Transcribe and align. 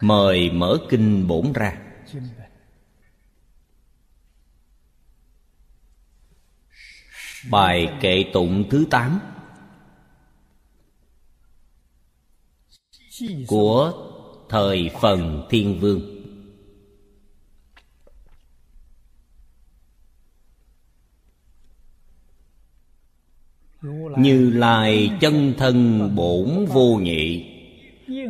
mời 0.00 0.50
mở 0.50 0.78
kinh 0.88 1.26
bổn 1.26 1.52
ra. 1.52 1.80
Bài 7.50 7.88
kệ 8.00 8.24
tụng 8.32 8.64
thứ 8.70 8.86
tám 8.90 9.20
của 13.46 13.92
thời 14.48 14.90
phần 15.00 15.46
thiên 15.50 15.80
vương. 15.80 16.00
Như 24.18 24.50
lai 24.50 25.10
chân 25.20 25.54
thân 25.58 26.10
bổn 26.14 26.66
vô 26.66 26.98
nhị 27.02 27.53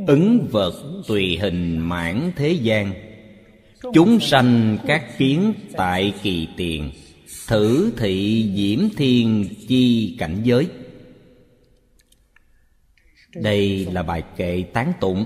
ứng 0.07 0.49
vật 0.51 1.03
tùy 1.09 1.39
hình 1.39 1.79
mãn 1.79 2.33
thế 2.37 2.53
gian. 2.53 2.95
Chúng 3.95 4.21
sanh 4.21 4.79
các 4.87 5.19
kiến 5.19 5.55
tại 5.73 6.15
kỳ 6.23 6.49
tiền, 6.57 6.91
thử 7.49 7.93
thị 7.97 8.51
diễm 8.57 8.89
thiên 8.97 9.49
chi 9.69 10.17
cảnh 10.19 10.41
giới. 10.45 10.69
Đây 13.35 13.87
là 13.93 14.03
bài 14.03 14.23
kệ 14.37 14.65
tán 14.73 14.93
tụng 15.01 15.25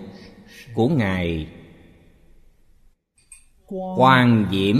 của 0.75 0.89
ngài. 0.89 1.49
Quan 3.97 4.47
diễm 4.51 4.77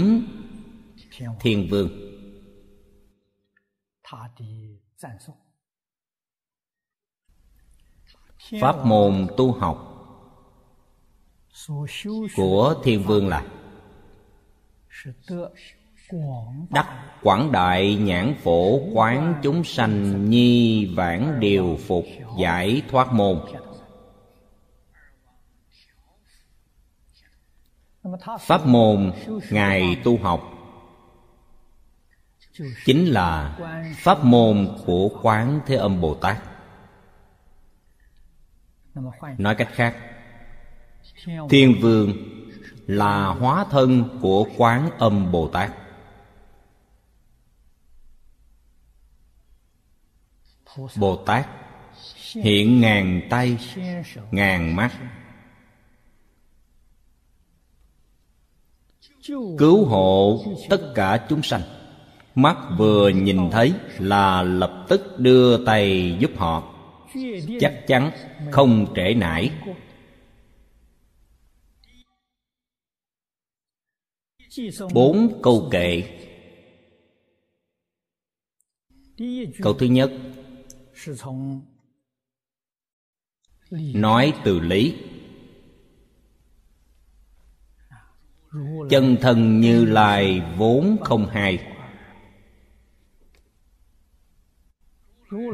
thiên 1.39 1.67
vương. 1.69 1.89
Pháp 8.61 8.85
môn 8.85 9.27
tu 9.37 9.51
học 9.51 9.88
của 12.35 12.75
thiên 12.83 13.03
vương 13.03 13.27
là 13.27 13.43
đắc 16.69 16.87
quảng 17.23 17.51
đại 17.51 17.95
nhãn 17.95 18.35
phổ 18.43 18.79
quán 18.93 19.39
chúng 19.43 19.63
sanh 19.63 20.25
nhi 20.29 20.85
vãng 20.95 21.39
điều 21.39 21.77
phục 21.87 22.05
giải 22.39 22.81
thoát 22.89 23.13
môn. 23.13 23.41
Pháp 28.39 28.67
môn 28.67 29.11
ngài 29.49 30.01
tu 30.03 30.17
học 30.17 30.43
chính 32.85 33.05
là 33.05 33.57
pháp 33.97 34.23
môn 34.23 34.77
của 34.85 35.09
quán 35.21 35.59
thế 35.65 35.75
âm 35.75 36.01
bồ 36.01 36.15
tát. 36.15 36.37
Nói 39.37 39.55
cách 39.55 39.69
khác 39.71 39.95
thiên 41.49 41.79
vương 41.81 42.13
là 42.87 43.27
hóa 43.27 43.65
thân 43.71 44.19
của 44.21 44.47
quán 44.57 44.89
âm 44.97 45.31
bồ 45.31 45.47
tát. 45.47 45.71
bồ 50.95 51.15
tát 51.15 51.47
hiện 52.35 52.81
ngàn 52.81 53.21
tay 53.29 53.57
ngàn 54.31 54.75
mắt. 54.75 54.91
Cứu 59.57 59.85
hộ 59.85 60.43
tất 60.69 60.91
cả 60.95 61.25
chúng 61.29 61.43
sanh. 61.43 61.61
Mắt 62.35 62.57
vừa 62.77 63.09
nhìn 63.09 63.49
thấy 63.51 63.73
là 63.97 64.41
lập 64.41 64.85
tức 64.89 65.19
đưa 65.19 65.65
tay 65.65 66.15
giúp 66.19 66.31
họ. 66.37 66.73
Chắc 67.59 67.87
chắn 67.87 68.11
không 68.51 68.93
trễ 68.95 69.13
nải 69.13 69.51
bốn 74.93 75.39
câu 75.43 75.69
kệ. 75.71 76.03
Câu 79.61 79.73
thứ 79.73 79.85
nhất. 79.85 80.11
Nói 83.93 84.33
từ 84.45 84.59
lý. 84.59 84.95
Chân 88.89 89.17
thân 89.21 89.59
như 89.59 89.85
lai 89.85 90.41
vốn 90.57 90.97
không 91.03 91.29
hai. 91.29 91.75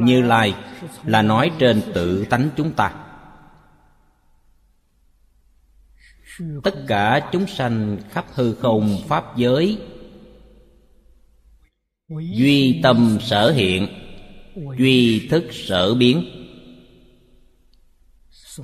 Như 0.02 0.22
lai 0.22 0.56
là 1.04 1.22
nói 1.22 1.52
trên 1.60 1.82
tự 1.94 2.26
tánh 2.26 2.50
chúng 2.58 2.74
ta. 2.74 3.05
Tất 6.64 6.76
cả 6.88 7.30
chúng 7.32 7.48
sanh 7.48 7.98
khắp 8.10 8.26
hư 8.34 8.54
không 8.54 8.98
pháp 9.08 9.38
giới. 9.38 9.78
duy 12.10 12.80
tâm 12.84 13.18
sở 13.22 13.52
hiện 13.52 13.88
duy 14.78 15.28
thức 15.28 15.44
sở 15.52 15.94
biến. 15.94 16.26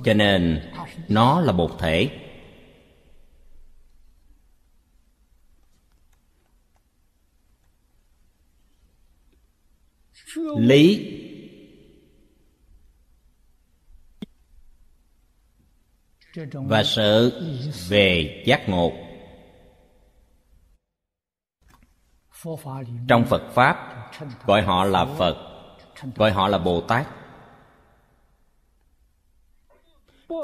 Cho 0.04 0.14
nên 0.14 0.60
nó 1.08 1.40
là 1.40 1.52
một 1.52 1.78
thể. 1.78 2.10
Lý 10.58 11.21
và 16.52 16.82
sự 16.82 17.42
về 17.88 18.42
giác 18.46 18.68
ngộ. 18.68 18.92
Trong 23.08 23.24
phật 23.24 23.42
pháp 23.54 24.02
gọi 24.46 24.62
họ 24.62 24.84
là 24.84 25.04
phật 25.04 25.36
gọi 26.16 26.30
họ 26.30 26.48
là 26.48 26.58
bồ 26.58 26.80
tát. 26.80 27.08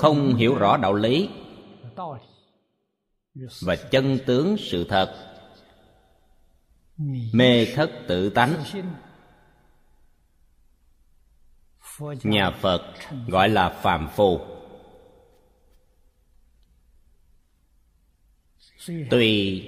Không 0.00 0.34
hiểu 0.34 0.54
rõ 0.54 0.76
đạo 0.76 0.94
lý 0.94 1.28
và 3.62 3.76
chân 3.76 4.18
tướng 4.26 4.56
sự 4.58 4.84
thật. 4.88 5.34
Mê 7.32 7.66
thất 7.74 7.90
tự 8.08 8.30
tánh. 8.30 8.54
nhà 12.22 12.50
phật 12.50 12.82
gọi 13.28 13.48
là 13.48 13.68
phàm 13.68 14.08
phu 14.08 14.57
tùy 18.86 19.64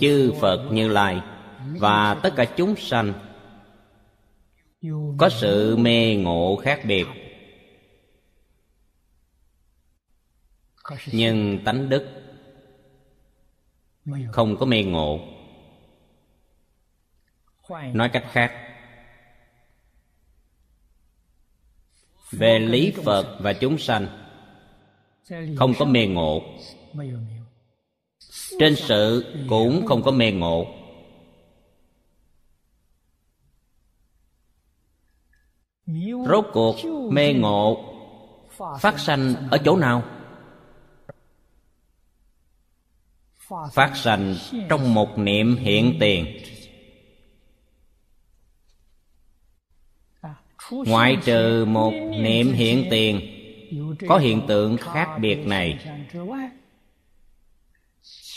chư 0.00 0.32
phật 0.40 0.68
như 0.72 0.88
lai 0.88 1.20
và 1.78 2.14
tất 2.14 2.32
cả 2.36 2.44
chúng 2.56 2.76
sanh 2.76 3.12
có 5.18 5.28
sự 5.28 5.76
mê 5.76 6.16
ngộ 6.16 6.60
khác 6.62 6.80
biệt. 6.84 7.06
Nhưng 11.12 11.64
tánh 11.64 11.88
đức 11.88 12.22
không 14.32 14.56
có 14.56 14.66
mê 14.66 14.82
ngộ. 14.82 15.20
Nói 17.92 18.10
cách 18.12 18.24
khác, 18.32 18.52
về 22.30 22.58
lý 22.58 22.92
phật 23.04 23.38
và 23.40 23.52
chúng 23.52 23.78
sanh 23.78 24.23
không 25.56 25.72
có 25.78 25.84
mê 25.84 26.06
ngộ. 26.06 26.42
Trên 28.58 28.76
sự 28.76 29.34
cũng 29.48 29.86
không 29.86 30.02
có 30.02 30.10
mê 30.10 30.32
ngộ. 30.32 30.66
Rốt 36.28 36.46
cuộc 36.52 36.76
mê 37.10 37.32
ngộ 37.32 37.94
phát 38.80 38.98
sanh 38.98 39.34
ở 39.50 39.58
chỗ 39.64 39.76
nào? 39.76 40.02
Phát 43.72 43.92
sanh 43.94 44.34
trong 44.68 44.94
một 44.94 45.18
niệm 45.18 45.56
hiện 45.56 45.96
tiền. 46.00 46.38
Ngoại 50.70 51.16
trừ 51.24 51.64
một 51.64 51.92
niệm 52.18 52.52
hiện 52.52 52.86
tiền 52.90 53.33
có 54.08 54.18
hiện 54.18 54.42
tượng 54.48 54.76
khác 54.76 55.18
biệt 55.20 55.46
này. 55.46 55.78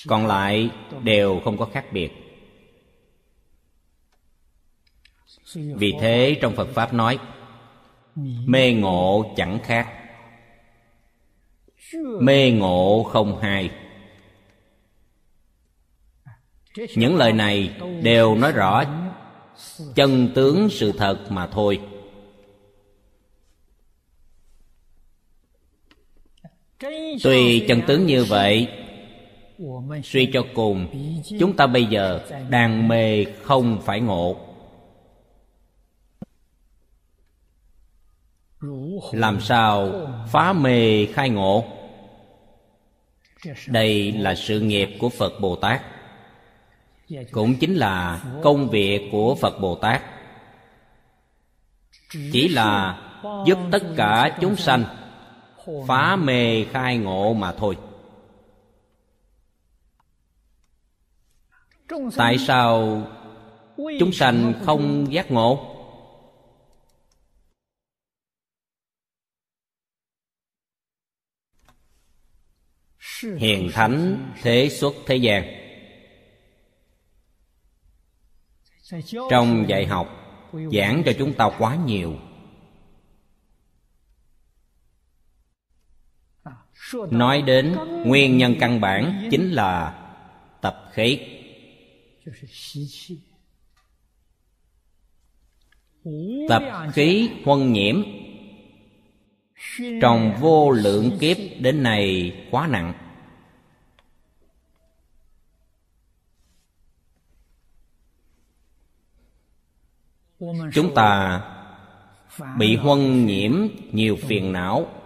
Còn 0.08 0.28
lại 0.28 0.70
đều 1.04 1.42
không 1.44 1.58
có 1.58 1.66
khác 1.66 1.86
biệt. 1.92 2.12
Vì 5.56 5.94
thế 6.02 6.38
trong 6.42 6.56
phật 6.56 6.68
pháp 6.74 6.94
nói, 6.94 7.20
mê 8.46 8.74
ngộ 8.74 9.34
chẳng 9.38 9.60
khác. 9.64 9.88
Mê 12.22 12.52
ngộ 12.52 13.04
không 13.04 13.40
hai. 13.42 13.70
Những 16.96 17.16
lời 17.16 17.34
này 17.34 17.76
đều 18.02 18.36
nói 18.36 18.52
rõ 18.52 18.84
chân 19.96 20.32
tướng 20.36 20.70
sự 20.70 20.92
thật 20.92 21.26
mà 21.30 21.48
thôi. 21.48 21.80
Tuy 27.24 27.66
chân 27.68 27.82
tướng 27.88 28.06
như 28.06 28.24
vậy, 28.24 28.68
suy 30.04 30.30
cho 30.34 30.44
cùng, 30.54 30.88
chúng 31.40 31.56
ta 31.56 31.68
bây 31.68 31.86
giờ 31.86 32.22
đang 32.50 32.88
mê 32.88 33.26
không 33.44 33.82
phải 33.82 34.02
ngộ. 34.02 34.38
Làm 39.12 39.40
sao 39.40 39.92
phá 40.32 40.54
mê 40.54 41.06
khai 41.06 41.30
ngộ? 41.30 41.66
Đây 43.68 44.12
là 44.12 44.36
sự 44.36 44.60
nghiệp 44.60 44.90
của 45.00 45.10
phật 45.10 45.34
bồ 45.42 45.56
tát. 45.56 45.82
Cũng 47.32 47.56
chính 47.56 47.76
là 47.76 48.24
công 48.44 48.70
việc 48.70 49.10
của 49.12 49.36
phật 49.36 49.60
bồ 49.60 49.76
tát. 49.76 50.02
Chỉ 52.32 52.48
là 52.48 52.98
giúp 53.46 53.58
tất 53.72 53.84
cả 53.98 54.38
chúng 54.42 54.56
sanh 54.56 54.84
phá 55.88 56.16
mê 56.16 56.66
khai 56.66 56.98
ngộ 56.98 57.34
mà 57.34 57.52
thôi. 57.58 57.78
Tại 62.18 62.38
sao 62.38 63.02
chúng 64.00 64.12
sanh 64.12 64.54
không 64.66 65.14
giác 65.14 65.32
ngộ? 65.32 65.74
Hiền 73.38 73.70
thánh 73.74 74.32
thế 74.42 74.70
xuất 74.70 74.94
thế 75.06 75.16
gian. 75.16 75.44
Trong 79.30 79.66
dạy 79.68 79.86
học 79.86 80.08
giảng 80.74 81.04
cho 81.06 81.12
chúng 81.20 81.34
ta 81.34 81.50
quá 81.60 81.76
nhiều 81.86 82.14
nói 87.12 87.42
đến 87.42 87.76
nguyên 88.06 88.38
nhân 88.38 88.56
căn 88.60 88.82
bản 88.82 89.28
chính 89.32 89.52
là 89.52 90.04
tập 90.62 90.90
khí. 90.92 91.20
Tập 96.50 96.64
khí 96.94 97.30
huân 97.46 97.74
nhiễm. 97.74 98.04
Trong 100.02 100.38
vô 100.40 100.72
lượng 100.72 101.18
kiếp 101.20 101.38
đến 101.60 101.84
nay 101.84 102.34
quá 102.52 102.68
nặng. 102.68 102.94
Chúng 110.74 110.96
ta 110.96 111.42
bị 112.58 112.76
huân 112.76 113.26
nhiễm 113.26 113.68
nhiều 113.92 114.16
phiền 114.16 114.52
não 114.54 114.97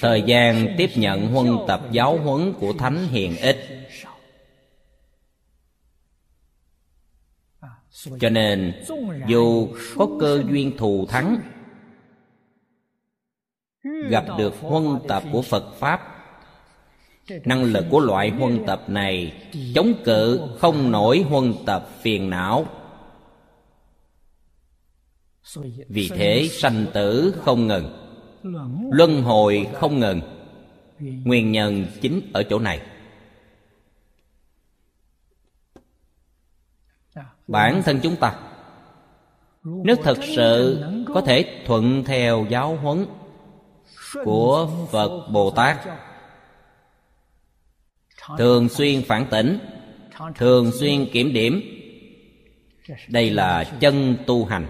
thời 0.00 0.22
gian 0.26 0.74
tiếp 0.78 0.90
nhận 0.96 1.32
huân 1.32 1.58
tập 1.66 1.80
giáo 1.92 2.18
huấn 2.18 2.52
của 2.60 2.72
thánh 2.72 3.08
hiền 3.08 3.36
ít 3.36 3.56
cho 8.20 8.30
nên, 8.30 8.82
dù 9.26 9.68
có 9.96 10.08
cơ 10.20 10.42
duyên 10.50 10.76
thù 10.76 11.06
thắng, 11.08 11.40
gặp 14.08 14.24
được 14.38 14.54
huân 14.60 14.98
tập 15.08 15.22
của 15.32 15.42
phật 15.42 15.74
pháp, 15.78 16.00
năng 17.44 17.64
lực 17.64 17.84
của 17.90 18.00
loại 18.00 18.30
huân 18.30 18.64
tập 18.66 18.84
này 18.88 19.32
chống 19.74 19.92
cự 20.04 20.40
không 20.58 20.90
nổi 20.90 21.24
huân 21.28 21.54
tập 21.66 21.88
phiền 22.00 22.30
não. 22.30 22.66
Vì 25.88 26.08
thế 26.08 26.48
sanh 26.50 26.86
tử 26.94 27.34
không 27.44 27.66
ngừng 27.66 27.97
luân 28.90 29.22
hồi 29.22 29.68
không 29.74 30.00
ngừng. 30.00 30.20
Nguyên 30.98 31.52
nhân 31.52 31.86
chính 32.00 32.30
ở 32.32 32.42
chỗ 32.42 32.58
này. 32.58 32.80
Bản 37.46 37.82
thân 37.84 38.00
chúng 38.02 38.16
ta, 38.16 38.34
nếu 39.64 39.96
thật 40.02 40.18
sự 40.36 40.84
có 41.14 41.20
thể 41.20 41.62
thuận 41.66 42.04
theo 42.04 42.46
giáo 42.48 42.76
huấn 42.76 43.06
của 44.24 44.70
phật 44.90 45.28
bồ 45.32 45.50
tát, 45.50 45.76
thường 48.38 48.68
xuyên 48.68 49.02
phản 49.02 49.26
tỉnh, 49.30 49.58
thường 50.34 50.72
xuyên 50.72 51.06
kiểm 51.12 51.32
điểm, 51.32 51.62
đây 53.08 53.30
là 53.30 53.64
chân 53.80 54.16
tu 54.26 54.44
hành. 54.44 54.66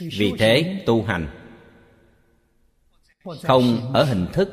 Vì 0.00 0.32
thế 0.38 0.82
tu 0.86 1.02
hành 1.02 1.28
không 3.42 3.92
ở 3.94 4.04
hình 4.04 4.26
thức 4.32 4.48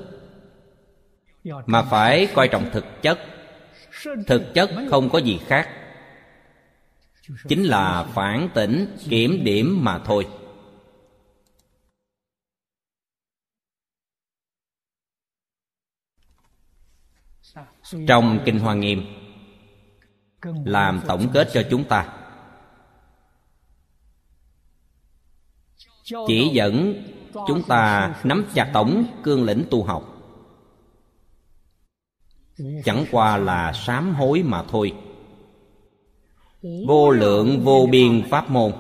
mà 1.65 1.81
phải 1.81 2.27
coi 2.33 2.47
trọng 2.47 2.69
thực 2.73 2.85
chất. 3.01 3.19
Thực 4.27 4.53
chất 4.53 4.69
không 4.89 5.09
có 5.09 5.19
gì 5.19 5.39
khác. 5.47 5.69
Chính 7.47 7.63
là 7.63 8.03
phản 8.03 8.49
tỉnh 8.53 8.97
kiểm 9.09 9.43
điểm 9.43 9.83
mà 9.83 9.99
thôi. 10.05 10.27
Trong 18.07 18.39
kinh 18.45 18.59
hoa 18.59 18.73
nghiêm 18.73 19.05
làm 20.65 21.01
tổng 21.07 21.29
kết 21.33 21.49
cho 21.53 21.63
chúng 21.69 21.83
ta 21.83 22.22
chỉ 26.03 26.49
dẫn 26.53 27.03
chúng 27.47 27.63
ta 27.67 28.15
nắm 28.23 28.45
chặt 28.53 28.69
tổng 28.73 29.05
cương 29.23 29.43
lĩnh 29.43 29.63
tu 29.69 29.83
học. 29.83 30.09
Chẳng 32.85 33.05
qua 33.11 33.37
là 33.37 33.73
sám 33.73 34.15
hối 34.15 34.43
mà 34.43 34.63
thôi. 34.63 34.93
Vô 36.87 37.11
lượng 37.11 37.63
vô 37.63 37.87
biên 37.91 38.23
pháp 38.29 38.49
môn 38.49 38.71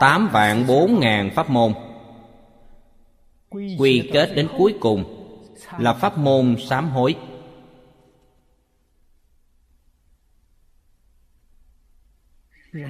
tám 0.00 0.28
vạn 0.32 0.66
bốn 0.66 1.00
ngàn 1.00 1.30
pháp 1.34 1.50
môn. 1.50 1.72
Quy 3.78 4.10
kết 4.12 4.32
đến 4.34 4.48
cuối 4.58 4.74
cùng 4.80 5.04
là 5.78 5.92
pháp 5.92 6.18
môn 6.18 6.56
sám 6.68 6.88
hối. 6.88 7.16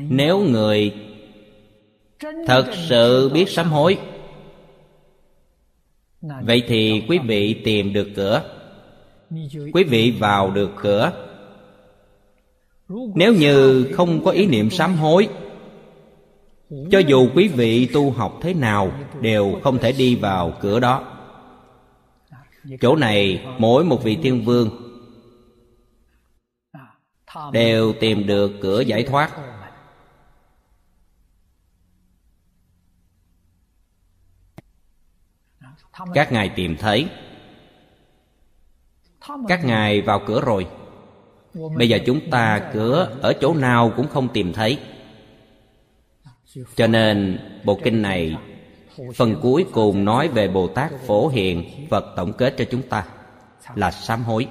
Nếu 0.00 0.40
người 0.40 0.94
thật 2.46 2.70
sự 2.88 3.28
biết 3.28 3.48
sám 3.48 3.68
hối. 3.68 3.98
Vậy 6.20 6.62
thì 6.68 7.02
quý 7.08 7.18
vị 7.18 7.54
tìm 7.64 7.92
được 7.92 8.08
cửa. 8.16 8.42
Quý 9.72 9.84
vị 9.84 10.14
vào 10.18 10.50
được 10.50 10.70
cửa. 10.82 11.12
Nếu 13.14 13.34
như 13.34 13.86
không 13.92 14.24
có 14.24 14.30
ý 14.30 14.46
niệm 14.46 14.70
sám 14.70 14.96
hối, 14.96 15.28
cho 16.90 16.98
dù 16.98 17.28
quý 17.34 17.48
vị 17.48 17.86
tu 17.86 18.10
học 18.10 18.38
thế 18.42 18.54
nào 18.54 18.92
đều 19.20 19.60
không 19.62 19.78
thể 19.78 19.92
đi 19.92 20.14
vào 20.14 20.52
cửa 20.60 20.80
đó. 20.80 21.04
Chỗ 22.80 22.96
này 22.96 23.46
mỗi 23.58 23.84
một 23.84 24.04
vị 24.04 24.18
thiên 24.22 24.44
vương 24.44 24.70
đều 27.52 27.92
tìm 27.92 28.26
được 28.26 28.52
cửa 28.60 28.80
giải 28.80 29.02
thoát. 29.02 29.30
Các 36.14 36.32
ngài 36.32 36.48
tìm 36.48 36.76
thấy. 36.76 37.08
Các 39.48 39.64
ngài 39.64 40.00
vào 40.02 40.22
cửa 40.26 40.40
rồi. 40.40 40.66
Bây 41.76 41.88
giờ 41.88 41.98
chúng 42.06 42.30
ta 42.30 42.70
cửa 42.72 43.18
ở 43.22 43.32
chỗ 43.40 43.54
nào 43.54 43.92
cũng 43.96 44.08
không 44.08 44.28
tìm 44.32 44.52
thấy. 44.52 44.78
Cho 46.76 46.86
nên 46.86 47.38
bộ 47.64 47.80
kinh 47.84 48.02
này 48.02 48.36
phần 49.14 49.36
cuối 49.42 49.66
cùng 49.72 50.04
nói 50.04 50.28
về 50.28 50.48
bồ 50.48 50.68
tát 50.68 50.92
phổ 51.06 51.28
hiền 51.28 51.86
phật 51.90 52.04
tổng 52.16 52.32
kết 52.32 52.54
cho 52.58 52.64
chúng 52.70 52.82
ta 52.82 53.06
là 53.74 53.90
sám 53.90 54.22
hối. 54.22 54.48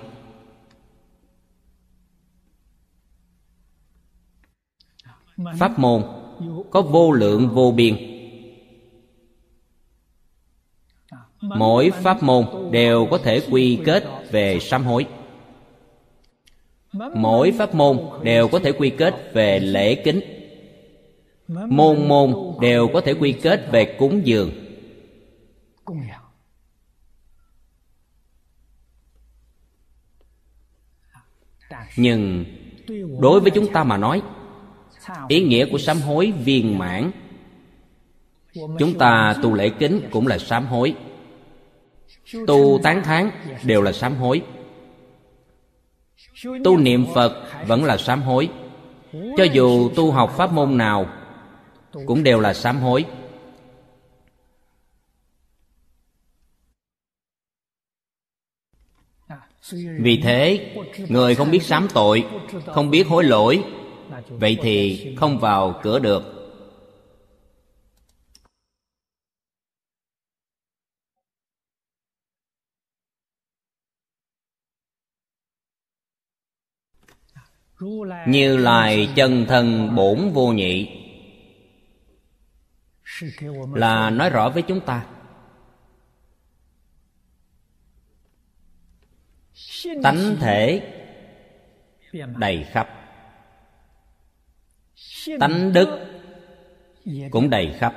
Pháp 5.60 5.80
môn 5.80 6.04
có 6.72 6.82
vô 6.82 7.12
lượng 7.12 7.50
vô 7.50 7.72
biên 7.72 8.15
mỗi 11.50 11.92
pháp 11.92 12.24
môn 12.24 12.72
đều 12.72 13.08
có 13.12 13.18
thể 13.18 13.42
quy 13.52 13.80
kết 13.86 14.04
về 14.32 14.60
sám 14.60 14.84
hối. 14.84 15.06
Mỗi 17.16 17.52
pháp 17.52 17.76
môn 17.76 18.00
đều 18.24 18.48
có 18.48 18.60
thể 18.60 18.72
quy 18.72 18.90
kết 18.90 19.34
về 19.34 19.60
lễ 19.60 19.96
kính. 19.96 20.22
Môn 21.48 22.08
môn 22.08 22.36
đều 22.62 22.88
có 22.94 23.02
thể 23.02 23.14
quy 23.14 23.32
kết 23.32 23.72
về 23.72 23.96
cúng 24.00 24.22
dường. 24.24 24.52
Nhưng 31.98 32.46
đối 33.20 33.40
với 33.40 33.52
chúng 33.52 33.74
ta 33.74 33.84
mà 33.84 33.98
nói 33.98 34.22
ý 35.28 35.44
nghĩa 35.44 35.66
của 35.72 35.78
sám 35.78 36.02
hối 36.02 36.32
viên 36.32 36.78
mãn. 36.78 37.12
Chúng 38.54 38.98
ta 39.00 39.36
tu 39.44 39.54
lễ 39.54 39.70
kính 39.70 40.02
cũng 40.12 40.28
là 40.28 40.38
sám 40.38 40.66
hối 40.66 40.96
tu 42.48 42.80
tán 42.84 43.04
thán 43.04 43.32
đều 43.64 43.82
là 43.82 43.92
sám 43.92 44.16
hối. 44.16 44.42
Tu 46.64 46.78
niệm 46.78 47.06
phật 47.14 47.44
vẫn 47.68 47.84
là 47.84 47.98
sám 47.98 48.22
hối. 48.22 48.50
Cho 49.38 49.44
dù 49.44 49.90
tu 49.96 50.12
học 50.12 50.34
pháp 50.38 50.54
môn 50.54 50.78
nào 50.78 51.10
cũng 52.06 52.24
đều 52.24 52.40
là 52.40 52.54
sám 52.54 52.80
hối. 52.80 53.06
Vì 60.00 60.22
thế, 60.24 60.74
người 61.10 61.36
không 61.36 61.52
biết 61.52 61.64
sám 61.64 61.88
tội, 61.94 62.26
không 62.66 62.90
biết 62.90 63.08
hối 63.08 63.24
lỗi, 63.24 63.64
vậy 64.30 64.58
thì 64.62 65.16
không 65.20 65.40
vào 65.40 65.80
cửa 65.84 66.00
được. 66.00 66.35
Như 78.28 78.58
lai 78.58 79.10
chân 79.16 79.46
thân 79.48 79.96
bổn 79.96 80.30
vô 80.34 80.48
nhị. 80.48 81.02
Là 83.74 84.10
nói 84.10 84.30
rõ 84.30 84.50
với 84.50 84.62
chúng 84.62 84.80
ta. 84.80 85.06
Tánh 90.04 90.36
thể 90.40 90.92
đầy 92.38 92.64
khắp. 92.64 92.90
Tánh 95.40 95.74
đức 95.74 96.08
cũng 97.32 97.50
đầy 97.50 97.74
khắp. 97.78 97.94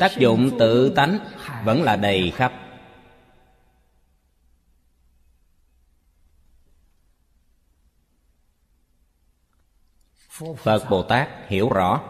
Tác 0.00 0.16
dụng 0.18 0.50
tự 0.58 0.92
tánh 0.96 1.18
vẫn 1.64 1.82
là 1.82 1.96
đầy 1.96 2.30
khắp. 2.30 2.65
Phật 10.58 10.90
bồ 10.90 11.02
tát 11.02 11.28
hiểu 11.48 11.68
rõ. 11.68 12.00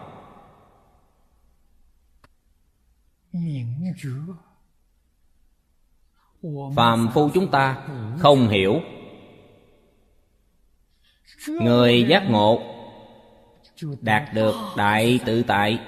Phàm 6.75 7.09
phu 7.13 7.29
chúng 7.33 7.51
ta 7.51 7.87
không 8.19 8.49
hiểu. 8.49 8.79
Người 11.47 12.05
giác 12.09 12.23
ngộ 12.29 12.61
đạt 14.01 14.33
được 14.33 14.55
đại 14.77 15.19
tự 15.25 15.43
tại. 15.43 15.79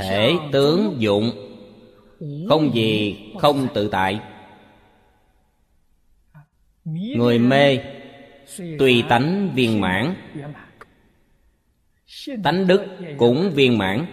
Thể 0.00 0.32
tướng 0.52 0.96
dụng 0.98 1.30
không 2.48 2.74
gì 2.74 3.18
không 3.40 3.68
tự 3.74 3.88
tại 3.88 4.20
người 6.84 7.38
mê 7.38 7.78
tùy 8.78 9.04
tánh 9.08 9.52
viên 9.54 9.80
mãn. 9.80 10.14
tánh 12.44 12.66
đức 12.66 12.86
cũng 13.18 13.50
viên 13.54 13.78
mãn 13.78 14.06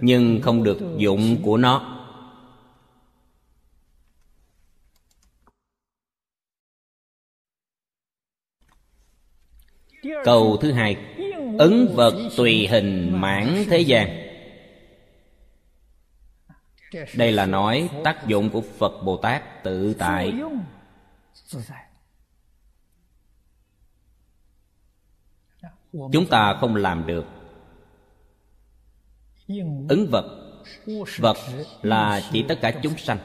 nhưng 0.00 0.40
không 0.42 0.64
được 0.64 0.78
dụng 0.98 1.42
của 1.42 1.56
nó. 1.56 1.94
Câu 10.24 10.56
thứ 10.60 10.72
hai 10.72 10.96
ứng 11.58 11.94
vật 11.94 12.14
tùy 12.36 12.66
hình 12.66 13.20
mãn 13.20 13.64
thế 13.70 13.78
gian. 13.78 14.28
Đây 17.14 17.32
là 17.32 17.46
nói 17.46 17.88
tác 18.04 18.26
dụng 18.26 18.50
của 18.50 18.60
phật 18.60 19.02
bồ 19.04 19.16
tát 19.16 19.62
tự 19.64 19.94
tại 19.98 20.32
chúng 25.92 26.26
ta 26.30 26.56
không 26.60 26.76
làm 26.76 27.06
được. 27.06 27.24
Ứng 29.88 30.08
vật. 30.10 30.44
Vật 31.18 31.36
là 31.82 32.20
chỉ 32.32 32.44
tất 32.48 32.58
cả 32.60 32.72
chúng 32.82 32.98
sanh. 32.98 33.18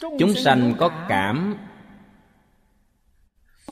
Chúng 0.00 0.34
sanh 0.34 0.74
có 0.78 1.06
cảm. 1.08 1.56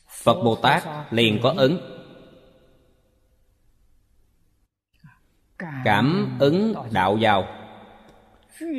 Phật 0.08 0.42
bồ 0.42 0.56
tát 0.56 1.12
liền 1.12 1.40
có 1.42 1.54
ứng. 1.56 1.80
Cảm 5.84 6.36
ứng 6.40 6.74
đạo 6.92 7.18
vào 7.20 7.46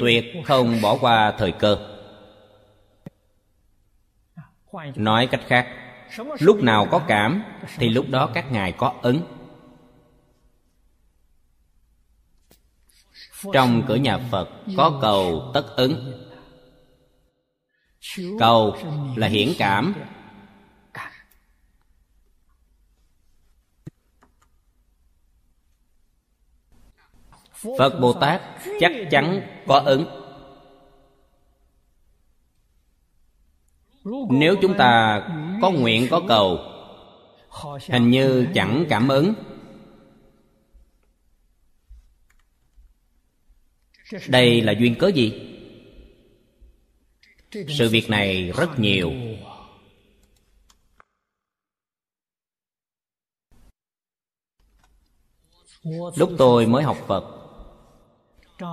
tuyệt 0.02 0.25
không 0.46 0.82
bỏ 0.82 0.98
qua 1.02 1.34
thời 1.38 1.52
cơ 1.52 1.93
nói 4.96 5.27
cách 5.32 5.42
khác, 5.48 5.68
lúc 6.39 6.63
nào 6.63 6.88
có 6.92 7.01
cảm, 7.08 7.44
thì 7.75 7.89
lúc 7.89 8.06
đó 8.10 8.32
các 8.34 8.51
ngài 8.51 8.72
có 8.72 8.94
ứng. 9.01 9.22
Trong 13.53 13.84
cửa 13.88 13.96
nhà 13.96 14.18
phật 14.32 14.50
có 14.77 15.00
cầu 15.01 15.51
tất 15.53 15.65
ứng. 15.75 16.27
Cầu 18.39 18.77
là 19.15 19.27
hiển 19.27 19.50
cảm. 19.60 19.94
Phật 27.77 28.00
bồ 28.00 28.13
tát 28.13 28.42
chắc 28.80 28.92
chắn 29.12 29.42
có 29.68 29.80
ứng. 29.80 30.23
Nếu 34.29 34.55
chúng 34.62 34.77
ta 34.77 35.22
có 35.62 35.72
nguyện, 35.72 36.07
có 36.12 36.22
cầu, 36.27 36.60
hình 37.89 38.10
như 38.10 38.48
chẳng 38.53 38.86
cảm 38.89 39.07
ứng. 39.07 39.33
Đây 44.27 44.62
là 44.62 44.74
duyên 44.79 44.95
cớ 45.00 45.07
gì? 45.07 45.50
Sự 47.51 47.89
việc 47.89 48.10
này 48.10 48.51
rất 48.57 48.79
nhiều. 48.79 49.12
Lúc 56.15 56.31
tôi 56.38 56.65
mới 56.65 56.83
học 56.83 56.98
phật, 57.07 57.24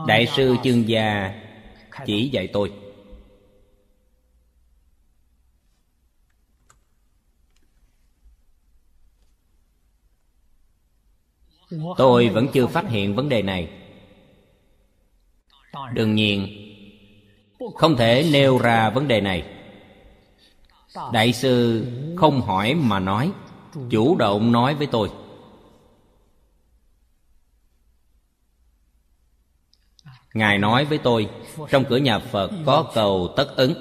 đại 0.06 0.26
sư 0.36 0.56
chương 0.64 0.88
gia 0.88 1.34
chỉ 2.06 2.28
dạy 2.28 2.48
tôi. 2.52 2.72
Tôi 11.96 12.28
vẫn 12.28 12.48
chưa 12.52 12.66
phát 12.66 12.88
hiện 12.88 13.14
vấn 13.14 13.28
đề 13.28 13.42
này. 13.42 13.68
Đương 15.92 16.14
nhiên 16.14 16.48
không 17.76 17.96
thể 17.96 18.28
nêu 18.32 18.58
ra 18.58 18.90
vấn 18.90 19.08
đề 19.08 19.20
này. 19.20 19.44
Đại 21.12 21.32
sư 21.32 21.86
không 22.16 22.40
hỏi 22.40 22.74
mà 22.74 23.00
nói 23.00 23.32
chủ 23.90 24.16
động. 24.16 24.52
nói 24.52 24.74
với 24.74 24.86
tôi. 24.86 25.10
Ngài 30.34 30.58
nói 30.58 30.84
với 30.84 30.98
tôi 30.98 31.28
trong 31.70 31.84
cửa 31.84 31.96
nhà 31.96 32.18
phật 32.18 32.50
có 32.66 32.90
cầu 32.94 33.34
tất 33.36 33.56
ứng. 33.56 33.74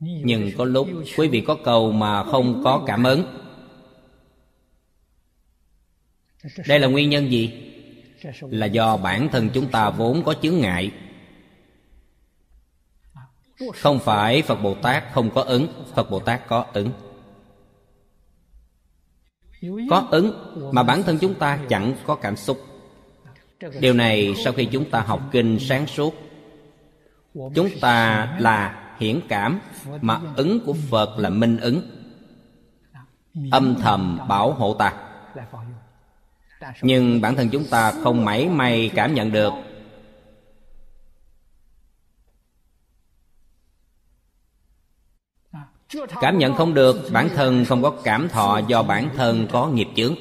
Nhưng 0.00 0.50
có 0.58 0.64
lúc 0.64 0.88
quý 1.16 1.28
vị 1.28 1.40
có 1.40 1.56
cầu 1.64 1.92
mà 1.92 2.24
không 2.24 2.64
có 2.64 2.82
cảm 2.86 3.04
ứng 3.04 3.45
đây 6.68 6.78
là 6.80 6.88
nguyên 6.88 7.10
nhân 7.10 7.30
gì? 7.30 7.72
Là 8.40 8.66
do 8.66 8.96
bản 8.96 9.28
thân 9.32 9.50
chúng 9.54 9.68
ta 9.70 9.90
vốn 9.90 10.22
có 10.24 10.34
chướng 10.42 10.58
ngại. 10.58 10.90
Không 13.74 13.98
phải 13.98 14.42
phật 14.42 14.56
bồ 14.56 14.74
tát 14.74 15.04
không 15.12 15.30
có 15.30 15.42
ứng, 15.42 15.68
phật 15.94 16.10
bồ 16.10 16.20
tát 16.20 16.48
có 16.48 16.66
ứng. 16.72 16.90
Có 19.90 20.08
ứng 20.10 20.32
mà 20.72 20.82
bản 20.82 21.02
thân 21.02 21.18
chúng 21.20 21.34
ta 21.34 21.58
chẳng 21.68 21.94
có 22.06 22.14
cảm 22.14 22.36
xúc. 22.36 22.58
Điều 23.80 23.94
này 23.94 24.34
sau 24.44 24.52
khi 24.52 24.64
chúng 24.64 24.90
ta 24.90 25.00
học 25.00 25.20
kinh 25.32 25.58
sáng 25.60 25.86
suốt. 25.86 26.14
Chúng 27.34 27.68
ta 27.80 28.26
là 28.40 28.94
hiển 28.98 29.20
cảm 29.28 29.60
mà 30.00 30.20
ứng 30.36 30.60
của 30.66 30.74
phật 30.90 31.18
là 31.18 31.28
minh 31.30 31.56
ứng. 31.56 31.82
Âm 33.50 33.74
thầm 33.74 34.18
bảo 34.28 34.52
hộ 34.52 34.74
ta 34.74 34.92
nhưng 36.82 37.20
bản 37.20 37.36
thân 37.36 37.48
chúng 37.52 37.64
ta 37.70 37.92
không 37.92 38.24
mảy 38.24 38.48
may 38.48 38.90
cảm 38.94 39.14
nhận 39.14 39.32
được. 39.32 39.52
Cảm 46.20 46.38
nhận 46.38 46.54
không 46.54 46.74
được, 46.74 46.96
bản 47.12 47.28
thân 47.34 47.64
không 47.64 47.82
có 47.82 47.90
cảm 48.04 48.28
thọ 48.28 48.60
do 48.68 48.82
bản 48.82 49.10
thân 49.16 49.48
có 49.50 49.68
nghiệp 49.68 49.88
chướng. 49.96 50.14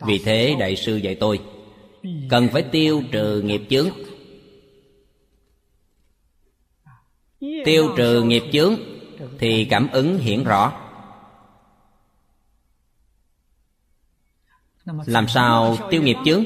Vì 0.00 0.18
thế, 0.18 0.56
đại 0.58 0.76
sư 0.76 0.96
dạy 0.96 1.14
tôi, 1.14 1.40
cần 2.30 2.48
phải 2.52 2.62
tiêu 2.62 3.02
trừ 3.12 3.42
nghiệp 3.42 3.62
chướng. 3.70 3.88
Tiêu 7.40 7.94
trừ 7.96 8.22
nghiệp 8.22 8.42
chướng 8.52 8.76
thì 9.38 9.64
cảm 9.64 9.88
ứng 9.92 10.18
hiển 10.18 10.44
rõ. 10.44 10.87
Làm 15.06 15.28
sao 15.28 15.76
tiêu 15.90 16.02
nghiệp 16.02 16.16
chướng 16.24 16.44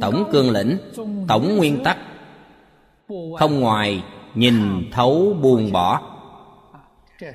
tổng 0.00 0.28
cương 0.32 0.50
lĩnh, 0.50 0.78
tổng 1.28 1.56
nguyên 1.56 1.84
tắc. 1.84 1.98
Không 3.38 3.60
ngoài 3.60 4.04
nhìn 4.34 4.90
thấu 4.92 5.36
buông 5.42 5.72
bỏ. 5.72 6.14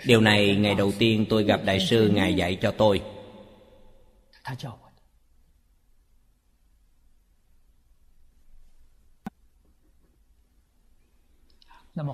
Điều 0.06 0.22
này 0.22 0.56
ngày 0.56 0.76
đầu 0.76 0.92
tiên 1.00 1.26
tôi 1.30 1.44
gặp 1.44 1.62
đại 1.66 1.80
sư 1.80 2.10
ngài 2.14 2.36
dạy 2.36 2.58
cho 2.62 2.74
tôi. 2.78 3.02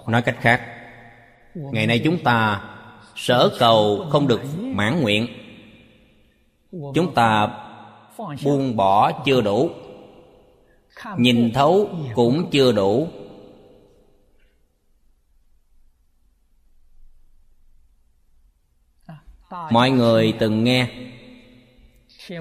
Nói 0.07 0.21
cách 0.21 0.37
khác, 0.41 0.61
ngày 1.55 1.87
nay 1.87 2.01
chúng 2.03 2.23
ta 2.23 2.61
sở 3.19 3.55
cầu 3.59 4.07
không 4.09 4.27
được 4.27 4.41
mãn 4.61 5.01
nguyện. 5.01 5.27
Chúng 6.71 7.13
ta 7.15 7.47
buông 8.43 8.75
bỏ 8.75 9.11
chưa 9.25 9.41
đủ. 9.41 9.69
Nhìn 11.17 11.51
thấu 11.53 11.89
cũng 12.15 12.49
chưa 12.51 12.71
đủ. 12.71 13.07
Mọi 19.71 19.91
người 19.91 20.33
từng 20.39 20.63
nghe 20.63 20.87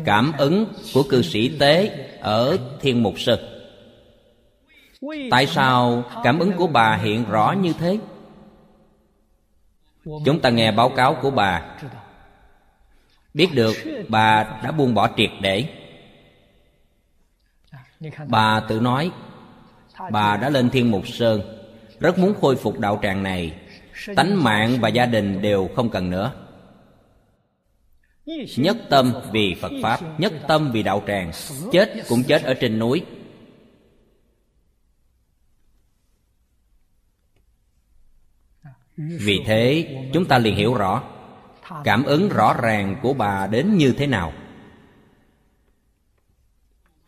cảm 0.04 0.32
ứng 0.38 0.66
của 0.94 1.02
cư 1.02 1.22
sĩ 1.22 1.58
tế 1.58 1.88
ở 2.20 2.58
thiên 2.80 3.02
mục 3.02 3.20
sư 3.20 3.36
tại 5.30 5.46
sao 5.46 6.04
cảm 6.24 6.38
ứng 6.38 6.52
của 6.56 6.66
bà 6.66 6.96
hiện 6.96 7.24
rõ 7.30 7.54
như 7.60 7.72
thế? 7.72 7.98
Chúng 10.24 10.40
ta 10.40 10.50
nghe 10.50 10.72
báo 10.72 10.88
cáo 10.88 11.14
của 11.22 11.30
bà. 11.30 11.62
biết 13.34 13.48
được 13.54 13.76
bà 14.08 14.44
đã 14.62 14.72
buông 14.72 14.94
bỏ 14.94 15.08
triệt 15.16 15.30
để. 15.40 15.64
Bà 18.26 18.60
tự 18.60 18.80
nói 18.80 19.10
bà 20.10 20.36
đã 20.36 20.48
lên 20.48 20.70
thiên 20.70 20.90
mục 20.90 21.08
sơn 21.08 21.42
rất 22.00 22.18
muốn 22.18 22.34
khôi 22.40 22.56
phục 22.56 22.78
đạo 22.78 23.00
tràng 23.02 23.22
này. 23.22 23.54
Tánh 24.16 24.44
mạng 24.44 24.78
và 24.80 24.88
gia 24.88 25.06
đình 25.06 25.42
đều 25.42 25.68
không 25.76 25.90
cần 25.90 26.10
nữa. 26.10 26.32
Nhất 28.56 28.76
tâm 28.90 29.12
vì 29.32 29.54
phật 29.60 29.72
pháp 29.82 30.00
nhất 30.20 30.32
tâm 30.48 30.70
vì 30.72 30.82
đạo 30.82 31.02
tràng. 31.06 31.32
Chết 31.72 31.92
cũng 32.08 32.22
chết 32.22 32.42
ở 32.42 32.54
trên 32.54 32.78
núi 32.78 33.04
vì 38.98 39.42
thế, 39.46 39.94
chúng 40.12 40.24
ta 40.24 40.38
liền 40.38 40.56
hiểu 40.56 40.74
rõ 40.74 41.02
cảm 41.84 42.04
ứng 42.04 42.28
rõ 42.28 42.54
ràng 42.54 42.96
của 43.02 43.12
bà 43.12 43.46
đến 43.46 43.76
như 43.76 43.92
thế 43.92 44.06
nào. 44.06 44.32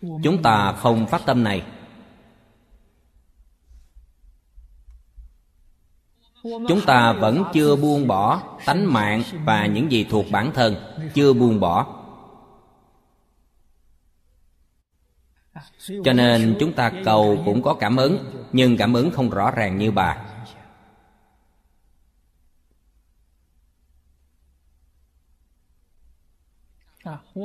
Chúng 0.01 0.43
ta 0.43 0.73
không 0.73 1.07
phát 1.07 1.23
tâm 1.27 1.45
này. 1.45 1.63
Chúng 6.43 6.81
ta 6.87 7.13
vẫn 7.13 7.45
chưa 7.53 7.77
buông 7.77 8.07
bỏ 8.07 8.43
tánh 8.65 8.93
mạng 8.93 9.23
và 9.45 9.67
những 9.67 9.93
gì 9.93 10.07
thuộc 10.11 10.27
bản 10.31 10.53
thân, 10.55 10.77
chưa 11.15 11.33
buông 11.33 11.61
bỏ. 11.61 11.87
Cho 16.05 16.13
nên 16.13 16.57
chúng 16.61 16.73
ta 16.73 16.93
cầu 17.05 17.43
cũng 17.45 17.63
có 17.63 17.75
cảm 17.75 17.97
ứng, 17.97 18.19
nhưng 18.53 18.77
cảm 18.77 18.93
ứng 18.93 19.11
không 19.11 19.31
rõ 19.31 19.51
ràng 19.51 19.79
như 19.79 19.91
bà. 19.91 20.30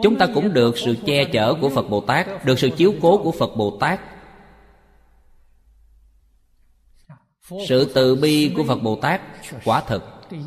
Chúng 0.04 0.17
ta 0.17 0.28
cũng 0.34 0.54
được 0.54 0.78
sự 0.78 0.95
che 1.06 1.25
chở 1.25 1.54
của 1.62 1.69
phật 1.69 1.89
bồ 1.89 2.01
tát, 2.01 2.45
được 2.45 2.60
sự 2.60 2.69
chiếu 2.69 2.93
cố 3.01 3.23
của 3.23 3.32
phật 3.32 3.56
bồ 3.56 3.78
tát. 3.80 3.99
Sự 7.67 7.91
từ 7.95 8.15
bi 8.15 8.54
của 8.56 8.63
phật 8.63 8.78
bồ 8.84 8.95
tát 8.95 9.21
quả 9.65 9.82
thực, 9.82 10.04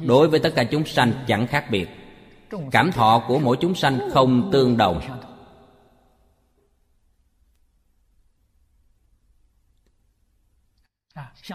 đối 0.07 0.28
với 0.28 0.40
tất 0.40 0.52
cả 0.57 0.64
chúng 0.64 0.87
sanh 0.87 1.12
chẳng 1.26 1.46
khác 1.46 1.64
biệt. 1.70 1.88
Cảm 2.70 2.92
thọ 2.92 3.24
của 3.28 3.38
mỗi 3.38 3.57
chúng 3.61 3.74
sanh 3.74 3.98
không 4.12 4.50
tương 4.52 4.76
đồng. 4.76 5.00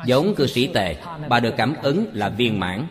Giống 0.06 0.36
cư 0.36 0.48
sĩ 0.48 0.68
tề, 0.74 0.96
bà 1.30 1.40
được 1.40 1.54
cảm 1.58 1.76
ứng 1.82 2.06
là 2.14 2.30
viên 2.30 2.60
mãn. 2.60 2.88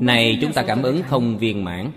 Này, 0.00 0.38
chúng 0.40 0.52
ta 0.52 0.64
cảm 0.66 0.82
ứng 0.82 1.02
không 1.02 1.38
viên 1.38 1.64
mãn. 1.64 1.92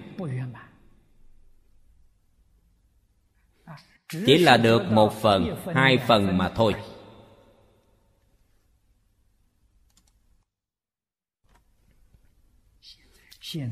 Chỉ 4.09 4.37
là 4.37 4.57
được 4.57 4.83
một 4.91 5.13
phần, 5.21 5.55
hai 5.75 5.97
phần 5.97 6.37
mà 6.37 6.49
thôi. 6.49 6.73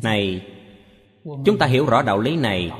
Này, 0.03 0.51
chúng 1.23 1.57
ta 1.59 1.65
hiểu 1.65 1.85
rõ 1.85 2.01
đạo 2.01 2.19
lý 2.19 2.35
này. 2.35 2.71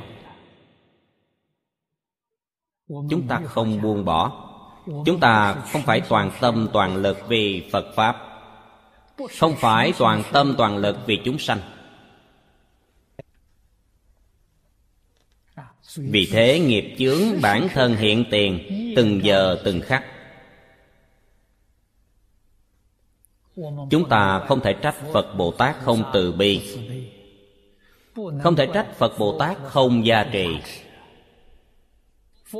Chúng 2.88 3.26
ta 3.28 3.40
không 3.44 3.82
buông 3.82 4.04
bỏ. 4.04 4.42
Chúng 4.86 5.20
ta 5.20 5.54
không 5.72 5.82
phải 5.82 6.00
toàn 6.08 6.30
tâm 6.40 6.68
toàn 6.72 6.96
lực 6.96 7.18
vì 7.28 7.68
phật 7.72 7.92
pháp 7.96 8.25
không 9.38 9.56
phải 9.56 9.92
toàn 9.98 10.22
tâm 10.32 10.54
toàn 10.58 10.76
lực 10.76 10.96
vì 11.06 11.20
chúng 11.24 11.38
sanh. 11.38 11.60
Vì 15.96 16.28
thế 16.32 16.60
nghiệp 16.60 16.94
chướng 16.98 17.40
bản 17.42 17.68
thân 17.74 17.96
hiện 17.96 18.24
tiền 18.30 18.60
từng 18.96 19.24
giờ 19.24 19.58
từng 19.64 19.80
khắc. 19.80 20.04
Chúng 23.90 24.08
ta 24.10 24.44
không 24.48 24.60
thể 24.60 24.72
trách 24.72 24.94
phật 25.12 25.34
bồ 25.34 25.50
tát 25.50 25.76
không 25.80 26.10
từ 26.12 26.32
bi. 26.32 26.62
Không 28.14 28.56
thể 28.56 28.68
trách 28.74 28.98
phật 28.98 29.18
bồ 29.18 29.38
tát 29.38 29.56
không 29.64 30.06
gia 30.06 30.24
trì. 30.24 30.46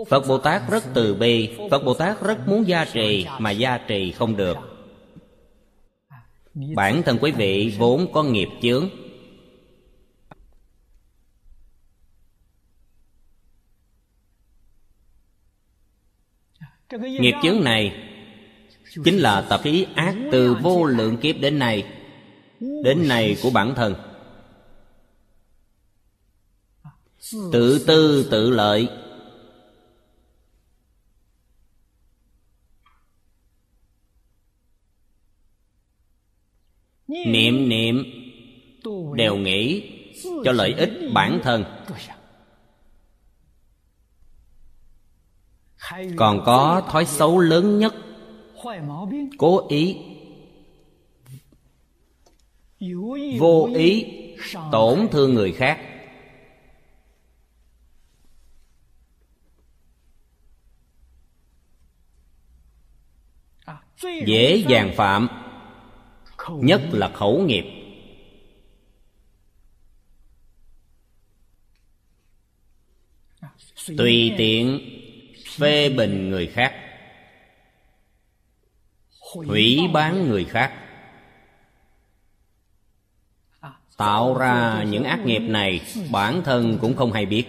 Phật 0.09 0.27
bồ 0.29 0.39
tát 0.39 0.63
rất 0.71 0.85
từ 0.95 1.15
bi, 1.15 1.57
phật 1.71 1.85
bồ 1.85 1.95
tát 1.95 2.23
rất 2.23 2.49
muốn 2.49 2.69
gia 2.69 2.85
trì 2.85 3.27
mà 3.39 3.51
gia 3.51 3.79
trì 3.79 4.13
không 4.13 4.37
được 4.37 4.76
bản 6.57 7.03
thân 7.03 7.19
quý 7.21 7.33
vị 7.33 7.75
vốn 7.79 8.13
có 8.13 8.23
nghiệp 8.23 8.49
chướng. 8.63 8.89
Nghiệp 17.01 17.35
chướng 17.43 17.65
này 17.65 17.93
chính 19.05 19.19
là 19.19 19.41
tập 19.41 19.61
khí 19.65 19.87
ác 19.95 20.15
từ 20.33 20.55
vô 20.63 20.85
lượng 20.85 21.17
kiếp 21.17 21.37
đến 21.41 21.59
nay 21.59 21.93
đến 22.61 23.09
nay 23.09 23.37
của 23.43 23.51
bản 23.51 23.75
thân. 23.75 23.95
Tự 27.53 27.85
tư 27.87 28.29
tự 28.31 28.51
lợi 28.51 28.89
niệm 37.09 37.69
niệm. 37.69 38.05
Đều 39.15 39.37
nghĩ 39.37 39.91
cho 40.45 40.53
lợi 40.53 40.73
ích 40.73 40.91
bản 41.15 41.41
thân. 41.43 41.65
Còn 46.17 46.43
có 46.47 46.83
thói 46.91 47.05
xấu 47.05 47.39
lớn 47.39 47.79
nhất. 47.79 47.95
Cố 49.39 49.69
ý. 49.69 49.97
Vô 53.39 53.69
ý 53.75 54.05
tổn 54.73 55.09
thương 55.11 55.35
người 55.35 55.53
khác. 55.53 55.81
Dễ 64.27 64.65
dàng 64.69 64.93
phạm 64.97 65.46
nhất 66.53 66.83
là 66.93 67.09
khẩu 67.15 67.43
nghiệp. 67.43 67.65
Tùy 73.99 74.35
tiện 74.39 74.81
phê 75.57 75.89
bình 75.89 76.31
người 76.31 76.47
khác. 76.47 76.75
Hủy 79.35 79.81
bán 79.93 80.29
người 80.29 80.45
khác. 80.45 80.83
Tạo 83.97 84.39
ra 84.39 84.85
những 84.89 85.05
ác 85.05 85.21
nghiệp 85.27 85.39
này 85.39 85.81
bản 86.13 86.43
thân 86.45 86.79
cũng 86.81 86.97
không 86.97 87.13
hay 87.13 87.27
biết. 87.27 87.45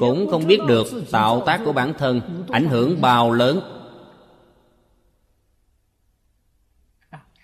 Cũng 0.00 0.28
không 0.30 0.46
biết 0.46 0.60
được 0.66 0.86
tạo 1.10 1.42
tác 1.46 1.60
của 1.64 1.72
bản 1.72 1.94
thân 1.98 2.44
ảnh 2.50 2.68
hưởng 2.68 3.00
bao 3.00 3.32
lớn 3.32 3.77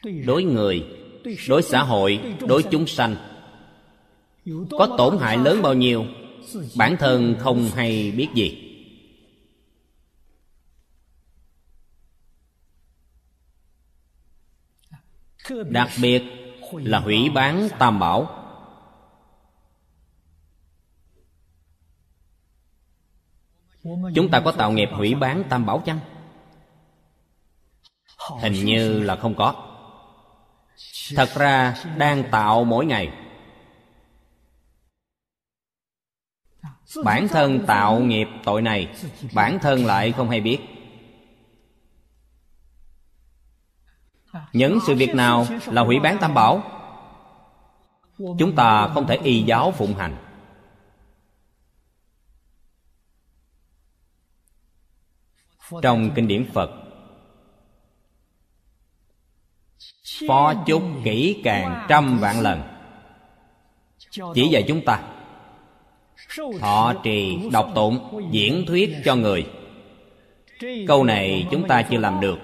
đối 0.05 0.45
người, 0.45 0.87
đối 1.49 1.63
xã 1.63 1.83
hội, 1.83 2.37
đối 2.49 2.63
chúng 2.63 2.87
sanh. 2.87 3.17
Có 4.71 4.95
tổn 4.99 5.19
hại 5.19 5.39
lớn 5.39 5.63
bao 5.63 5.75
nhiêu, 5.75 6.07
bản 6.77 6.97
thân 6.99 7.37
không 7.39 7.71
hay 7.75 8.11
biết 8.11 8.29
gì. 8.35 8.61
Đặc 15.69 15.89
biệt 16.03 16.23
là 16.73 17.01
hủy 17.01 17.31
bán 17.35 17.69
tam 17.79 17.99
bảo. 17.99 18.41
Chúng 24.15 24.31
ta 24.31 24.41
có 24.45 24.53
tạo 24.53 24.73
nghiệp 24.73 24.89
hủy 24.93 25.15
bán 25.15 25.45
tam 25.49 25.67
bảo 25.67 25.83
chăng? 25.87 26.01
Hình 28.41 28.65
như 28.65 29.03
là 29.03 29.17
không 29.17 29.35
có 29.35 29.64
thật 31.17 31.29
ra, 31.35 31.77
đang 31.97 32.31
tạo 32.31 32.65
mỗi 32.65 32.87
ngày. 32.87 33.13
Bản 37.05 37.29
thân 37.29 37.67
tạo 37.67 38.01
nghiệp 38.01 38.27
tội 38.45 38.63
này, 38.63 38.95
bản 39.35 39.59
thân 39.63 39.87
lại 39.87 40.13
không 40.13 40.31
hay 40.31 40.41
biết. 40.41 40.59
Những 44.53 44.79
sự 44.87 44.95
việc 44.95 45.15
nào 45.15 45.47
là 45.67 45.83
hủy 45.83 46.01
bán 46.01 46.19
tam 46.21 46.35
bảo? 46.35 46.63
Chúng 48.19 48.57
ta 48.57 48.89
không 48.89 49.07
thể 49.07 49.17
y 49.17 49.43
giáo 49.43 49.73
phụng 49.73 49.95
hành. 49.95 50.17
Trong 55.83 56.11
kinh 56.15 56.29
điển 56.29 56.51
phật 56.53 56.84
phó 60.29 60.55
chúc 60.67 60.83
kỹ 61.05 61.41
càng 61.45 61.87
trăm 61.89 62.19
vạn 62.19 62.41
lần. 62.41 62.63
Chỉ 64.35 64.49
dạy 64.49 64.65
chúng 64.69 64.85
ta. 64.85 65.03
Họ 66.61 66.95
trì 66.95 67.39
đọc 67.53 67.69
tụng, 67.75 68.29
diễn 68.31 68.65
thuyết 68.67 68.97
cho 69.05 69.15
người. 69.15 69.47
Câu 70.89 71.05
này 71.05 71.49
chúng 71.51 71.69
ta 71.69 71.83
chưa 71.83 71.99
làm 71.99 72.21
được. 72.21 72.39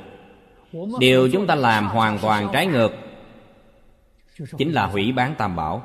Điều 0.99 1.29
chúng 1.33 1.47
ta 1.47 1.55
làm 1.55 1.89
hoàn 1.89 2.19
toàn 2.19 2.49
trái 2.53 2.67
ngược, 2.67 2.93
chính 4.59 4.73
là 4.73 4.87
hủy 4.87 5.13
bán 5.13 5.35
tam 5.39 5.57
bảo. 5.57 5.83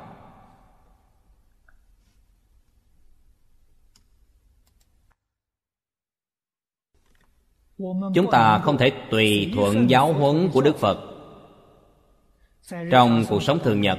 Chúng 8.14 8.30
ta 8.32 8.58
không 8.58 8.78
thể 8.78 8.92
tùy 9.10 9.52
thuận 9.54 9.90
giáo 9.90 10.12
huấn 10.12 10.50
của 10.52 10.60
đức 10.60 10.78
phật 10.78 11.15
trong 12.90 13.24
cuộc 13.28 13.42
sống 13.42 13.58
thường 13.64 13.80
nhật, 13.80 13.98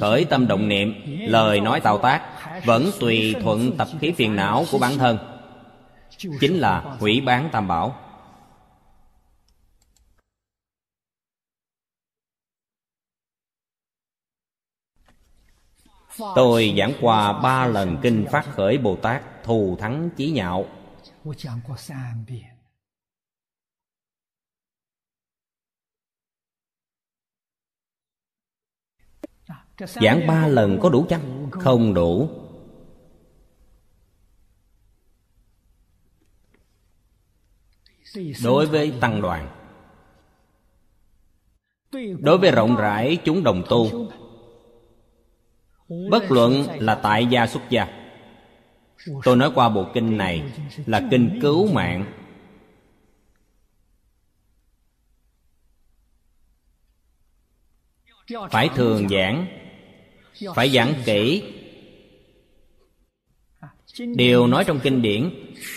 khởi 0.00 0.24
tâm 0.24 0.46
động 0.46 0.68
niệm, 0.68 0.94
lời 1.20 1.60
nói 1.60 1.80
tạo 1.80 1.98
tác 1.98 2.22
vẫn 2.64 2.90
tùy 3.00 3.34
thuận 3.42 3.76
tập 3.76 3.88
khí 4.00 4.12
phiền 4.12 4.36
não 4.36 4.64
của 4.72 4.78
bản 4.78 4.98
thân. 4.98 5.18
Chính 6.40 6.56
là 6.56 6.80
hủy 7.00 7.20
bán 7.20 7.48
tam 7.52 7.68
bảo. 7.68 7.96
Tôi 16.34 16.74
giảng 16.78 16.92
qua 17.00 17.32
ba 17.32 17.66
lần 17.66 17.96
kinh 18.02 18.26
phát 18.32 18.46
khởi 18.50 18.78
bồ 18.78 18.96
tát 18.96 19.22
thù 19.44 19.76
thắng 19.80 20.10
chí 20.16 20.30
nhạo. 20.30 20.66
Giảng 29.78 30.26
ba 30.26 30.46
lần 30.46 30.78
có 30.82 30.88
đủ 30.88 31.06
chăng? 31.08 31.50
Không 31.50 31.94
đủ. 31.94 32.28
Đối 38.44 38.66
với 38.66 38.92
tăng 39.00 39.22
đoàn, 39.22 39.48
đối 42.20 42.38
với 42.38 42.50
rộng 42.50 42.76
rãi 42.76 43.18
chúng 43.24 43.42
đồng 43.42 43.64
tu, 43.68 44.10
bất 46.10 46.30
luận 46.30 46.66
là 46.78 46.94
tại 46.94 47.26
gia 47.26 47.46
xuất 47.46 47.62
gia, 47.70 47.88
tôi 49.24 49.36
nói 49.36 49.50
qua 49.54 49.68
bộ 49.68 49.86
kinh 49.94 50.16
này 50.16 50.52
là 50.86 51.02
kinh 51.10 51.38
cứu 51.42 51.72
mạng. 51.72 52.12
Phải 58.50 58.68
thường 58.74 59.08
giảng 59.08 59.65
phải 60.54 60.70
giảng 60.70 60.94
kỹ. 61.04 61.42
Điều 64.16 64.46
nói 64.46 64.64
trong 64.64 64.80
kinh 64.80 65.02
điển, 65.02 65.30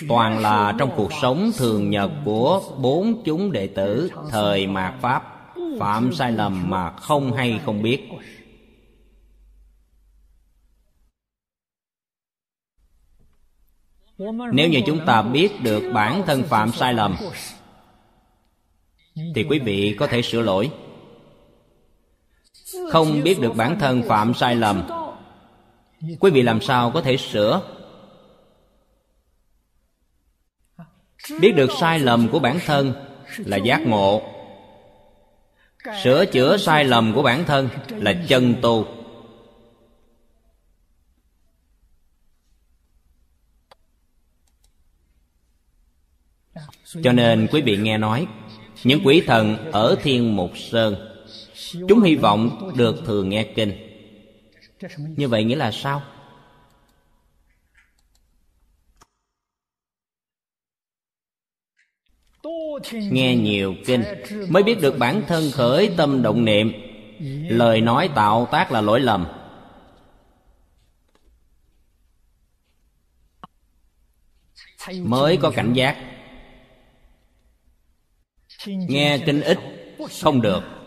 toàn 0.08 0.40
là 0.40 0.76
trong 0.80 0.92
cuộc 0.96 1.12
sống 1.22 1.52
thường 1.58 1.90
nhật 1.90 2.12
của 2.26 2.62
bốn 2.82 3.24
chúng 3.26 3.52
đệ 3.52 3.68
tử 3.68 4.12
thời 4.30 4.68
mạt 4.68 4.94
pháp. 5.02 5.24
Phạm 5.80 6.14
sai 6.14 6.32
lầm 6.32 6.70
mà 6.70 6.92
không 6.92 7.34
hay 7.34 7.60
không 7.66 7.82
biết. 7.82 8.10
Nếu 14.54 14.70
như 14.70 14.82
chúng 14.86 15.06
ta 15.06 15.22
biết 15.22 15.52
được 15.64 15.92
bản 15.94 16.24
thân 16.26 16.44
phạm 16.44 16.72
sai 16.72 16.94
lầm, 16.94 17.16
thì 19.36 19.44
quý 19.50 19.60
vị 19.60 19.96
có 20.00 20.08
thể 20.08 20.22
sửa 20.22 20.42
lỗi 20.42 20.72
không 22.92 23.24
biết 23.24 23.40
được 23.40 23.56
bản 23.56 23.80
thân 23.80 24.04
phạm 24.08 24.34
sai 24.34 24.56
lầm. 24.56 24.88
Quý 26.20 26.32
vị 26.32 26.42
làm 26.42 26.62
sao 26.62 26.92
có 26.92 27.02
thể 27.02 27.18
sửa? 27.18 27.62
Biết 31.40 31.52
được 31.52 31.70
sai 31.80 32.00
lầm 32.00 32.30
của 32.30 32.40
bản 32.40 32.60
thân 32.66 32.94
là 33.38 33.58
giác 33.58 33.82
ngộ. 33.82 34.22
Sửa 36.04 36.26
chữa 36.26 36.58
sai 36.58 36.86
lầm 36.86 37.14
của 37.14 37.22
bản 37.22 37.46
thân 37.46 37.70
là 37.90 38.14
chân 38.28 38.56
tu. 38.62 38.88
Cho 47.04 47.12
nên 47.12 47.48
quý 47.52 47.62
vị 47.62 47.78
nghe 47.78 47.98
nói, 47.98 48.28
những 48.84 49.02
quỷ 49.06 49.24
thần 49.28 49.72
ở 49.72 49.96
thiên 50.04 50.36
mục 50.36 50.52
sơn 50.56 51.09
chúng 51.72 52.02
hy 52.02 52.16
vọng 52.16 52.72
được 52.76 52.96
thường 53.06 53.30
nghe 53.30 53.54
kinh. 53.56 53.74
Như 54.98 55.28
vậy 55.28 55.44
nghĩa 55.44 55.56
là 55.56 55.72
sao? 55.72 56.02
Nghe 62.92 63.36
nhiều 63.36 63.76
kinh 63.86 64.04
mới 64.50 64.64
biết 64.64 64.78
được 64.82 64.96
bản 65.00 65.24
thân 65.28 65.52
khởi 65.52 65.94
tâm 65.98 66.22
động 66.22 66.46
niệm. 66.46 66.72
Lời 67.50 67.82
nói 67.82 68.10
tạo 68.16 68.48
tác 68.52 68.72
là 68.72 68.82
lỗi 68.82 69.00
lầm. 69.00 69.28
Mới 75.02 75.38
có 75.42 75.52
cảnh 75.56 75.74
giác. 75.74 75.98
Nghe 78.66 79.20
kinh 79.26 79.42
ít, 79.42 79.58
không 80.22 80.42
được. 80.42 80.79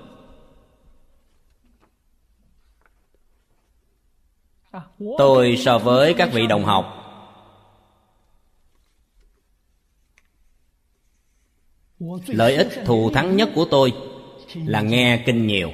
tôi 5.19 5.57
so 5.57 5.79
với 5.79 6.15
các 6.15 6.33
vị 6.33 6.47
đồng 6.47 6.65
học. 6.65 6.99
Lợi 12.27 12.57
ích 12.57 12.69
thù 12.85 13.11
thắng 13.11 13.37
nhất 13.37 13.51
của 13.55 13.65
tôi 13.71 13.93
là 14.55 14.81
nghe 14.81 15.23
kinh 15.27 15.47
nhiều. 15.47 15.73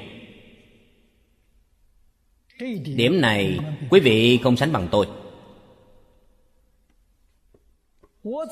Điểm 2.95 3.21
này, 3.21 3.59
quý 3.89 3.99
vị 3.99 4.39
không 4.43 4.57
sánh 4.57 4.71
bằng 4.71 4.87
tôi. 4.91 5.07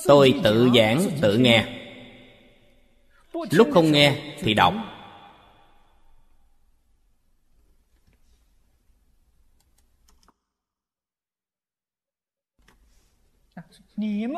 Tôi 0.06 0.34
tự 0.44 0.70
giảng, 0.76 1.10
tự 1.22 1.38
nghe. 1.38 1.66
Lúc 3.52 3.68
không 3.74 3.92
nghe 3.92 4.34
thì 4.40 4.54
đọc. 4.54 4.74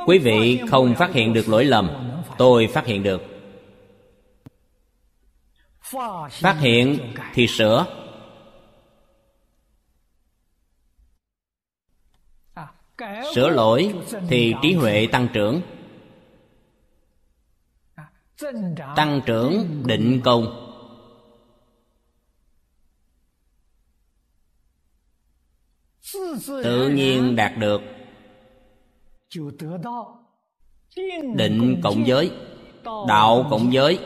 Quý 0.05 0.17
vị 0.17 0.61
không 0.69 0.95
phát 0.95 1.13
hiện 1.13 1.33
được 1.33 1.47
lỗi 1.47 1.65
lầm. 1.65 1.89
Tôi 2.37 2.67
phát 2.67 2.85
hiện 2.85 3.03
được. 3.03 3.21
Phát 6.31 6.57
hiện 6.59 7.13
thì 7.33 7.47
sửa. 7.47 7.85
Sửa 13.35 13.49
lỗi 13.49 13.93
thì 14.29 14.53
trí 14.61 14.73
huệ 14.73 15.07
tăng 15.11 15.27
trưởng. 15.33 15.61
Tăng 18.95 19.21
trưởng 19.25 19.83
định 19.85 20.21
công. 20.23 20.65
Tự 26.47 26.89
nhiên 26.89 27.35
đạt 27.35 27.57
được 27.57 27.81
định 31.35 31.79
cộng 31.83 32.07
giới 32.07 32.31
đạo 33.07 33.47
cộng 33.49 33.73
giới 33.73 33.99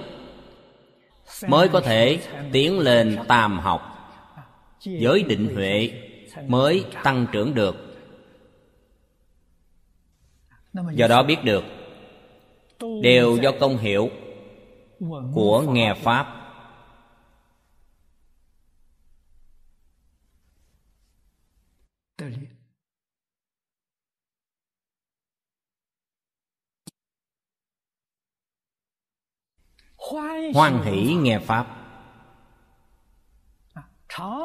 mới 1.47 1.67
có 1.69 1.81
thể 1.81 2.19
tiến 2.51 2.79
lên 2.79 3.17
tam 3.27 3.59
học. 3.59 3.81
Giới 4.79 5.23
định 5.23 5.55
huệ 5.55 5.91
mới 6.47 6.85
tăng 7.03 7.25
trưởng 7.31 7.53
được. 7.55 7.75
Do 10.93 11.07
đó 11.07 11.23
biết 11.23 11.43
được 11.43 11.63
đều 13.01 13.37
do 13.37 13.51
công 13.59 13.77
hiệu 13.77 14.09
của 15.33 15.61
nghe 15.61 15.93
pháp 15.93 16.42
hoan 30.53 30.83
hỷ 30.83 31.13
nghe 31.13 31.39
pháp. 31.39 31.67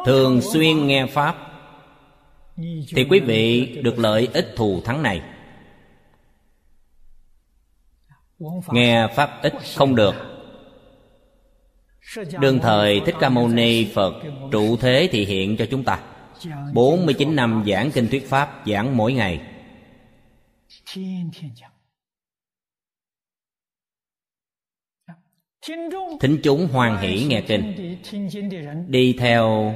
Thường 0.07 0.41
xuyên 0.41 0.87
nghe 0.87 1.07
pháp. 1.07 1.37
Thì 2.95 3.07
quý 3.11 3.21
vị 3.21 3.75
được 3.83 3.99
lợi 3.99 4.29
ích 4.33 4.53
thù 4.57 4.81
thắng 4.85 5.03
này. 5.03 5.23
Nghe 8.69 9.07
pháp 9.15 9.43
ít 9.43 9.55
không 9.77 9.95
được. 9.95 10.15
Đương 12.41 12.59
thời 12.63 13.01
thích 13.07 13.15
ca 13.21 13.29
mâu 13.29 13.49
ni 13.49 13.85
phật 13.95 14.15
trụ 14.53 14.77
thế 14.77 15.09
thì 15.13 15.25
hiện 15.25 15.57
cho 15.57 15.67
chúng 15.71 15.85
ta. 15.85 16.01
49 16.75 17.37
năm 17.37 17.65
giảng 17.67 17.91
kinh 17.91 18.09
thuyết 18.09 18.29
pháp 18.29 18.63
giảng 18.67 18.97
mỗi 18.97 19.13
ngày 19.13 19.41
thính 26.21 26.41
chúng 26.43 26.69
hoan 26.73 26.97
hỷ 26.97 27.25
nghe 27.25 27.41
kinh. 27.41 27.97
đi 28.87 29.17
theo 29.19 29.75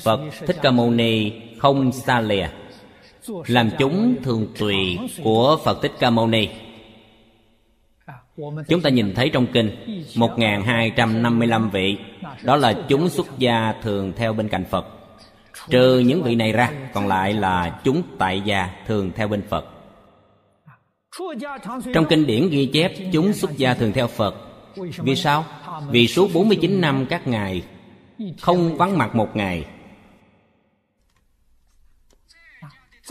phật 0.00 0.20
thích 0.46 0.56
ca 0.62 0.70
mâu 0.70 0.90
ni 0.90 1.32
không 1.58 1.92
xa 1.92 2.20
lìa. 2.20 2.48
Làm 3.46 3.70
chúng 3.78 4.16
thường 4.22 4.46
tùy 4.58 4.98
của 5.24 5.58
phật 5.64 5.82
thích 5.82 5.92
ca 6.00 6.10
mâu 6.10 6.26
ni. 6.26 6.48
Chúng 8.68 8.80
ta 8.82 8.90
nhìn 8.90 9.14
thấy 9.14 9.28
trong 9.28 9.46
kinh 9.52 9.70
1255 10.16 11.70
vị. 11.70 11.96
Đó 12.42 12.56
là 12.56 12.72
chúng 12.88 13.08
xuất 13.08 13.38
gia 13.38 13.74
thường 13.82 14.12
theo 14.16 14.32
bên 14.32 14.48
cạnh 14.48 14.64
Phật. 14.64 14.86
Trừ 15.70 15.98
những 15.98 16.22
vị 16.22 16.34
này 16.34 16.52
ra 16.52 16.70
Còn 16.94 17.08
lại 17.08 17.32
là 17.32 17.80
chúng 17.84 18.02
tại 18.18 18.42
gia 18.44 18.70
thường 18.86 19.10
theo 19.16 19.28
bên 19.28 19.42
Phật. 19.48 19.64
Trong 21.94 22.06
kinh 22.08 22.26
điển 22.26 22.48
ghi 22.50 22.66
chép 22.72 22.92
Chúng 23.12 23.32
xuất 23.32 23.56
gia 23.56 23.74
thường 23.74 23.92
theo 23.92 24.06
Phật 24.06 24.53
vì 24.98 25.16
sao? 25.16 25.44
Vì 25.90 26.08
suốt 26.08 26.30
49 26.34 26.80
năm 26.80 27.06
các 27.10 27.26
ngài 27.26 27.62
Không 28.40 28.76
vắng 28.76 28.98
mặt 28.98 29.14
một 29.14 29.36
ngày. 29.36 29.66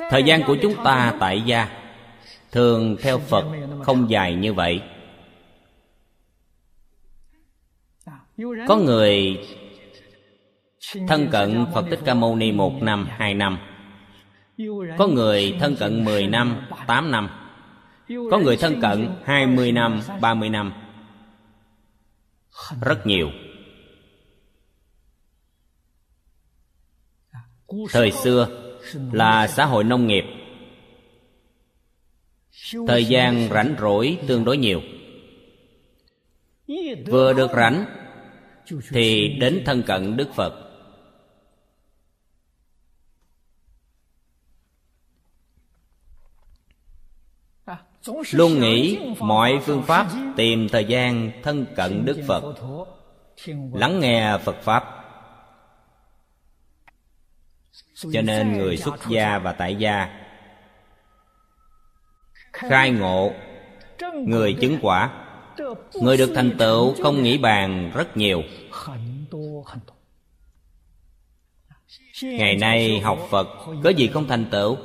Thời 0.10 0.23
gian 0.23 0.43
của 0.47 0.58
chúng 0.62 0.76
ta 0.84 1.13
tại 1.19 1.41
gia 1.41 1.69
Thường 2.52 2.97
theo 3.02 3.19
Phật 3.19 3.45
không 3.84 4.10
dài 4.10 4.36
như 4.36 4.54
vậy. 4.54 4.82
Có 8.67 8.78
người 8.78 9.39
thân 11.08 11.28
cận 11.32 11.65
phật 11.73 11.86
thích 11.89 11.99
ca 12.06 12.13
mâu 12.13 12.36
ni 12.36 12.52
một 12.52 12.82
năm, 12.82 13.08
hai 13.17 13.34
năm. 13.34 13.58
Có 14.97 15.08
người 15.08 15.58
thân 15.60 15.76
cận 15.76 16.06
mười 16.06 16.28
năm, 16.28 16.56
tám 16.88 17.12
năm. 17.12 17.30
Có 18.32 18.38
người 18.38 18.58
thân 18.58 18.82
cận 18.82 19.10
hai 19.26 19.47
mươi 19.47 19.71
năm, 19.71 20.02
ba 20.21 20.34
mươi 20.34 20.49
năm 20.49 20.73
rất 22.81 23.07
nhiều. 23.07 23.29
Thời 27.91 28.11
xưa 28.11 28.47
là 29.11 29.47
xã 29.47 29.65
hội 29.65 29.83
nông 29.83 30.07
nghiệp. 30.07 30.23
Thời 32.87 33.05
gian 33.05 33.49
rảnh 33.49 33.75
rỗi 33.79 34.17
tương 34.27 34.45
đối 34.45 34.57
nhiều. 34.57 34.81
Vừa 37.05 37.33
được 37.33 37.51
rảnh 37.55 37.85
thì 38.89 39.27
đến 39.39 39.63
thân 39.65 39.83
cận 39.83 40.17
đức 40.17 40.27
phật 40.35 40.62
luôn 48.31 48.59
nghĩ 48.59 48.99
mọi 49.19 49.59
phương 49.65 49.83
pháp 49.83 50.07
tìm 50.35 50.69
thời 50.69 50.85
gian 50.85 51.31
thân 51.43 51.65
cận 51.75 52.05
đức 52.05 52.21
phật. 52.27 52.43
Lắng 53.73 53.99
nghe 53.99 54.37
phật 54.43 54.55
pháp. 54.61 54.83
Cho 58.13 58.21
nên 58.21 58.57
người 58.57 58.77
xuất 58.77 58.95
gia 59.09 59.39
và 59.39 59.51
tại 59.51 59.75
gia 59.75 60.19
khai 62.53 62.91
ngộ, 62.91 63.33
người 64.13 64.53
chứng 64.61 64.77
quả, 64.81 65.11
người 65.93 66.17
được 66.17 66.31
thành 66.35 66.57
tựu 66.57 66.95
không 67.03 67.23
nghĩ 67.23 67.37
bàn 67.37 67.91
rất 67.93 68.17
nhiều. 68.17 68.41
Ngày 72.23 72.55
nay 72.55 72.99
học 72.99 73.19
phật 73.29 73.47
có 73.83 73.89
gì 73.89 74.07
không 74.07 74.27
thành 74.27 74.45
tựu? 74.51 74.77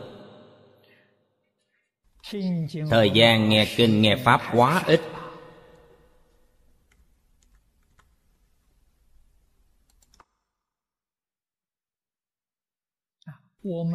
Thời 2.91 3.11
gian 3.11 3.49
nghe 3.49 3.75
kinh 3.77 4.03
nghe 4.03 4.17
pháp 4.17 4.41
quá 4.53 4.83
ít. 4.87 5.01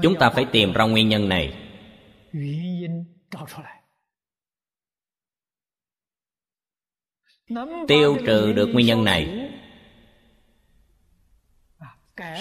Chúng 0.02 0.15
ta 0.19 0.30
phải 0.30 0.46
tìm 0.52 0.74
ra 0.74 0.86
nguyên 0.86 1.10
nhân 1.10 1.30
này. 1.30 1.69
Tiêu 7.88 8.17
trừ 8.26 8.54
được 8.54 8.67
nguyên 8.74 8.86
nhân 8.86 9.04
này. 9.04 9.50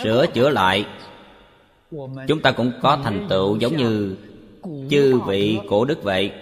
sửa 0.03 0.27
chữa 0.35 0.51
lại 0.51 0.87
chúng 2.29 2.43
ta 2.43 2.53
cũng 2.53 2.73
có 2.83 3.01
thành 3.05 3.27
tựu 3.31 3.59
giống 3.59 3.77
như 3.77 4.17
chư 4.90 5.20
vị 5.27 5.59
cổ 5.68 5.85
đức 5.85 6.03
vậy. 6.03 6.33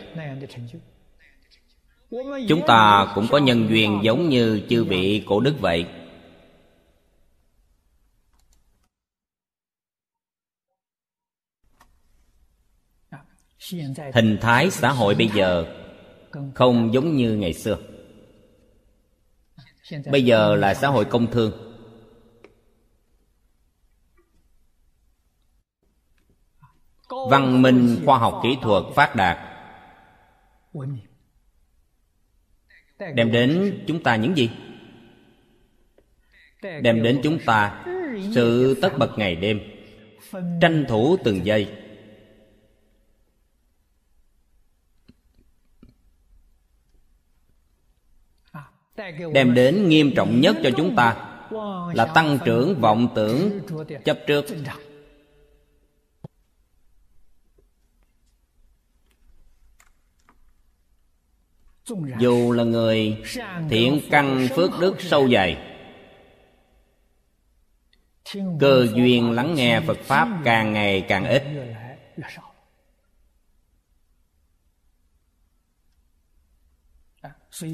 Chúng 2.48 2.62
ta 2.66 3.12
cũng 3.14 3.26
có 3.30 3.38
nhân 3.38 3.68
duyên 3.68 4.00
giống 4.02 4.28
như 4.28 4.62
chư 4.68 4.84
vị 4.84 5.24
cổ 5.26 5.40
đức 5.40 5.54
vậy. 5.60 5.86
Hình 14.14 14.38
thái 14.40 14.70
xã 14.70 14.92
hội 14.92 15.14
bây 15.14 15.28
giờ 15.28 15.76
không 16.54 16.94
giống 16.94 17.16
như 17.16 17.36
ngày 17.36 17.54
xưa. 17.54 17.78
Bây 20.10 20.24
giờ 20.24 20.54
là 20.54 20.74
xã 20.74 20.88
hội 20.88 21.04
công 21.04 21.30
thương 21.30 21.69
văn 27.30 27.62
minh 27.62 28.02
khoa 28.06 28.18
học 28.18 28.40
kỹ 28.42 28.56
thuật 28.62 28.84
phát 28.94 29.16
đạt. 29.16 29.38
Đem 33.14 33.32
đến 33.32 33.78
chúng 33.86 34.02
ta 34.02 34.16
những 34.16 34.36
gì? 34.36 34.50
Đem 36.62 37.02
đến 37.02 37.20
chúng 37.22 37.38
ta 37.46 37.84
sự 38.34 38.78
tất 38.82 38.98
bật 38.98 39.18
ngày 39.18 39.36
đêm, 39.36 39.60
tranh 40.60 40.84
thủ 40.88 41.16
từng 41.24 41.46
giây. 41.46 41.68
Đem 49.32 49.54
đến 49.54 49.88
nghiêm 49.88 50.12
trọng 50.16 50.40
nhất 50.40 50.56
cho 50.62 50.70
chúng 50.76 50.96
ta 50.96 51.26
là 51.94 52.06
tăng 52.14 52.38
trưởng 52.44 52.80
vọng 52.80 53.08
tưởng 53.14 53.60
chấp 54.04 54.18
trước. 54.26 54.44
Dù 62.18 62.52
là 62.52 62.64
người 62.64 63.16
thiện 63.70 64.00
căn 64.10 64.48
phước 64.56 64.70
đức 64.80 65.00
sâu 65.00 65.28
dày, 65.28 65.56
cơ 68.60 68.86
duyên 68.94 69.30
lắng 69.32 69.54
nghe 69.54 69.80
phật 69.80 69.98
pháp 69.98 70.28
càng 70.44 70.72
ngày 70.72 71.04
càng 71.08 71.24
ít. 71.24 71.44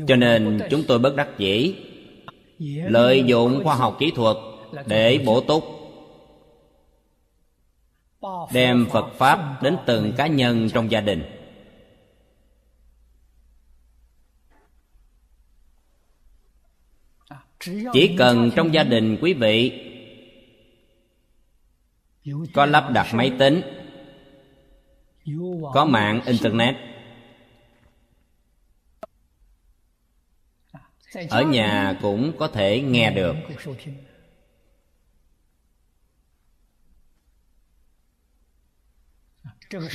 Cho 0.07 0.17
nên 0.17 0.61
chúng 0.71 0.85
tôi 0.89 0.99
bất 0.99 1.17
đắc 1.17 1.29
dĩ 1.39 1.75
lợi 2.89 3.25
dụng 3.27 3.61
khoa 3.65 3.75
học 3.75 3.97
kỹ 3.99 4.13
thuật 4.17 4.37
để 4.87 5.19
bổ 5.27 5.41
túc, 5.41 5.65
đem 8.53 8.87
phật 8.93 9.07
pháp 9.15 9.63
đến 9.63 9.77
từng 9.87 10.13
cá 10.17 10.27
nhân 10.27 10.69
trong 10.71 10.91
gia 10.91 11.01
đình. 11.01 11.36
Chỉ 17.93 18.15
cần 18.19 18.51
trong 18.57 18.75
gia 18.75 18.83
đình 18.83 19.19
quý 19.21 19.35
vị 19.35 19.83
có 22.55 22.67
lắp 22.67 22.91
đặt 22.93 23.07
máy 23.15 23.33
tính 23.39 23.63
có 25.75 25.85
mạng 25.85 26.21
internet 26.27 26.77
ở 31.31 31.43
nhà 31.43 31.99
cũng 32.03 32.33
có 32.39 32.49
thể 32.49 32.81
nghe 32.81 33.11
được. 33.11 33.35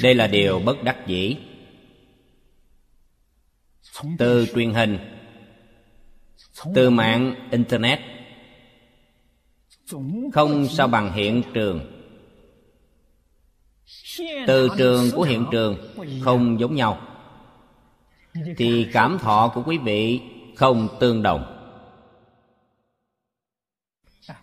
Đây 0.02 0.16
là 0.16 0.28
điều 0.28 0.60
bất 0.60 0.84
đắc 0.84 1.04
dĩ. 1.08 1.38
Từ 4.18 4.48
truyền 4.56 4.74
hình 4.74 5.21
từ 6.76 6.90
mạng 6.90 7.50
internet. 7.52 8.00
Không 10.34 10.68
sao 10.68 10.88
bằng 10.88 11.14
hiện 11.14 11.44
trường. 11.54 11.98
Từ 14.48 14.70
trường 14.78 15.12
của 15.12 15.24
hiện 15.24 15.46
trường 15.52 15.78
không 16.22 16.60
giống 16.60 16.76
nhau. 16.76 17.02
Thì 18.58 18.88
cảm 18.94 19.18
thọ 19.20 19.52
của 19.56 19.64
quý 19.66 19.78
vị 19.78 20.22
không 20.56 20.88
tương 21.00 21.24
đồng. 21.24 21.58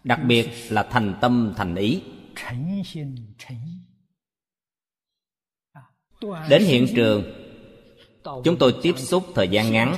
Đặc 0.04 0.20
biệt 0.26 0.50
là 0.68 0.82
thành 0.82 1.14
tâm 1.20 1.54
thành 1.56 1.74
ý. 1.74 2.02
Đến 6.48 6.62
hiện 6.62 6.86
trường 6.96 7.22
chúng 8.44 8.56
tôi 8.58 8.74
tiếp 8.82 8.98
xúc 8.98 9.24
thời 9.34 9.48
gian 9.48 9.72
ngắn 9.72 9.96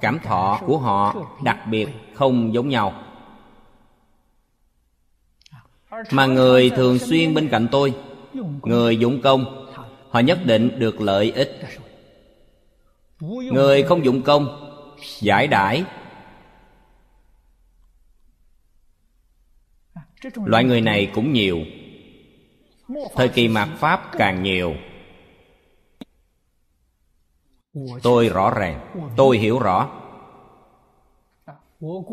cảm 0.00 0.18
thọ 0.18 0.60
của 0.66 0.78
họ 0.78 1.16
đặc 1.42 1.58
biệt 1.70 1.88
không 2.14 2.54
giống 2.54 2.68
nhau. 2.68 3.02
Mà 6.10 6.26
người 6.26 6.70
thường 6.70 6.98
xuyên 6.98 7.34
bên 7.34 7.48
cạnh 7.48 7.68
tôi, 7.70 7.94
người 8.62 8.96
dụng 8.96 9.20
công, 9.22 9.70
họ 10.10 10.20
nhất 10.20 10.38
định 10.44 10.78
được 10.78 11.00
lợi 11.00 11.32
ích. 11.32 11.60
Người 13.52 13.82
không 13.82 14.04
dụng 14.04 14.22
công, 14.22 14.70
giải 15.20 15.46
đãi. 15.46 15.84
Loại 20.44 20.64
người 20.64 20.80
này 20.80 21.10
cũng 21.14 21.32
nhiều, 21.32 21.58
thời 23.14 23.28
kỳ 23.28 23.48
mạt 23.48 23.68
pháp 23.78 24.10
càng 24.18 24.42
nhiều 24.42 24.74
tôi 28.02 28.28
rõ 28.28 28.50
ràng. 28.50 29.10
Tôi 29.16 29.38
hiểu 29.38 29.58
rõ. 29.58 29.90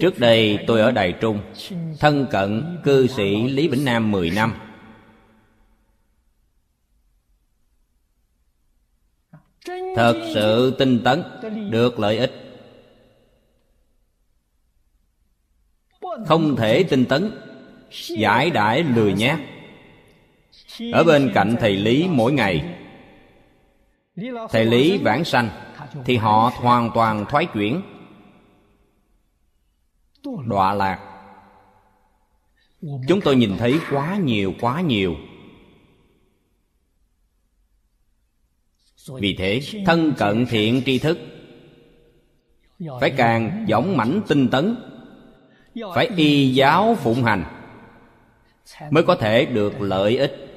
Trước 0.02 0.20
đây 0.20 0.60
tôi 0.68 0.82
ở 0.82 0.92
đài 0.92 1.14
trung 1.22 1.40
thân 2.00 2.28
cận 2.32 2.80
cư 2.84 3.08
sĩ 3.08 3.48
lý 3.50 3.68
vĩnh 3.68 3.86
nam 3.86 4.12
10 4.12 4.30
năm. 4.30 4.54
Thật 9.96 10.32
sự 10.34 10.76
tinh 10.80 11.02
tấn 11.04 11.24
được 11.70 12.00
lợi 12.00 12.18
ích. 12.18 12.32
Không 16.28 16.56
thể 16.56 16.84
tinh 16.84 17.06
tấn 17.06 17.32
giải 18.08 18.50
đãi 18.50 18.84
lười 18.84 19.14
nhác. 19.14 19.40
Ở 20.94 21.04
bên 21.04 21.32
cạnh 21.34 21.56
thầy 21.60 21.76
lý 21.76 22.08
mỗi 22.10 22.32
ngày 22.32 22.81
thầy 24.50 24.66
lý 24.66 24.98
vãng 24.98 25.26
sanh 25.26 25.50
thì 26.06 26.18
họ 26.18 26.52
hoàn 26.56 26.92
toàn 26.94 27.26
thoái 27.30 27.46
chuyển. 27.46 27.82
Đọa 30.46 30.74
lạc. 30.74 31.08
Chúng 32.82 33.22
tôi 33.24 33.36
nhìn 33.36 33.58
thấy 33.58 33.80
quá 33.92 34.18
nhiều 34.18 34.54
quá 34.62 34.82
nhiều. 34.82 35.16
Vì 39.20 39.36
thế 39.38 39.62
thân 39.86 40.14
cận 40.18 40.46
thiện 40.46 40.82
tri 40.86 41.00
thức 41.00 41.20
phải 43.00 43.10
càng 43.18 43.66
dõng 43.70 43.98
mãnh 43.98 44.22
tinh 44.28 44.50
tấn 44.50 44.76
phải 45.96 46.08
y 46.16 46.54
giáo 46.54 46.96
phụng 46.96 47.24
hành 47.24 47.44
mới 48.92 49.04
có 49.04 49.16
thể 49.16 49.46
được 49.46 49.82
lợi 49.82 50.18
ích 50.18 50.51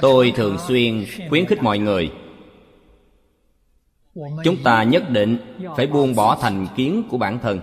tôi 0.00 0.32
thường 0.36 0.58
xuyên 0.68 1.06
khuyến 1.28 1.46
khích 1.46 1.62
mọi 1.62 1.78
người. 1.78 2.12
Chúng 4.44 4.62
ta 4.64 4.82
nhất 4.82 5.02
định 5.10 5.38
phải 5.76 5.86
buông 5.86 6.14
bỏ 6.14 6.38
thành 6.40 6.66
kiến 6.76 7.02
của 7.10 7.18
bản 7.18 7.38
thân. 7.38 7.60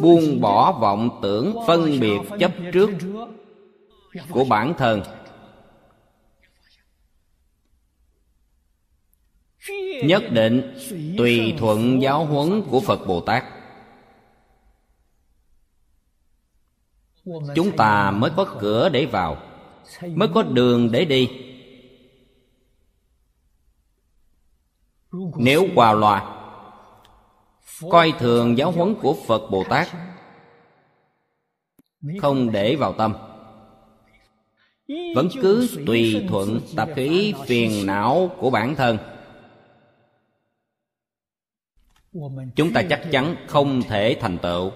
Buông 0.00 0.40
bỏ 0.40 0.78
vọng 0.80 1.18
tưởng 1.22 1.56
phân 1.66 2.00
biệt 2.00 2.18
chấp 2.40 2.52
trước 2.72 2.90
của 4.30 4.44
bản 4.44 4.74
thân. 4.78 5.02
Nhất 10.04 10.22
định 10.30 10.74
tùy 11.18 11.54
thuận 11.58 12.02
giáo 12.02 12.24
huấn 12.24 12.62
của 12.70 12.80
phật 12.80 13.06
bồ 13.06 13.20
tát. 13.20 13.44
Chúng 17.54 17.76
ta 17.76 18.10
mới 18.10 18.30
có 18.36 18.56
cửa 18.60 18.88
để 18.88 19.06
vào, 19.06 19.36
mới 20.02 20.28
có 20.34 20.42
đường 20.42 20.92
để 20.92 21.04
đi. 21.04 21.30
Nếu 25.36 25.66
hòa 25.74 25.92
loa, 25.92 26.48
coi 27.90 28.12
thường 28.18 28.58
giáo 28.58 28.70
huấn 28.70 28.94
của 28.94 29.16
phật 29.26 29.50
bồ 29.50 29.64
tát, 29.64 29.88
không 32.20 32.52
để 32.52 32.76
vào 32.76 32.92
tâm. 32.92 33.14
Vẫn 35.14 35.28
cứ 35.42 35.68
tùy 35.86 36.26
thuận 36.28 36.60
tập 36.76 36.88
khí 36.96 37.34
phiền 37.46 37.86
não 37.86 38.30
của 38.38 38.50
bản 38.50 38.74
thân. 38.74 38.98
Chúng 42.56 42.72
ta 42.74 42.82
chắc 42.90 43.02
chắn 43.10 43.36
không 43.48 43.82
thể 43.82 44.16
thành 44.20 44.38
tựu. 44.38 44.72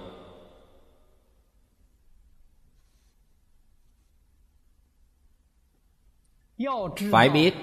Phải 7.11 7.29
biết 7.29 7.55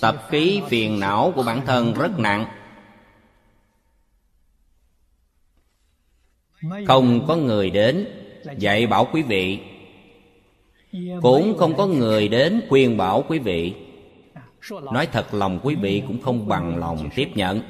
tập 0.00 0.26
khí 0.28 0.62
phiền 0.68 1.00
não 1.00 1.32
của 1.36 1.42
bản 1.42 1.66
thân 1.66 1.94
rất 1.94 2.18
nặng. 2.18 2.46
Không 6.86 7.26
có 7.28 7.36
người 7.36 7.70
đến 7.70 8.06
dạy 8.58 8.86
bảo 8.86 9.08
quý 9.12 9.22
vị. 9.22 9.58
Cũng 11.22 11.58
không 11.58 11.76
có 11.76 11.86
người 11.86 12.28
đến 12.28 12.62
khuyên 12.68 12.96
bảo 12.96 13.24
quý 13.28 13.38
vị. 13.38 13.74
Nói 14.70 15.06
thật 15.12 15.34
lòng, 15.34 15.60
quý 15.62 15.74
vị 15.74 16.02
cũng 16.06 16.22
không 16.22 16.48
bằng 16.48 16.76
lòng 16.76 17.10
tiếp 17.14 17.28
nhận. 17.34 17.62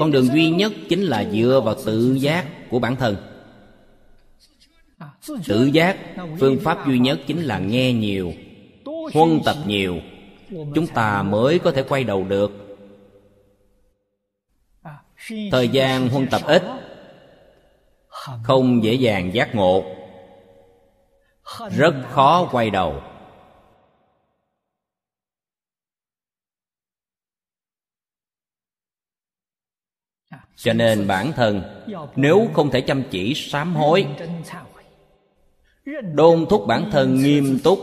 Con 0.00 0.10
đường 0.10 0.26
duy 0.26 0.50
nhất 0.50 0.72
chính 0.88 1.02
là 1.02 1.24
dựa 1.32 1.62
vào 1.64 1.74
tự 1.86 2.14
giác 2.20 2.46
của 2.70 2.78
bản 2.78 2.96
thân 2.96 3.35
tự 5.46 5.64
giác, 5.64 5.96
phương 6.40 6.58
pháp 6.64 6.86
duy 6.86 6.98
nhất 6.98 7.18
chính 7.26 7.42
là 7.42 7.58
nghe 7.58 7.92
nhiều, 7.92 8.32
huân 9.14 9.40
tập 9.44 9.56
nhiều. 9.66 10.00
Chúng 10.50 10.86
ta 10.94 11.22
mới 11.22 11.58
có 11.58 11.72
thể 11.72 11.82
quay 11.82 12.04
đầu 12.04 12.24
được. 12.24 12.52
Thời 15.50 15.68
gian 15.68 16.08
huân 16.08 16.26
tập 16.30 16.40
ít, 16.44 16.62
không 18.42 18.84
dễ 18.84 18.94
dàng 18.94 19.34
giác 19.34 19.54
ngộ. 19.54 19.84
Rất 21.70 21.94
khó 22.10 22.48
quay 22.52 22.70
đầu. 22.70 23.02
Cho 30.56 30.72
nên 30.72 31.06
bản 31.06 31.32
thân, 31.32 31.62
nếu 32.16 32.48
không 32.54 32.70
thể 32.70 32.80
chăm 32.80 33.02
chỉ 33.10 33.34
sám 33.34 33.74
hối 33.74 34.06
đôn 36.14 36.46
thúc 36.50 36.64
bản 36.66 36.88
thân 36.92 37.14
nghiêm 37.22 37.58
túc. 37.64 37.78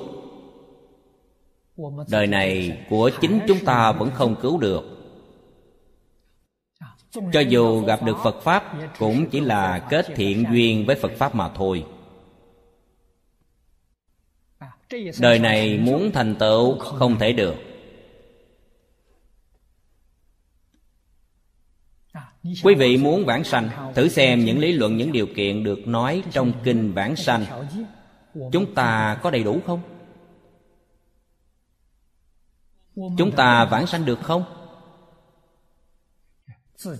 Đời 2.09 2.27
này 2.27 2.77
của 2.89 3.11
chính 3.21 3.39
chúng 3.47 3.65
ta 3.65 3.91
vẫn 3.91 4.11
không 4.13 4.35
cứu 4.41 4.57
được. 4.57 4.83
Cho 7.33 7.39
dù 7.39 7.81
gặp 7.81 8.03
được 8.03 8.17
phật 8.23 8.41
pháp, 8.41 8.73
cũng 8.99 9.29
chỉ 9.29 9.39
là 9.39 9.87
kết 9.89 10.05
thiện 10.15 10.45
duyên 10.51 10.85
với 10.85 10.95
phật 10.95 11.11
pháp 11.17 11.35
mà 11.35 11.49
thôi. 11.55 11.85
Đời 15.19 15.39
này 15.39 15.77
muốn 15.77 16.11
thành 16.11 16.35
tựu 16.35 16.79
không 16.79 17.19
thể 17.19 17.33
được. 17.33 17.55
Quý 22.43 22.75
vị 22.75 22.97
muốn 22.97 23.25
vãng 23.25 23.43
sanh, 23.43 23.93
thử 23.95 24.09
xem 24.09 24.45
những 24.45 24.59
lý 24.59 24.71
luận, 24.71 24.97
những 24.97 25.11
điều 25.11 25.27
kiện 25.35 25.63
được 25.63 25.87
nói 25.87 26.23
trong 26.31 26.53
kinh 26.63 26.93
vãng 26.93 27.15
sanh. 27.15 27.45
Chúng 28.51 28.75
ta 28.75 29.19
có 29.23 29.31
đầy 29.31 29.43
đủ 29.43 29.61
không? 29.65 29.81
Chúng 32.95 33.31
ta 33.35 33.65
vãng 33.65 33.87
sanh 33.87 34.05
được 34.05 34.19
không? 34.21 34.43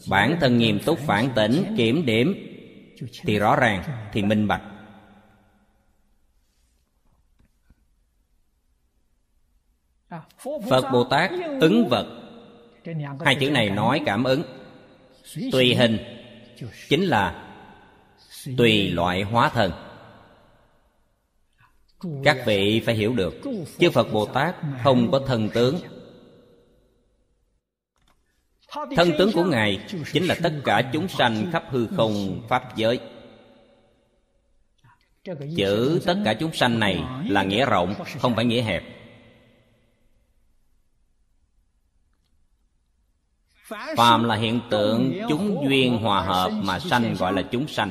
Bản 0.09 0.37
thân 0.41 0.57
nghiêm 0.57 0.79
túc, 0.85 0.99
phản 0.99 1.29
tỉnh, 1.35 1.73
kiểm 1.77 2.05
điểm 2.05 2.35
thì 3.21 3.39
rõ 3.39 3.55
ràng, 3.55 3.83
thì 4.13 4.23
minh 4.23 4.47
bạch. 4.47 4.61
Phật 10.69 10.91
bồ 10.91 11.03
tát 11.03 11.31
ứng 11.61 11.89
vật 11.89 12.19
hai 13.25 13.37
chữ 13.39 13.51
này 13.51 13.69
nói 13.69 14.01
cảm 14.05 14.23
ứng 14.23 14.62
tùy 15.51 15.75
hình 15.75 15.97
chính 16.89 17.03
là 17.03 17.49
tùy 18.57 18.91
loại 18.91 19.21
hóa 19.21 19.49
thân. 19.49 19.71
Các 22.23 22.37
vị 22.45 22.81
phải 22.85 22.95
hiểu 22.95 23.13
được, 23.13 23.33
chư 23.79 23.89
phật 23.89 24.07
bồ 24.11 24.25
tát 24.25 24.55
không 24.83 25.11
có 25.11 25.21
thân 25.27 25.49
tướng. 25.49 25.79
Thân 28.95 29.11
tướng 29.17 29.31
của 29.31 29.43
ngài 29.43 29.79
chính 30.13 30.25
là 30.25 30.35
tất 30.43 30.53
cả 30.65 30.89
chúng 30.93 31.07
sanh 31.07 31.51
khắp 31.51 31.63
hư 31.69 31.87
không 31.87 32.41
pháp 32.49 32.75
giới. 32.75 32.99
Chữ 35.57 36.01
tất 36.05 36.15
cả 36.25 36.33
chúng 36.33 36.53
sanh 36.53 36.79
này 36.79 37.03
là 37.29 37.43
nghĩa 37.43 37.65
rộng, 37.65 37.93
không 38.19 38.35
phải 38.35 38.45
nghĩa 38.45 38.61
hẹp. 38.61 38.83
Phàm 43.97 44.23
là 44.23 44.35
hiện 44.35 44.61
tượng, 44.69 45.13
chúng 45.29 45.65
duyên 45.69 45.97
hòa 45.97 46.21
hợp 46.21 46.51
mà 46.63 46.79
sanh 46.79 47.15
gọi 47.15 47.33
là 47.33 47.41
chúng 47.41 47.67
sanh. 47.67 47.89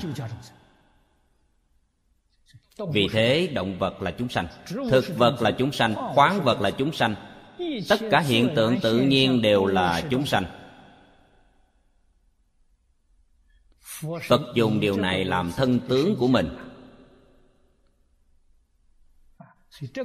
Vì 2.92 3.08
thế, 3.12 3.46
động 3.54 3.78
vật 3.78 4.02
là 4.02 4.10
chúng 4.10 4.28
sanh, 4.28 4.46
thực 4.90 5.04
vật 5.16 5.42
là 5.42 5.50
chúng 5.50 5.72
sanh, 5.72 5.94
khoáng 5.94 6.42
vật 6.44 6.60
là 6.60 6.70
chúng 6.70 6.92
sanh. 6.92 7.14
Tất 7.88 8.00
cả 8.10 8.20
hiện 8.20 8.52
tượng 8.56 8.80
tự 8.80 9.00
nhiên 9.00 9.42
đều 9.42 9.66
là 9.66 10.02
chúng 10.10 10.26
sanh. 10.26 10.44
Phật 14.28 14.40
dùng 14.54 14.80
điều 14.80 14.96
này 14.96 15.24
làm 15.24 15.52
thân 15.52 15.80
tướng 15.88 16.16
của 16.18 16.26
mình. 16.28 16.56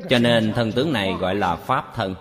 Cho 0.10 0.20
nên 0.20 0.54
thân 0.54 0.72
tướng 0.72 0.94
này 0.94 1.14
gọi 1.14 1.36
là 1.36 1.56
pháp 1.56 1.96
thân. 1.96 2.16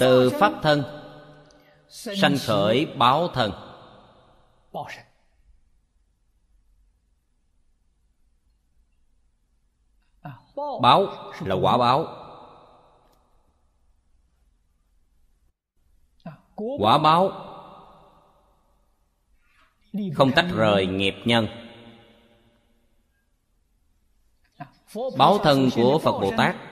Từ 0.00 0.30
pháp 0.30 0.52
thân 0.62 0.84
sanh 1.88 2.36
khởi 2.46 2.86
báo 2.86 3.28
thân. 3.28 3.52
Báo 10.82 11.06
là 11.44 11.54
quả 11.54 11.76
báo. 11.76 12.06
Quả 16.78 16.98
báo. 16.98 17.32
Không 20.14 20.32
tách 20.36 20.46
rời 20.54 20.86
nghiệp 20.86 21.14
nhân. 21.24 21.46
Báo 25.18 25.38
thân 25.38 25.68
của 25.76 25.98
phật 25.98 26.12
bồ 26.20 26.32
tát 26.36 26.67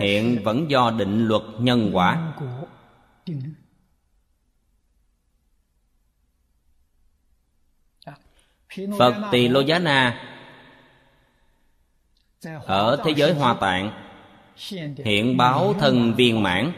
hiện 0.00 0.42
vẫn 0.44 0.70
do 0.70 0.90
định 0.90 1.26
luật 1.26 1.42
nhân 1.58 1.90
quả. 1.92 2.32
Phật 8.98 9.14
tỳ 9.32 9.48
lô 9.48 9.60
giá 9.60 9.78
na, 9.78 10.30
ở 12.64 13.02
thế 13.04 13.12
giới 13.16 13.34
hoa 13.34 13.54
tạng, 13.60 13.92
hiện 15.04 15.36
báo 15.36 15.74
thân 15.80 16.14
viên 16.14 16.42
mãn. 16.42 16.72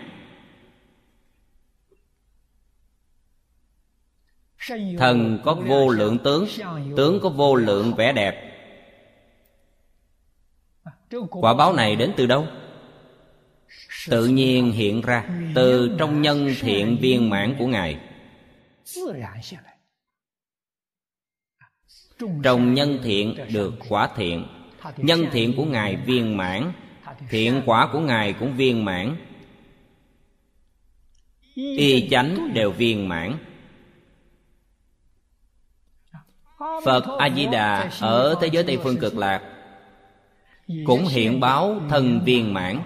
Thần 4.99 5.39
có 5.45 5.55
vô 5.55 5.89
lượng 5.89 6.18
tướng 6.24 6.47
tướng 6.97 7.20
có 7.22 7.29
vô 7.29 7.55
lượng 7.55 7.95
vẻ 7.95 8.12
đẹp. 8.12 8.53
Quả 11.31 11.55
báo 11.55 11.72
này 11.72 11.97
đến 11.97 12.14
từ 12.16 12.27
đâu? 12.27 12.47
Tự 14.09 14.26
nhiên 14.26 14.72
hiện 14.72 15.00
ra, 15.00 15.24
từ 15.54 15.96
trong 15.98 16.22
nhân 16.22 16.54
thiện 16.61 16.98
viên 17.00 17.30
mãn 17.30 17.57
của 17.59 17.66
ngài. 17.66 17.98
Trong 22.42 22.74
nhân 22.74 22.98
thiện 23.02 23.36
được 23.52 23.74
quả 23.88 24.09
thiện, 24.16 24.46
nhân 24.96 25.26
thiện 25.32 25.57
của 25.57 25.64
ngài 25.64 25.96
viên 25.96 26.36
mãn, 26.36 26.72
thiện 27.30 27.62
quả 27.66 27.88
của 27.92 28.00
ngài 28.00 28.32
cũng 28.32 28.57
viên 28.57 28.84
mãn. 28.84 29.16
Y 31.54 32.09
chánh 32.11 32.54
đều 32.54 32.70
viên 32.70 33.09
mãn. 33.09 33.38
Phật 36.84 37.18
a 37.18 37.30
di 37.30 37.46
đà 37.46 37.90
ở 38.00 38.38
thế 38.40 38.48
giới 38.52 38.64
tây 38.64 38.78
phương 38.82 38.98
cực 38.98 39.16
lạc 39.16 39.42
cũng 40.86 41.07
hiện 41.07 41.40
báo 41.40 41.80
thân 41.88 42.20
viên 42.24 42.54
mãn. 42.54 42.80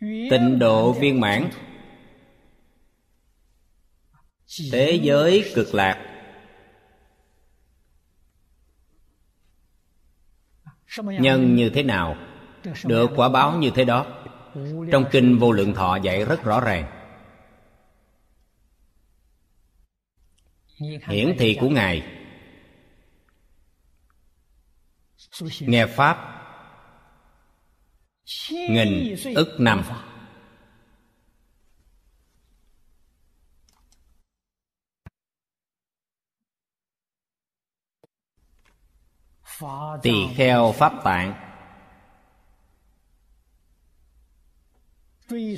Tịnh 0.00 0.58
độ 0.58 0.92
viên 0.92 1.20
mãn. 1.20 1.50
Thế 4.72 5.00
giới 5.02 5.52
cực 5.54 5.74
lạc. 5.74 6.06
Nhân 10.98 11.56
như 11.56 11.70
thế 11.70 11.82
nào? 11.82 12.16
Được 12.84 13.10
quả 13.16 13.28
báo 13.28 13.58
như 13.58 13.70
thế 13.74 13.84
đó. 13.84 14.24
Trong 14.92 15.04
kinh 15.10 15.38
vô 15.38 15.52
lượng 15.52 15.74
thọ 15.74 15.96
dạy 15.96 16.24
rất 16.24 16.44
rõ 16.44 16.60
ràng. 16.60 16.96
Hiển 21.08 21.36
thị 21.38 21.56
của 21.60 21.68
ngài. 21.68 22.02
Nghe 25.60 25.86
pháp 25.86 26.39
nghìn 28.50 29.16
ức 29.34 29.56
năm 29.58 29.82
tỳ 40.02 40.12
kheo 40.36 40.72
pháp 40.72 40.92
tạng. 41.04 41.34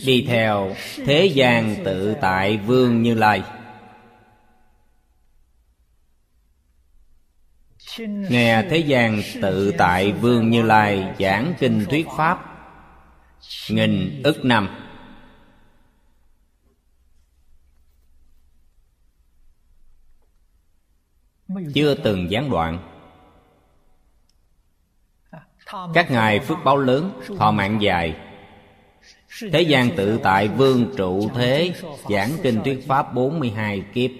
Đi 0.04 0.24
theo 0.28 0.74
thế 0.96 1.26
gian 1.34 1.76
tự 1.84 2.14
tại 2.20 2.56
vương 2.56 3.02
như 3.02 3.14
lai. 3.14 3.42
Nghe 8.06 8.62
thế 8.70 8.78
gian 8.78 9.22
tự 9.42 9.72
tại 9.78 10.12
vương 10.12 10.50
như 10.50 10.62
lai 10.62 11.14
giảng 11.18 11.54
kinh 11.58 11.84
thuyết 11.90 12.06
pháp 12.16 12.51
nghìn 13.68 14.22
ức 14.22 14.44
năm. 14.44 14.68
Chưa 21.74 21.94
từng 21.94 22.30
gián 22.30 22.50
đoạn. 22.50 22.88
Các 25.94 26.10
ngài 26.10 26.40
phước 26.40 26.58
báo 26.64 26.76
lớn, 26.76 27.20
thọ 27.38 27.50
mạng 27.50 27.82
dài. 27.82 28.16
Thế 29.52 29.62
gian 29.62 29.96
tự 29.96 30.18
tại 30.22 30.48
vương 30.48 30.94
trụ 30.96 31.28
thế, 31.34 31.74
giảng 32.10 32.30
kinh 32.42 32.62
thuyết 32.64 32.86
pháp 32.88 33.14
42 33.14 33.82
kiếp. 33.94 34.10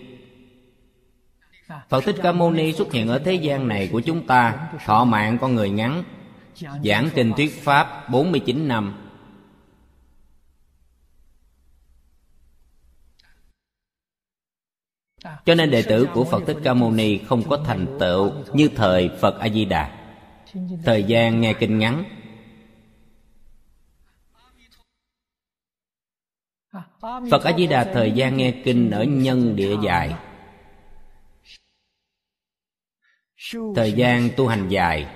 Phật 1.88 2.04
Thích 2.04 2.16
Ca 2.22 2.32
Mâu 2.32 2.50
Ni 2.50 2.72
xuất 2.72 2.92
hiện 2.92 3.08
ở 3.08 3.18
thế 3.18 3.34
gian 3.34 3.68
này 3.68 3.88
của 3.92 4.00
chúng 4.00 4.26
ta, 4.26 4.68
Thọ 4.84 5.04
mạng 5.04 5.38
con 5.40 5.54
người 5.54 5.70
ngắn, 5.70 6.04
Giảng 6.84 7.08
kinh 7.14 7.32
thuyết 7.32 7.62
Pháp 7.64 8.08
49 8.10 8.68
năm. 8.68 9.11
Cho 15.22 15.54
nên 15.54 15.70
đệ 15.70 15.82
tử 15.82 16.08
của 16.14 16.24
Phật 16.24 16.42
Thích 16.46 16.56
Ca 16.64 16.74
Mâu 16.74 16.90
Ni 16.90 17.18
không 17.18 17.42
có 17.48 17.62
thành 17.66 17.96
tựu 18.00 18.32
như 18.52 18.68
thời 18.76 19.10
Phật 19.20 19.38
A 19.38 19.48
Di 19.48 19.64
Đà. 19.64 19.98
Thời 20.84 21.04
gian 21.04 21.40
nghe 21.40 21.52
kinh 21.52 21.78
ngắn. 21.78 22.04
Phật 27.30 27.44
A 27.44 27.52
Di 27.58 27.66
Đà 27.66 27.84
thời 27.84 28.12
gian 28.12 28.36
nghe 28.36 28.54
kinh 28.64 28.90
ở 28.90 29.04
nhân 29.04 29.56
địa 29.56 29.76
dài. 29.84 30.14
Thời 33.76 33.92
gian 33.92 34.28
tu 34.36 34.48
hành 34.48 34.68
dài. 34.68 35.06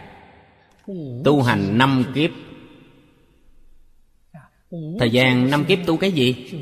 Tu 1.25 1.43
hành 1.43 1.79
năm 1.79 2.05
kiếp. 2.15 2.31
Thời 4.99 5.11
gian 5.11 5.51
năm 5.51 5.65
kiếp 5.65 5.79
tu 5.87 5.97
cái 5.97 6.13
gì? 6.13 6.53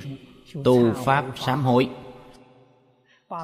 Tu 0.64 0.92
pháp 0.92 1.24
sám 1.36 1.62
hối 1.62 1.88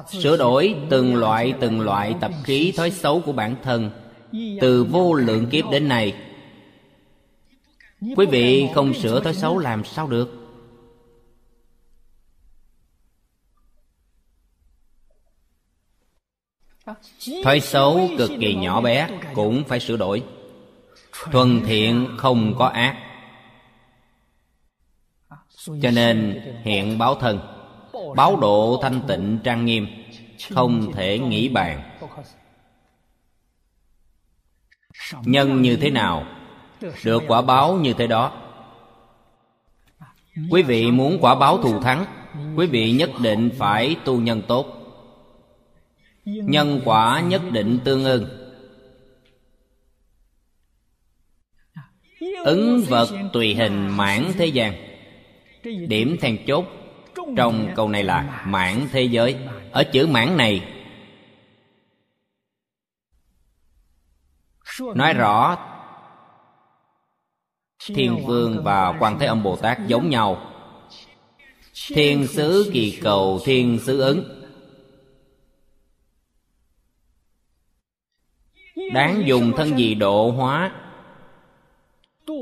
sửa 0.09 0.37
đổi 0.37 0.75
từng 0.89 1.15
loại 1.15 1.53
từng 1.59 1.81
loại 1.81 2.15
tập 2.21 2.31
khí 2.43 2.73
thói 2.77 2.91
xấu 2.91 3.21
của 3.21 3.31
bản 3.31 3.55
thân, 3.63 3.91
từ 4.61 4.83
vô 4.83 5.13
lượng 5.13 5.47
kiếp 5.49 5.65
đến 5.71 5.87
nay. 5.87 6.15
Quý 8.15 8.25
vị 8.25 8.67
không 8.75 8.93
sửa 8.93 9.19
thói 9.23 9.33
xấu 9.33 9.57
làm 9.57 9.83
sao 9.83 10.07
được? 10.07 10.37
Thói 17.43 17.59
xấu 17.59 18.09
cực 18.17 18.31
kỳ 18.39 18.55
nhỏ 18.55 18.81
bé 18.81 19.09
cũng 19.33 19.63
phải 19.63 19.79
sửa 19.79 19.97
đổi. 19.97 20.23
Thuần 21.31 21.61
thiện 21.65 22.15
không 22.17 22.55
có 22.57 22.65
ác. 22.65 22.97
Cho 25.65 25.91
nên 25.91 26.41
hiện 26.63 26.97
báo 26.97 27.15
thân 27.15 27.39
báo 28.15 28.35
độ 28.35 28.79
thanh 28.81 29.01
tịnh 29.07 29.39
trang 29.43 29.65
nghiêm, 29.65 29.87
không 30.49 30.91
thể 30.93 31.19
nghĩ 31.19 31.49
bàn. 31.49 31.97
Nhân 35.23 35.61
như 35.61 35.75
thế 35.75 35.89
nào? 35.89 36.25
Được 37.03 37.23
quả 37.27 37.41
báo 37.41 37.75
như 37.75 37.93
thế 37.93 38.07
đó. 38.07 38.31
Quý 40.49 40.63
vị 40.63 40.91
muốn 40.91 41.17
quả 41.21 41.35
báo 41.35 41.57
thù 41.61 41.79
thắng, 41.81 42.05
quý 42.55 42.67
vị 42.67 42.91
nhất 42.91 43.09
định 43.21 43.49
phải 43.57 43.95
tu 44.05 44.19
nhân 44.19 44.41
tốt. 44.47 44.65
Nhân 46.25 46.81
quả 46.85 47.21
nhất 47.21 47.41
định 47.51 47.79
tương 47.83 48.03
ưng. 48.03 48.25
Ứng 52.45 52.83
vật 52.87 53.09
tùy 53.33 53.55
hình 53.55 53.87
mãn 53.87 54.31
thế 54.37 54.45
gian. 54.45 54.73
Điểm 55.63 56.17
then 56.21 56.37
chốt 56.47 56.65
trong 57.35 57.73
câu 57.75 57.89
này 57.89 58.03
là 58.03 58.43
mãn 58.47 58.87
thế 58.91 59.01
giới. 59.01 59.37
Ở 59.71 59.83
chữ 59.83 60.07
mãn 60.07 60.37
này, 60.37 60.67
nói 64.95 65.13
rõ 65.13 65.57
thiên 67.85 68.25
vương 68.25 68.63
và 68.63 68.97
quan 68.99 69.19
thế 69.19 69.25
âm 69.25 69.43
bồ 69.43 69.55
tát 69.55 69.77
giống 69.87 70.09
nhau. 70.09 70.51
Thiên 71.87 72.27
sứ 72.27 72.69
kỳ 72.73 72.99
cầu, 73.03 73.39
thiên 73.45 73.79
sứ 73.79 74.01
ứng. 74.01 74.41
Đáng 78.93 79.23
dùng 79.25 79.51
thân 79.57 79.77
gì 79.77 79.95
độ 79.95 80.31
hóa? 80.31 80.71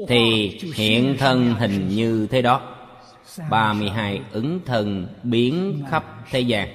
Thì 0.07 0.49
hiện 0.75 1.15
thân 1.19 1.53
hình 1.53 1.87
như 1.87 2.27
thế 2.31 2.41
đó. 2.41 2.78
32 3.49 4.21
ứng 4.31 4.59
thần 4.65 5.07
biến 5.23 5.83
khắp 5.89 6.05
thế 6.29 6.39
gian. 6.39 6.69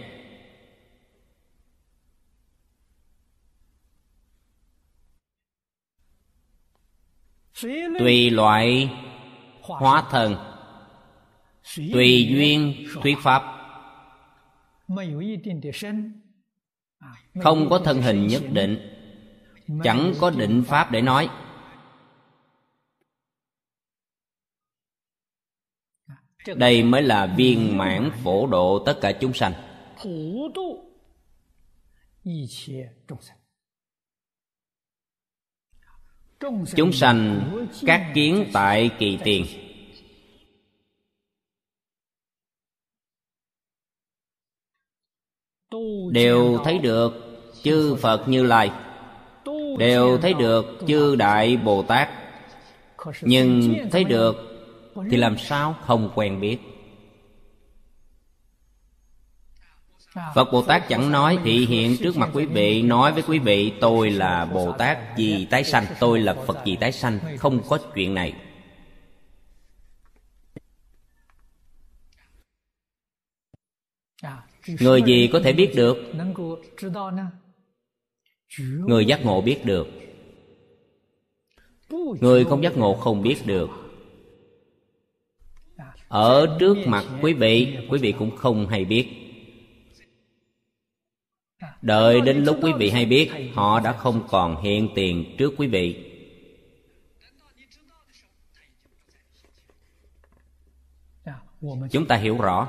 Tùy 7.98 8.30
loại 8.30 8.90
hóa 9.60 10.04
thần 10.10 10.36
Tùy 11.92 12.26
duyên 12.30 12.86
thuyết 13.02 13.16
pháp. 13.22 13.42
Không 17.42 17.68
có 17.70 17.78
thân 17.78 18.02
hình 18.02 18.26
nhất 18.26 18.42
định 18.52 18.94
Chẳng 19.82 20.12
có 20.20 20.30
định 20.30 20.62
pháp 20.66 20.90
để 20.90 21.02
nói 21.02 21.28
đây 26.46 26.82
mới 26.82 27.02
là 27.02 27.26
viên 27.26 27.78
mãn 27.78 28.10
phổ 28.24 28.46
độ 28.46 28.82
tất 28.86 28.98
cả 29.00 29.12
chúng 29.12 29.32
sanh. 29.32 29.52
Chúng 36.76 36.92
sanh 36.92 37.50
các 37.86 38.12
kiến 38.14 38.46
tại 38.52 38.90
kỳ 38.98 39.18
tiền. 39.24 39.46
Đều 46.10 46.58
thấy 46.64 46.78
được 46.78 47.12
chư 47.62 47.96
phật 47.96 48.28
như 48.28 48.42
lai. 48.42 48.70
Đều 49.78 50.18
thấy 50.18 50.34
được 50.34 50.66
chư 50.86 51.16
đại 51.16 51.56
bồ 51.56 51.82
tát. 51.82 52.08
Nhưng 53.22 53.74
thấy 53.90 54.04
được 54.04 54.53
thì 55.10 55.16
làm 55.16 55.38
sao? 55.38 55.76
Không 55.80 56.10
quen 56.14 56.40
biết. 56.40 56.58
Phật 60.34 60.52
Bồ 60.52 60.62
Tát 60.62 60.88
chẳng 60.88 61.12
nói 61.12 61.38
thị 61.44 61.66
hiện 61.66 61.96
trước 61.96 62.16
mặt 62.16 62.30
quý 62.34 62.46
vị, 62.46 62.82
Nói 62.82 63.12
với 63.12 63.22
quý 63.22 63.38
vị, 63.38 63.72
tôi 63.80 64.10
là 64.10 64.44
Bồ 64.44 64.72
Tát 64.72 65.16
gì 65.16 65.46
tái 65.50 65.64
sanh, 65.64 65.84
Tôi 66.00 66.20
là 66.20 66.34
Phật 66.46 66.64
gì 66.64 66.76
tái 66.76 66.92
sanh. 66.92 67.18
Không 67.38 67.60
có 67.68 67.78
chuyện 67.94 68.14
này. 68.14 68.34
Người 74.80 75.02
gì 75.02 75.30
có 75.32 75.40
thể 75.44 75.52
biết 75.52 75.72
được? 75.76 75.96
Người 78.58 79.06
giác 79.06 79.24
ngộ 79.24 79.40
biết 79.40 79.64
được. 79.64 79.86
Người 82.20 82.44
không 82.44 82.62
giác 82.62 82.76
ngộ 82.76 82.94
không 82.94 83.22
biết 83.22 83.36
được 83.46 83.83
ở 86.14 86.56
trước 86.58 86.76
mặt 86.86 87.04
quý 87.22 87.32
vị 87.32 87.76
quý 87.88 87.98
vị 87.98 88.14
cũng 88.18 88.36
không 88.36 88.66
hay 88.66 88.84
biết. 88.84 89.08
Đợi 91.82 92.20
đến 92.20 92.44
lúc 92.44 92.58
quý 92.62 92.72
vị 92.78 92.90
hay 92.90 93.06
biết, 93.06 93.30
họ 93.54 93.80
đã 93.80 93.92
không 93.92 94.26
còn 94.28 94.62
hiện 94.62 94.88
tiền 94.94 95.36
trước 95.38 95.54
quý 95.56 95.66
vị. 95.66 96.10
Chúng 101.90 102.06
ta 102.08 102.16
hiểu 102.16 102.38
rõ. 102.38 102.68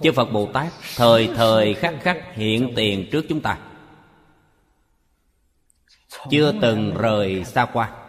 Chư 0.00 0.12
phật 0.12 0.32
bồ 0.32 0.46
tát 0.52 0.72
thời 0.96 1.30
thời 1.36 1.74
khắc 1.74 1.94
khắc 2.00 2.34
hiện 2.34 2.72
tiền 2.76 3.08
trước 3.12 3.24
chúng 3.28 3.40
ta. 3.40 3.58
Chưa 6.30 6.52
từng 6.60 6.94
rời 6.94 7.44
xa 7.44 7.66
qua. 7.72 7.99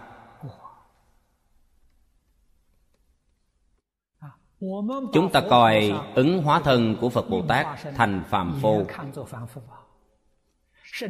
Chúng 5.13 5.29
ta 5.33 5.41
coi 5.49 5.93
ứng 6.15 6.43
hóa 6.43 6.59
thân 6.59 6.95
của 7.01 7.09
phật 7.09 7.29
bồ 7.29 7.41
tát 7.47 7.67
thành 7.95 8.23
phàm 8.29 8.59
phu. 8.61 8.85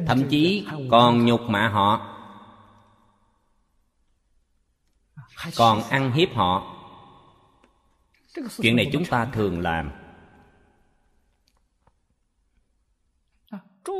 Thậm 0.06 0.28
chí 0.30 0.66
còn 0.90 1.26
nhục 1.26 1.40
mạ 1.40 1.68
họ, 1.68 2.18
còn 5.56 5.82
ăn 5.82 6.12
hiếp 6.12 6.34
họ. 6.34 6.76
Chuyện 8.62 8.76
này 8.76 8.90
chúng 8.92 9.04
ta 9.04 9.24
thường 9.24 9.60
làm. 9.60 9.90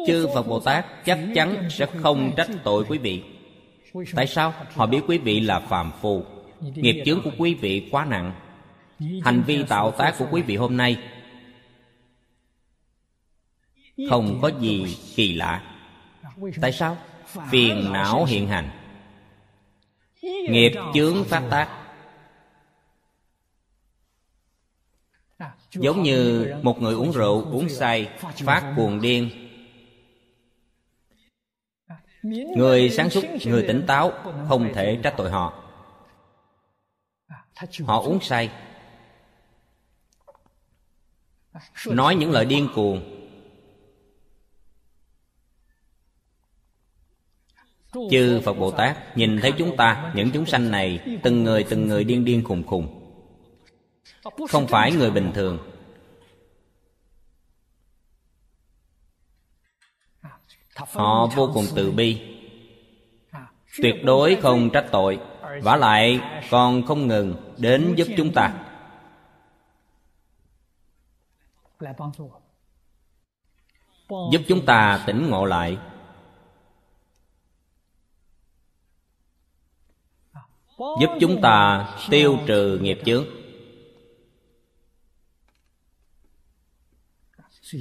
Chư 0.07 0.28
phật 0.34 0.42
bồ 0.42 0.61
tát 0.61 0.86
chắc 1.05 1.18
chắn 1.34 1.68
sẽ 1.70 1.86
không 2.03 2.32
trách 2.36 2.48
tội 2.64 2.84
quý 2.88 2.98
vị. 2.98 3.24
Tại 4.14 4.26
sao? 4.26 4.55
Họ 4.74 4.86
biết 4.86 5.00
quý 5.09 5.18
vị 5.18 5.40
là 5.40 5.61
phàm 5.61 5.92
phu. 6.00 6.24
Nghiệp 6.61 7.03
chướng 7.07 7.22
của 7.22 7.30
quý 7.38 7.55
vị 7.55 7.88
quá 7.90 8.05
nặng 8.05 8.41
hành 9.24 9.42
vi 9.46 9.64
tạo 9.68 9.90
tác 9.90 10.14
của 10.18 10.26
quý 10.30 10.42
vị 10.42 10.57
hôm 10.57 10.76
nay 10.76 10.98
không 14.11 14.38
có 14.42 14.50
gì 14.61 14.96
kỳ 15.16 15.34
lạ. 15.34 15.62
Tại 16.61 16.72
sao? 16.72 16.96
Phiền 17.50 17.92
não 17.92 18.24
hiện 18.24 18.48
hành. 18.48 18.70
Nghiệp 20.22 20.72
chướng 20.94 21.24
phát 21.24 21.42
tác. 21.50 21.68
Giống 25.72 26.03
như 26.03 26.53
một 26.62 26.82
người 26.82 26.94
uống 26.94 27.12
rượu, 27.12 27.44
uống 27.53 27.68
say, 27.68 28.09
phát 28.18 28.72
cuồng 28.76 29.00
điên. 29.00 29.30
Người 32.57 32.90
sáng 32.90 33.11
suốt, 33.11 33.24
người 33.44 33.64
tỉnh 33.68 33.84
táo, 33.86 34.12
không 34.48 34.72
thể 34.74 35.00
trách 35.03 35.14
tội 35.16 35.30
họ. 35.30 35.62
Họ 37.86 38.00
uống 38.00 38.20
say 38.20 38.50
nói 41.86 42.14
những 42.14 42.30
lời 42.30 42.44
điên 42.44 42.68
cuồng. 42.74 43.18
Chư 48.11 48.40
phật 48.44 48.53
bồ 48.53 48.70
tát, 48.70 49.16
nhìn 49.16 49.38
thấy 49.42 49.53
chúng 49.59 49.76
ta, 49.76 50.12
những 50.16 50.30
chúng 50.30 50.46
sanh 50.46 50.70
này, 50.70 51.18
từng 51.22 51.44
người 51.44 51.64
từng 51.70 51.88
người 51.88 52.05
điên 52.05 52.24
điên 52.24 52.44
khùng 52.44 52.66
khùng. 52.66 52.98
Không 54.48 54.66
phải 54.66 54.92
người 54.92 55.11
bình 55.11 55.32
thường. 55.34 55.59
Họ 60.92 61.26
vô 61.36 61.50
cùng 61.55 61.64
từ 61.74 61.90
bi. 61.90 62.20
Tuyệt 63.82 63.94
đối 64.05 64.36
không 64.36 64.70
trách 64.70 64.86
tội. 64.92 65.18
Vả 65.62 65.76
lại, 65.76 66.20
còn 66.50 66.86
không 66.86 67.07
ngừng 67.07 67.55
đến 67.59 67.94
giúp 67.96 68.09
chúng 68.16 68.32
ta. 68.32 68.72
Giúp 74.33 74.43
chúng 74.49 74.66
ta 74.66 75.05
tỉnh 75.07 75.30
ngộ 75.30 75.45
lại. 75.45 75.78
Giúp 80.78 81.11
chúng 81.20 81.41
ta 81.43 81.89
tiêu 82.11 82.39
trừ 82.47 82.78
nghiệp 82.83 82.99
chướng. 83.05 83.24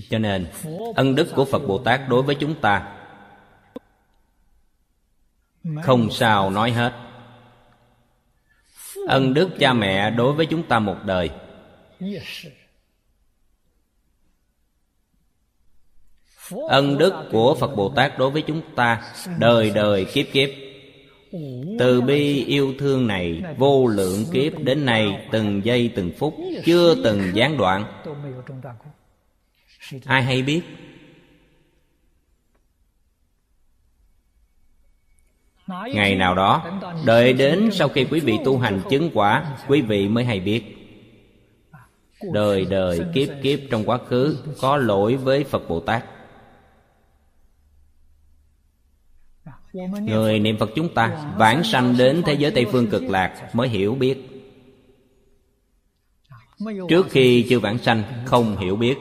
Cho 0.09 0.19
nên 0.19 0.47
ân 0.95 1.15
đức 1.15 1.27
của 1.35 1.45
phật 1.45 1.59
bồ 1.67 1.83
tát 1.83 2.01
đối 2.09 2.23
với 2.23 2.35
chúng 2.35 2.61
ta 2.61 2.97
không 5.83 6.11
sao 6.11 6.49
nói 6.49 6.71
hết. 6.71 6.93
Ân 9.07 9.33
đức 9.33 9.49
cha 9.59 9.73
mẹ 9.73 10.11
đối 10.11 10.33
với 10.33 10.45
chúng 10.45 10.67
ta 10.67 10.79
một 10.79 10.97
đời 11.05 11.29
ân 16.67 16.97
đức 16.97 17.13
của 17.31 17.55
phật 17.55 17.75
bồ 17.75 17.89
tát 17.89 18.17
đối 18.17 18.29
với 18.29 18.41
chúng 18.41 18.61
ta 18.75 19.01
đời 19.39 19.71
đời 19.75 20.05
kiếp 20.05 20.25
kiếp. 20.33 20.49
Từ 21.79 22.01
bi 22.01 22.45
yêu 22.45 22.73
thương 22.79 23.07
này 23.07 23.43
vô 23.57 23.87
lượng 23.87 24.25
kiếp 24.33 24.59
đến 24.59 24.85
nay 24.85 25.27
từng 25.31 25.65
giây 25.65 25.91
từng 25.95 26.11
phút, 26.17 26.35
chưa 26.65 26.95
từng 27.03 27.21
gián 27.33 27.57
đoạn. 27.57 27.85
Ai 30.05 30.23
hay 30.23 30.41
biết? 30.41 30.61
Ngày 35.67 36.15
nào 36.15 36.35
đó, 36.35 36.81
đợi 37.05 37.33
đến 37.33 37.69
sau 37.71 37.89
khi 37.89 38.05
quý 38.11 38.19
vị 38.19 38.37
tu 38.45 38.57
hành 38.57 38.81
chứng 38.89 39.09
quả, 39.13 39.57
quý 39.67 39.81
vị 39.81 40.07
mới 40.07 40.23
hay 40.23 40.39
biết. 40.39 40.63
Đời 42.33 42.65
đời 42.65 42.99
kiếp 43.13 43.27
kiếp 43.43 43.59
trong 43.71 43.83
quá 43.85 43.97
khứ 44.07 44.37
có 44.61 44.77
lỗi 44.77 45.15
với 45.15 45.43
phật 45.43 45.69
bồ 45.69 45.79
tát 45.79 46.03
người 49.73 50.39
niệm 50.39 50.57
phật 50.59 50.69
chúng 50.75 50.93
ta 50.93 51.33
vãng 51.37 51.63
sanh 51.63 51.97
đến 51.97 52.23
thế 52.25 52.33
giới 52.33 52.51
tây 52.51 52.65
phương 52.71 52.87
cực 52.87 53.03
lạc 53.03 53.49
mới 53.55 53.69
hiểu 53.69 53.95
biết. 53.95 54.17
Trước 56.89 57.07
khi 57.09 57.45
chưa 57.49 57.59
vãng 57.59 57.77
sanh, 57.77 58.03
không 58.25 58.57
hiểu 58.57 58.75
biết. 58.75 58.97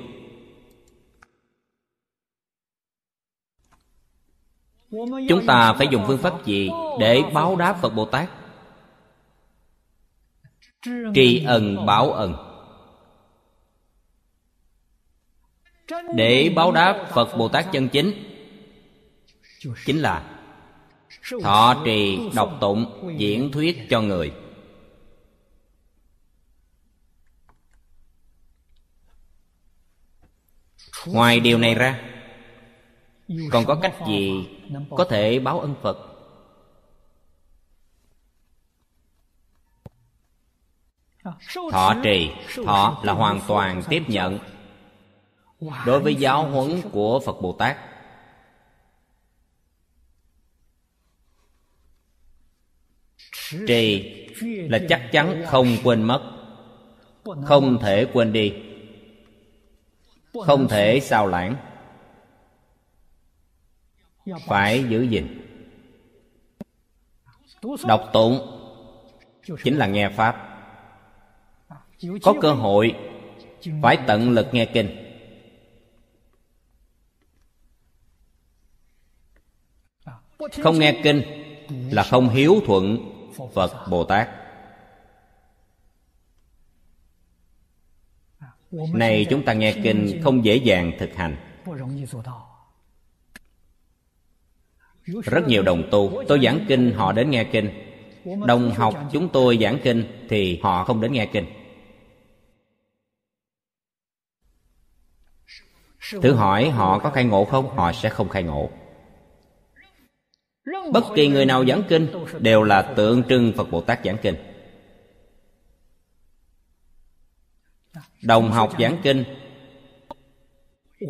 Chúng 5.29 5.47
ta 5.47 5.75
phải 5.79 5.89
dùng 5.91 6.05
phương 6.07 6.19
pháp 6.19 6.47
gì 6.47 6.71
để 7.01 7.23
báo 7.35 7.57
đáp 7.57 7.79
phật 7.83 7.91
bồ 7.91 8.05
tát? 8.05 8.31
Tri 11.15 11.45
ân 11.45 11.87
báo 11.87 12.13
ân 12.13 12.35
để 16.15 16.53
báo 16.57 16.73
đáp 16.73 17.07
phật 17.15 17.37
bồ 17.37 17.49
tát 17.49 17.73
chân 17.73 17.89
chính 17.89 18.13
chính 19.87 19.99
là 19.99 20.40
thọ 21.43 21.83
trì 21.85 22.31
đọc 22.35 22.57
tụng, 22.61 23.15
diễn 23.17 23.53
thuyết 23.53 23.87
cho 23.91 24.01
người. 24.01 24.33
Ngoài 31.07 31.41
điều 31.41 31.59
này 31.59 31.75
ra, 31.75 32.01
còn 33.51 33.65
có 33.65 33.79
cách 33.83 33.95
gì 34.07 34.49
có 34.91 35.05
thể 35.05 35.39
báo 35.39 35.61
ân 35.61 35.75
phật? 35.83 35.99
Thọ 41.73 41.95
trì, 42.03 42.31
thọ 42.67 43.01
là 43.05 43.13
hoàn 43.13 43.41
toàn 43.49 43.83
tiếp 43.89 44.03
nhận. 44.09 44.39
Đối 45.87 46.01
với 46.01 46.15
giáo 46.15 46.51
huấn 46.51 46.83
của 46.93 47.21
phật 47.21 47.41
bồ 47.41 47.53
tát 47.53 47.90
trì 53.67 54.17
là 54.43 54.79
chắc 54.89 55.09
chắn 55.13 55.43
không 55.47 55.77
quên 55.85 56.03
mất, 56.03 56.33
không 57.45 57.79
thể 57.83 58.07
quên 58.13 58.33
đi, 58.33 58.55
không 60.47 60.69
thể 60.69 61.01
sao 61.01 61.27
lãng. 61.27 61.57
Phải 64.47 64.85
giữ 64.89 65.03
gìn. 65.03 65.27
Đọc 67.87 68.11
tụng 68.13 68.57
chính 69.65 69.77
là 69.77 69.87
nghe 69.87 70.09
pháp. 70.09 70.47
Có 72.23 72.35
cơ 72.41 72.53
hội 72.53 72.95
phải 73.83 73.99
tận 74.07 74.31
lực 74.31 74.47
nghe 74.53 74.65
kinh. 74.67 75.07
Không 80.63 80.79
nghe 80.79 81.01
kinh 81.03 81.23
là 81.91 82.03
không 82.03 82.29
hiếu 82.29 82.61
thuận 82.67 83.10
phật 83.55 83.89
bồ 83.91 84.05
tát 84.05 84.29
này 88.93 89.27
chúng 89.31 89.45
ta 89.45 89.53
nghe 89.53 89.75
kinh 89.83 90.21
không 90.23 90.45
dễ 90.45 90.57
dàng 90.57 90.93
thực 90.99 91.15
hành. 91.15 91.37
Rất 95.25 95.47
nhiều 95.47 95.63
đồng 95.63 95.83
tu, 95.91 96.23
tôi 96.29 96.41
giảng 96.45 96.65
kinh, 96.69 96.93
họ 96.93 97.13
đến 97.13 97.31
nghe 97.31 97.45
kinh. 97.45 97.71
Đồng 98.47 98.71
học 98.71 98.95
chúng 99.13 99.29
tôi 99.29 99.59
giảng 99.61 99.79
kinh 99.83 100.27
thì 100.29 100.61
họ 100.63 100.85
không 100.85 101.01
đến 101.01 101.13
nghe 101.13 101.27
kinh. 101.27 101.47
Thử 106.23 106.35
hỏi 106.35 106.71
họ 106.71 106.99
có 106.99 107.11
khai 107.11 107.25
ngộ 107.25 107.45
không? 107.45 107.77
Họ 107.77 107.93
sẽ 107.93 108.09
không 108.09 108.29
khai 108.29 108.43
ngộ 108.43 108.71
bất 110.93 111.05
kỳ 111.15 111.29
người 111.29 111.47
nào 111.47 111.67
giảng 111.67 111.83
kinh 111.89 112.09
đều 112.39 112.63
là 112.63 112.83
tượng 112.83 113.23
trưng 113.29 113.53
phật 113.57 113.71
bồ 113.71 113.81
tát 113.81 114.01
giảng 114.05 114.17
kinh. 114.23 114.35
Đồng 118.23 118.51
học 118.51 118.73
giảng 118.79 118.97
kinh, 119.03 119.25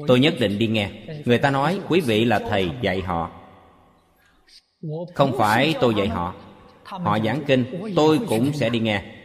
tôi 0.06 0.20
nhất 0.20 0.34
định 0.40 0.58
đi 0.58 0.66
nghe. 0.66 0.90
Người 1.24 1.38
ta 1.38 1.50
nói 1.50 1.80
quý 1.88 2.00
vị 2.00 2.24
là 2.24 2.38
thầy 2.38 2.70
dạy 2.82 3.00
họ. 3.00 3.30
Không 5.14 5.38
phải 5.38 5.74
tôi 5.80 5.94
dạy 5.94 6.08
họ. 6.08 6.34
Họ 6.84 7.18
giảng 7.24 7.44
kinh, 7.46 7.92
tôi 7.96 8.20
cũng 8.28 8.52
sẽ 8.52 8.68
đi 8.68 8.78
nghe. 8.78 9.19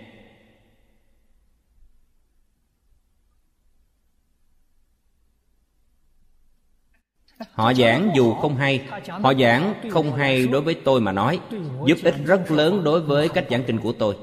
Họ 7.51 7.73
giảng 7.73 8.11
dù 8.15 8.33
không 8.33 8.55
hay, 8.55 8.87
họ 9.07 9.33
giảng 9.33 9.73
không 9.91 10.13
hay 10.13 10.47
đối 10.47 10.61
với 10.61 10.75
tôi 10.85 11.01
mà 11.01 11.11
nói, 11.11 11.39
giúp 11.85 11.97
ích 12.03 12.15
rất 12.25 12.51
lớn 12.51 12.83
đối 12.83 13.01
với 13.01 13.29
cách 13.29 13.45
giảng 13.49 13.63
kinh 13.63 13.79
của 13.79 13.91
tôi. 13.91 14.17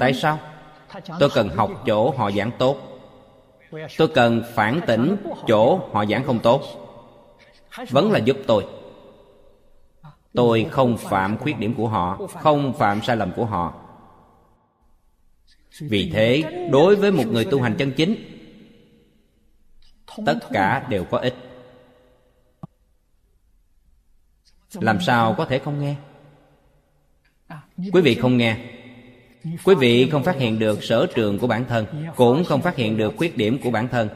Tại 0.00 0.14
sao? 0.14 0.38
Tôi 1.18 1.30
cần 1.34 1.48
học 1.48 1.70
chỗ 1.86 2.10
họ 2.10 2.30
giảng 2.30 2.50
tốt. 2.58 2.76
Tôi 3.98 4.08
cần 4.08 4.42
phản 4.54 4.80
tỉnh 4.86 5.16
chỗ 5.46 5.80
họ 5.92 6.06
giảng 6.06 6.24
không 6.24 6.38
tốt. 6.38 6.62
Vẫn 7.90 8.12
là 8.12 8.18
giúp 8.18 8.36
tôi. 8.46 8.66
Tôi 10.34 10.66
không 10.70 10.96
phạm 10.96 11.38
khuyết 11.38 11.58
điểm 11.58 11.74
của 11.74 11.88
họ, 11.88 12.18
không 12.40 12.72
phạm 12.72 13.02
sai 13.02 13.16
lầm 13.16 13.32
của 13.36 13.44
họ. 13.44 13.74
Vì 15.80 16.10
thế, 16.14 16.42
đối 16.72 16.96
với 16.96 17.10
một 17.10 17.24
người 17.26 17.44
tu 17.44 17.62
hành 17.62 17.76
chân 17.78 17.92
chính 17.92 18.29
tất 20.26 20.38
cả 20.52 20.86
đều 20.88 21.04
có 21.04 21.18
ích. 21.18 21.34
Làm 24.72 25.00
sao 25.00 25.34
có 25.38 25.44
thể 25.44 25.58
không 25.58 25.80
nghe? 25.80 25.96
Quý 27.92 28.02
vị 28.02 28.14
không 28.14 28.36
nghe. 28.36 28.56
Quý 29.64 29.74
vị 29.74 30.10
không 30.10 30.24
phát 30.24 30.36
hiện 30.36 30.58
được 30.58 30.82
sở 30.82 31.06
trường 31.14 31.38
của 31.38 31.46
bản 31.46 31.64
thân 31.68 31.86
cũng 32.16 32.44
không 32.44 32.62
phát 32.62 32.76
hiện 32.76 32.96
được 32.96 33.14
khuyết 33.16 33.36
điểm 33.36 33.58
của 33.62 33.70
bản 33.70 33.88
thân. 33.88 34.08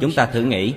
Chúng 0.00 0.12
ta 0.16 0.26
thử 0.26 0.42
nghĩ 0.42 0.74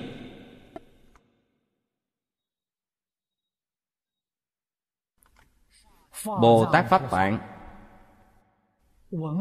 bồ 6.26 6.66
tát 6.74 6.89
pháp 6.89 7.11
tạng 7.11 7.39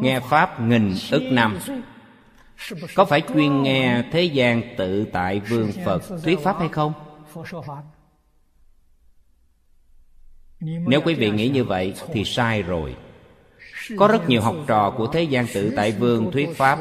nghe 0.01 0.21
pháp 0.21 0.61
nghìn 0.61 0.95
ức 1.11 1.23
năm. 1.31 1.59
Có 2.95 3.05
phải 3.05 3.21
chuyên 3.21 3.63
nghe 3.63 4.05
thế 4.13 4.23
gian 4.23 4.63
tự 4.77 5.05
tại 5.13 5.41
vương 5.41 5.71
phật 5.85 6.03
thuyết 6.25 6.39
pháp 6.43 6.59
hay 6.59 6.69
không? 6.69 6.93
Nếu 10.61 11.01
quý 11.05 11.15
vị 11.15 11.31
nghĩ 11.31 11.49
như 11.49 11.65
vậy 11.65 11.95
thì 12.13 12.25
sai 12.25 12.63
rồi. 12.63 12.97
Có 13.99 14.09
rất 14.09 14.29
nhiều 14.29 14.43
học 14.43 14.57
trò 14.67 14.95
của 14.97 15.07
thế 15.07 15.23
gian 15.23 15.47
tự 15.55 15.73
tại 15.77 15.93
vương 15.93 16.33
thuyết 16.33 16.49
pháp. 16.57 16.79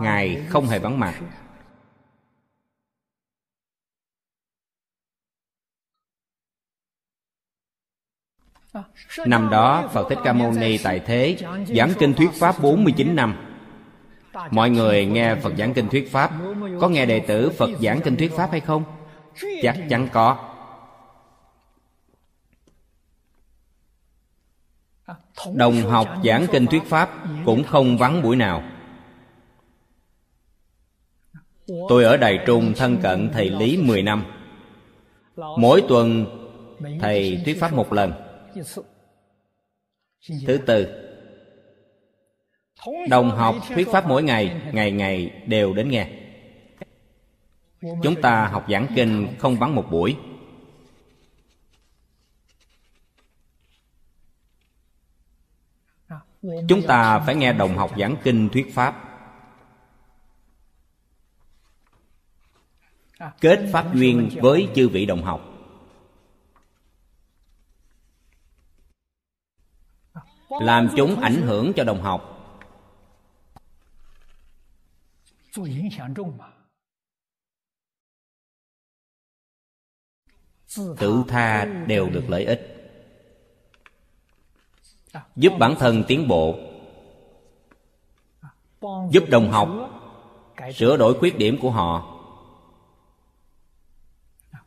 Ngài 0.00 0.42
không 0.48 0.66
hề 0.66 0.78
vắng 0.78 1.00
mặt. 1.00 1.14
Năm 9.26 9.48
đó, 9.50 9.88
Phật 9.92 10.08
Thích 10.08 10.18
Ca 10.24 10.32
Mâu 10.32 10.52
Ni 10.52 10.78
tại 10.78 11.00
thế, 11.00 11.36
Giảng 11.66 11.92
kinh 11.98 12.14
thuyết 12.14 12.30
Pháp 12.32 12.62
49 12.62 13.16
năm. 13.16 13.34
Mọi 14.50 14.70
người 14.70 15.06
nghe 15.06 15.34
Phật 15.34 15.52
giảng 15.58 15.74
kinh 15.74 15.88
thuyết 15.88 16.12
Pháp, 16.12 16.30
Có 16.80 16.88
nghe 16.88 17.06
đệ 17.06 17.20
tử 17.20 17.50
Phật 17.58 17.70
giảng 17.80 18.00
kinh 18.00 18.16
thuyết 18.16 18.32
Pháp 18.36 18.50
hay 18.50 18.60
không? 18.60 18.84
Chắc 19.62 19.76
chắn 19.88 20.08
có. 20.12 20.38
Đồng 25.54 25.82
học 25.82 26.08
giảng 26.24 26.46
kinh 26.52 26.66
thuyết 26.66 26.82
Pháp 26.86 27.10
Cũng 27.44 27.64
không 27.64 27.98
vắng 27.98 28.22
buổi 28.22 28.36
nào. 28.36 28.62
Tôi 31.88 32.04
ở 32.04 32.16
Đài 32.16 32.38
Trung 32.46 32.72
thân 32.76 32.96
cận 33.02 33.30
thầy 33.32 33.50
Lý 33.50 33.76
10 33.76 34.02
năm. 34.02 34.24
Mỗi 35.36 35.82
tuần 35.88 36.26
thầy 37.00 37.42
thuyết 37.44 37.60
pháp 37.60 37.72
một 37.72 37.92
lần. 37.92 38.29
Thứ 40.46 40.58
tư. 40.66 41.06
Đồng 43.08 43.30
học 43.30 43.56
thuyết 43.68 43.88
pháp 43.88 44.06
mỗi 44.08 44.22
ngày 44.22 44.62
Ngày 44.72 44.92
ngày 44.92 45.42
đều 45.46 45.74
đến 45.74 45.88
nghe. 45.88 46.10
Chúng 48.02 48.22
ta 48.22 48.46
học 48.46 48.66
giảng 48.70 48.86
kinh 48.96 49.28
không 49.38 49.56
vắng 49.56 49.74
một 49.74 49.86
buổi. 49.90 50.16
Chúng 56.68 56.82
ta 56.88 57.18
phải 57.18 57.34
nghe 57.34 57.52
đồng 57.52 57.76
học 57.76 57.90
giảng 57.98 58.16
kinh 58.24 58.48
thuyết 58.48 58.74
pháp. 58.74 59.06
Kết 63.40 63.60
pháp 63.72 63.94
duyên 63.94 64.28
với 64.40 64.68
chư 64.74 64.88
vị 64.88 65.06
đồng 65.06 65.22
học 65.22 65.49
làm 70.50 70.88
chúng 70.96 71.20
ảnh 71.20 71.42
hưởng 71.42 71.72
cho 71.76 71.84
đồng 71.84 72.02
học. 72.02 72.36
Tự 80.98 81.24
tha 81.28 81.64
đều 81.64 82.10
được 82.10 82.24
lợi 82.28 82.44
ích. 82.44 82.76
Giúp 85.36 85.52
bản 85.58 85.74
thân 85.78 86.04
tiến 86.08 86.28
bộ. 86.28 86.58
Giúp 89.10 89.24
đồng 89.30 89.50
học 89.50 89.68
sửa 90.74 90.96
đổi 90.96 91.18
khuyết 91.18 91.38
điểm 91.38 91.58
của 91.60 91.70
họ. 91.70 92.16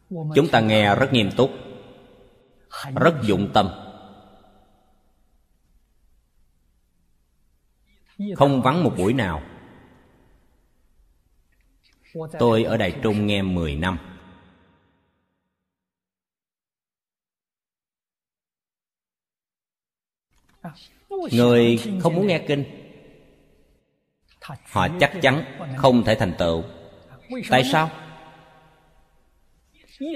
Chúng 0.10 0.48
ta 0.52 0.60
nghe 0.60 0.96
rất 0.96 1.14
nghiêm 1.14 1.30
túc, 1.38 1.52
rất 2.96 3.14
dụng 3.24 3.52
tâm. 3.54 3.70
Không 8.36 8.62
vắng 8.62 8.84
một 8.84 8.94
buổi 8.98 9.14
nào. 9.14 9.42
Tôi 12.40 12.64
ở 12.64 12.78
đài 12.78 13.00
trung 13.04 13.28
nghe 13.28 13.42
10 13.42 13.76
năm. 13.76 13.98
Người 21.32 21.80
không 22.02 22.16
muốn 22.16 22.28
nghe 22.28 22.40
kinh. 22.48 22.64
Họ 24.72 24.88
chắc 25.00 25.14
chắn 25.22 25.60
không 25.78 26.04
thể 26.04 26.16
thành 26.16 26.34
tựu. 26.38 26.64
Tại 27.50 27.64
sao? 27.64 27.90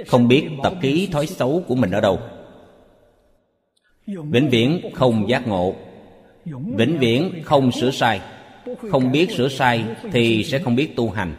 Không 0.07 0.27
biết 0.27 0.49
tập 0.63 0.73
ký 0.81 1.09
thói 1.11 1.27
xấu 1.27 1.63
của 1.67 1.75
mình 1.75 1.91
ở 1.91 2.01
đâu. 2.01 2.19
Vĩnh 4.07 4.49
viễn 4.49 4.91
không 4.95 5.29
giác 5.29 5.47
ngộ 5.47 5.75
vĩnh 6.77 6.99
viễn 6.99 7.41
không 7.45 7.71
sửa 7.71 7.91
sai. 7.91 8.21
Không 8.91 9.11
biết 9.11 9.27
sửa 9.37 9.49
sai 9.49 9.85
thì 10.11 10.43
sẽ 10.43 10.59
không 10.59 10.75
biết 10.75 10.95
tu 10.95 11.09
hành. 11.09 11.35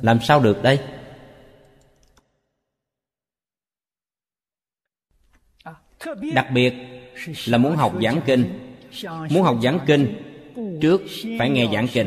Làm 0.00 0.18
sao 0.20 0.42
được 0.42 0.62
đây? 0.62 0.78
Đặc 6.34 6.46
biệt 6.52 6.74
là 7.46 7.58
muốn 7.58 7.76
học 7.76 7.94
giảng 8.02 8.20
kinh. 8.26 8.74
Muốn 9.04 9.42
học 9.42 9.56
giảng 9.62 9.78
kinh, 9.86 10.16
trước 10.80 11.02
phải 11.38 11.50
nghe 11.50 11.66
giảng 11.72 11.88
kinh. 11.92 12.06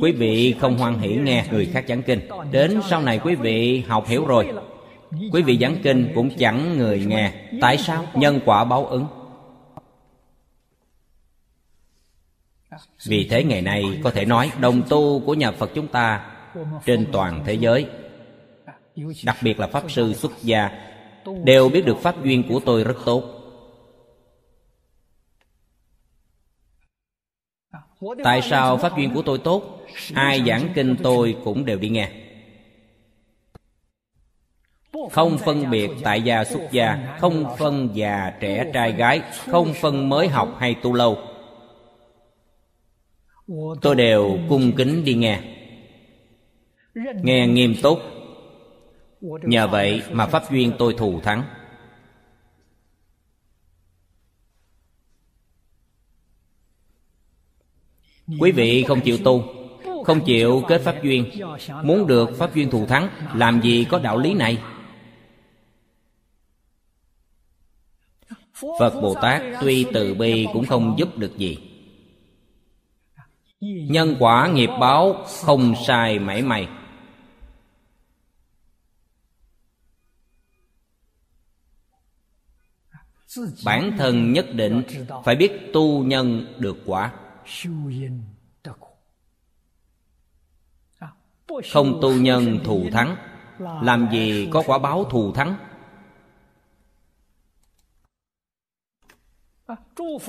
Quý 0.00 0.12
vị 0.12 0.54
không 0.60 0.78
hoan 0.78 0.98
hỷ 0.98 1.16
nghe 1.16 1.44
người 1.50 1.66
khác 1.66 1.84
giảng 1.88 2.02
kinh. 2.02 2.20
Đến 2.50 2.80
sau 2.90 3.02
này 3.02 3.18
quý 3.18 3.34
vị 3.34 3.84
học 3.88 4.06
hiểu 4.06 4.26
rồi. 4.26 4.48
Quý 5.32 5.42
vị 5.42 5.58
giảng 5.60 5.76
kinh 5.82 6.12
cũng 6.14 6.30
chẳng 6.38 6.78
người 6.78 7.04
nghe. 7.06 7.32
Tại 7.60 7.78
sao? 7.78 8.06
Nhân 8.14 8.40
quả 8.44 8.64
báo 8.64 8.86
ứng. 8.86 9.06
Vì 13.06 13.28
thế 13.30 13.44
ngày 13.44 13.62
nay 13.62 13.84
có 14.04 14.10
thể 14.10 14.24
nói 14.24 14.50
đồng 14.60 14.82
tu 14.88 15.20
của 15.20 15.34
nhà 15.34 15.52
phật 15.52 15.70
chúng 15.74 15.88
ta 15.88 16.26
trên 16.86 17.06
toàn 17.12 17.42
thế 17.46 17.54
giới, 17.54 17.86
đặc 19.24 19.36
biệt 19.42 19.60
là 19.60 19.66
pháp 19.66 19.90
sư 19.90 20.12
xuất 20.14 20.32
gia, 20.42 20.70
đều 21.44 21.68
biết 21.68 21.86
được 21.86 21.98
pháp 21.98 22.24
duyên 22.24 22.42
của 22.48 22.60
tôi 22.60 22.84
rất 22.84 22.96
tốt. 23.04 23.39
Tại 28.24 28.42
sao 28.42 28.76
pháp 28.76 28.96
duyên 28.96 29.14
của 29.14 29.22
tôi 29.22 29.38
tốt 29.38 29.86
ai 30.14 30.42
giảng 30.46 30.68
kinh 30.74 30.96
tôi 31.02 31.36
cũng 31.44 31.64
đều 31.64 31.78
đi 31.78 31.88
nghe. 31.88 32.10
Không 35.10 35.38
phân 35.38 35.70
biệt 35.70 35.90
tại 36.02 36.22
gia 36.22 36.44
xuất 36.44 36.60
gia 36.70 37.16
không 37.20 37.44
phân 37.58 37.88
già 37.94 38.32
trẻ 38.40 38.70
trai 38.74 38.92
gái 38.92 39.22
không 39.46 39.74
phân 39.74 40.08
mới 40.08 40.28
học 40.28 40.56
hay 40.58 40.74
tu 40.74 40.92
lâu. 40.92 41.18
Tôi 43.80 43.94
đều 43.94 44.38
cung 44.48 44.72
kính 44.76 45.04
đi 45.04 45.14
nghe. 45.14 45.40
nghe 47.22 47.46
nghiêm 47.46 47.74
túc. 47.82 47.98
Nhờ 49.20 49.66
vậy 49.66 50.02
mà 50.10 50.26
pháp 50.26 50.50
duyên 50.50 50.72
tôi 50.78 50.94
thù 50.98 51.20
thắng 51.20 51.42
quý 58.38 58.52
vị 58.52 58.84
không 58.88 59.00
chịu 59.00 59.18
tu, 59.24 59.44
không 60.04 60.24
chịu 60.24 60.62
kết 60.68 60.80
pháp 60.80 61.02
duyên, 61.02 61.30
muốn 61.82 62.06
được 62.06 62.30
pháp 62.38 62.54
duyên 62.54 62.70
thù 62.70 62.86
thắng, 62.86 63.08
làm 63.34 63.60
gì 63.62 63.86
có 63.90 63.98
đạo 63.98 64.18
lý 64.18 64.34
này? 64.34 64.58
Phật 68.78 69.00
bồ 69.02 69.14
tát 69.14 69.42
tuy 69.60 69.86
từ 69.92 70.14
bi 70.14 70.46
cũng 70.52 70.66
không 70.66 70.94
giúp 70.98 71.18
được 71.18 71.38
gì. 71.38 71.58
Nhân 73.60 74.16
quả 74.18 74.48
nghiệp 74.48 74.70
báo 74.80 75.24
không 75.44 75.74
sai 75.86 76.18
mảy 76.18 76.42
may. 76.42 76.68
Bản 83.64 83.96
thân 83.98 84.32
nhất 84.32 84.46
định 84.54 84.82
phải 85.24 85.36
biết 85.36 85.52
tu 85.72 86.04
nhân 86.04 86.54
được 86.58 86.76
quả 86.86 87.12
không 91.72 91.98
tu 92.02 92.14
nhân 92.14 92.58
thù 92.64 92.86
thắng, 92.92 93.16
làm 93.82 94.08
gì 94.12 94.48
có 94.50 94.62
quả 94.66 94.78
báo 94.78 95.04
thù 95.04 95.32
thắng? 95.32 95.56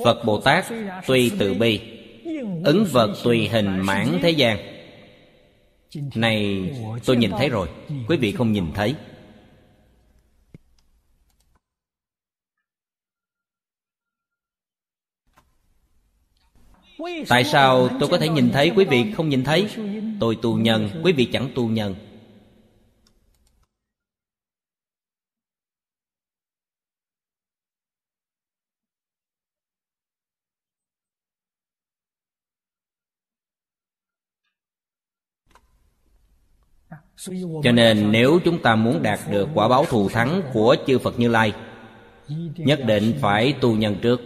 Phật 0.04 0.24
bồ 0.24 0.40
tát 0.40 0.64
tuy 1.06 1.32
từ 1.38 1.54
bi, 1.54 1.80
ứng 2.64 2.86
vật 2.92 3.14
tùy 3.24 3.48
hình 3.48 3.80
mãn 3.80 4.18
thế 4.22 4.30
gian. 4.30 4.58
Này, 6.14 6.70
tôi 7.04 7.16
nhìn 7.16 7.30
thấy 7.30 7.48
rồi, 7.48 7.68
quý 8.08 8.16
vị 8.16 8.32
không 8.32 8.52
nhìn 8.52 8.66
thấy. 8.74 8.94
Tại 17.28 17.44
sao 17.44 17.88
tôi 18.00 18.08
có 18.08 18.18
thể 18.18 18.28
nhìn 18.28 18.50
thấy 18.52 18.72
quý 18.76 18.84
vị 18.84 19.12
không 19.16 19.28
nhìn 19.28 19.44
thấy? 19.44 19.68
Tôi 20.20 20.38
tu 20.42 20.56
nhân, 20.56 20.88
quý 21.04 21.12
vị 21.12 21.24
chẳng 21.32 21.48
tu 21.54 21.68
nhân. 21.68 21.94
Cho 37.62 37.72
nên 37.72 38.12
nếu 38.12 38.40
chúng 38.44 38.62
ta 38.62 38.74
muốn 38.74 39.02
đạt 39.02 39.18
được 39.30 39.48
quả 39.54 39.68
báo 39.68 39.84
thù 39.84 40.08
thắng 40.08 40.42
của 40.52 40.76
chư 40.86 40.98
phật 40.98 41.18
như 41.18 41.28
lai, 41.28 41.52
nhất 42.56 42.80
định 42.86 43.14
phải 43.20 43.54
tu 43.60 43.76
nhân 43.76 43.96
trước. 44.02 44.20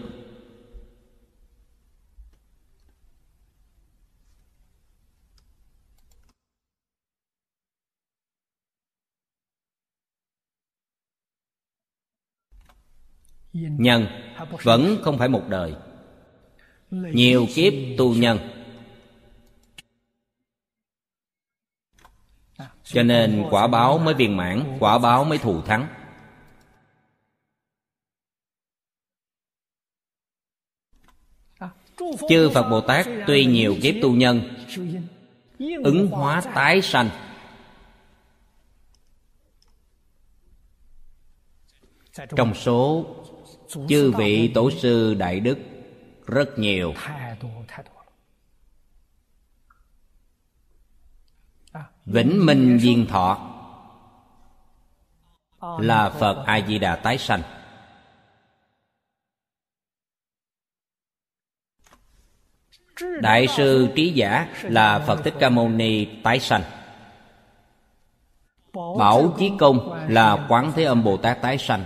Nhân 13.61 14.07
vẫn 14.63 14.99
không 15.03 15.19
phải 15.19 15.29
một 15.29 15.43
đời. 15.49 15.75
Nhiều 16.91 17.47
kiếp 17.55 17.73
tu 17.99 18.15
nhân. 18.15 18.39
Cho 22.85 23.03
nên 23.03 23.45
quả 23.51 23.67
báo 23.67 23.99
mới 23.99 24.15
viên 24.15 24.37
mãn, 24.37 24.77
quả 24.81 24.99
báo 24.99 25.25
mới 25.25 25.39
thù 25.39 25.63
thắng. 25.63 25.89
Chư 32.29 32.51
phật 32.55 32.69
bồ 32.71 32.81
tát 32.81 33.07
tuy 33.27 33.45
nhiều 33.45 33.77
kiếp 33.83 33.95
tu 34.03 34.15
nhân, 34.15 34.55
ứng 35.85 36.07
hóa 36.07 36.41
tái 36.55 36.83
sanh. 36.83 37.11
Trong 42.37 42.55
số 42.55 43.07
chư 43.89 44.12
vị 44.19 44.53
tổ 44.55 44.71
sư 44.71 45.14
đại 45.14 45.41
đức 45.41 45.59
rất 46.27 46.59
nhiều. 46.59 46.95
vĩnh 52.07 52.47
minh 52.47 52.79
viên 52.79 53.07
thọ 53.07 53.53
là 55.81 56.11
phật 56.11 56.45
a 56.47 56.61
di 56.69 56.79
đà 56.79 56.97
tái 56.97 57.19
sanh 57.19 57.43
đại 63.21 63.47
sư 63.47 63.89
trí 63.97 64.12
giả 64.12 64.49
là 64.62 64.99
phật 65.07 65.21
thích 65.25 65.35
ca 65.41 65.49
mâu 65.49 65.69
ni 65.69 66.05
tái 66.23 66.41
sanh 66.41 66.62
bảo 68.99 69.35
chí 69.39 69.53
công 69.59 70.07
là 70.09 70.47
quán 70.49 70.73
thế 70.75 70.85
âm 70.85 71.05
bồ 71.05 71.17
tát 71.17 71.43
tái 71.43 71.59
sanh 71.59 71.85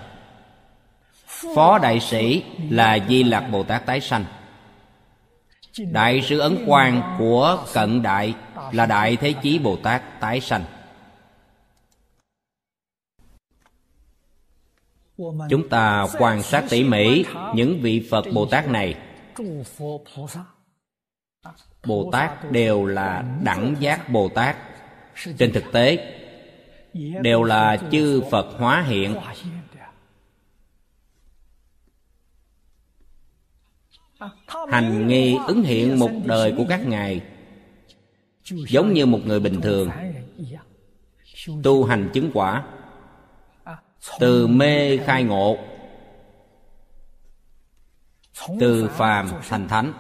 phó 1.55 1.79
đại 1.79 2.01
sĩ 2.01 2.45
là 2.71 2.99
di 3.09 3.23
lạc 3.23 3.41
bồ 3.41 3.63
tát 3.63 3.87
tái 3.87 4.01
sanh. 4.01 4.25
Đại 5.79 6.23
sư 6.23 6.39
ấn 6.39 6.65
quang 6.67 7.17
của 7.19 7.65
cận 7.75 8.03
đại 8.03 8.35
là 8.73 8.87
đại 8.87 9.17
thế 9.17 9.33
chí 9.43 9.59
bồ 9.59 9.77
tát 9.77 10.21
tái 10.21 10.41
sanh. 10.41 10.65
Chúng 15.49 15.69
ta 15.71 16.07
quan 16.19 16.43
sát 16.43 16.65
tỉ 16.71 16.85
mỉ 16.85 17.25
những 17.55 17.81
vị 17.81 18.09
phật 18.11 18.25
bồ 18.35 18.47
tát 18.47 18.69
này. 18.69 18.95
Bồ 21.87 22.11
tát 22.13 22.53
đều 22.53 22.87
là 22.87 23.25
đẳng 23.43 23.77
giác 23.81 24.09
bồ 24.09 24.29
tát. 24.29 24.57
Trên 25.39 25.53
thực 25.53 25.65
tế, 25.73 26.15
đều 27.23 27.43
là 27.43 27.77
chư 27.91 28.23
phật 28.31 28.47
hóa 28.59 28.85
hiện. 28.89 29.17
Hành 34.69 35.07
nghi 35.07 35.37
ứng 35.47 35.63
hiện 35.63 35.99
một 35.99 36.11
đời 36.25 36.55
của 36.57 36.65
các 36.69 36.87
ngài, 36.87 37.21
giống 38.45 38.93
như 38.93 39.07
một 39.07 39.21
người 39.25 39.41
bình 39.41 39.61
thường. 39.61 39.91
Tu 41.63 41.85
hành 41.85 42.11
chứng 42.15 42.31
quả, 42.35 42.65
từ 44.19 44.47
mê 44.47 44.97
khai 44.97 45.25
ngộ, 45.25 45.59
từ 48.61 48.89
phàm 48.89 49.29
thành 49.49 49.69
thánh. 49.69 49.93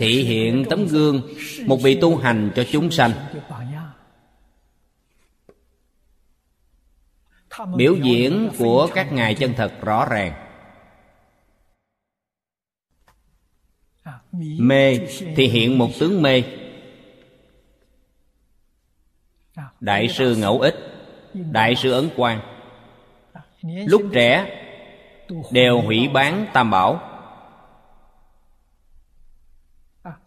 Thị 0.00 0.24
hiện 0.24 0.64
tấm 0.70 0.86
gương, 0.86 1.22
một 1.66 1.76
vị 1.82 1.98
tu 2.00 2.16
hành 2.16 2.50
cho 2.56 2.64
chúng 2.72 2.90
sanh. 2.90 3.10
Biểu 7.76 7.94
diễn 7.94 8.50
của 8.58 8.88
các 8.94 9.12
ngài 9.12 9.34
chân 9.34 9.54
thật 9.56 9.72
rõ 9.82 10.06
ràng. 10.10 10.32
Mê 14.58 14.98
thì 15.36 15.48
hiện 15.48 15.78
một 15.78 15.88
tướng 16.00 16.22
mê. 16.22 16.42
Đại 19.80 20.08
sư 20.08 20.36
ngẫu 20.36 20.60
ích 20.60 20.74
đại 21.34 21.74
sư 21.76 21.92
ấn 21.92 22.10
quang. 22.16 22.40
Lúc 23.62 24.02
trẻ 24.12 24.46
đều 25.50 25.80
hủy 25.80 26.08
bán 26.08 26.46
tam 26.52 26.70
bảo. 26.70 27.00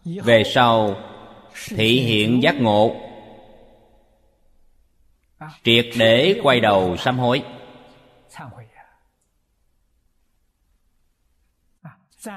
Về 0.04 0.42
sau 0.44 0.96
thị 1.68 2.00
hiện 2.00 2.42
giác 2.42 2.54
ngộ 2.54 3.05
triệt 5.64 5.86
để 5.98 6.40
quay 6.42 6.60
đầu 6.60 6.96
sám 6.96 7.18
hối. 7.18 7.42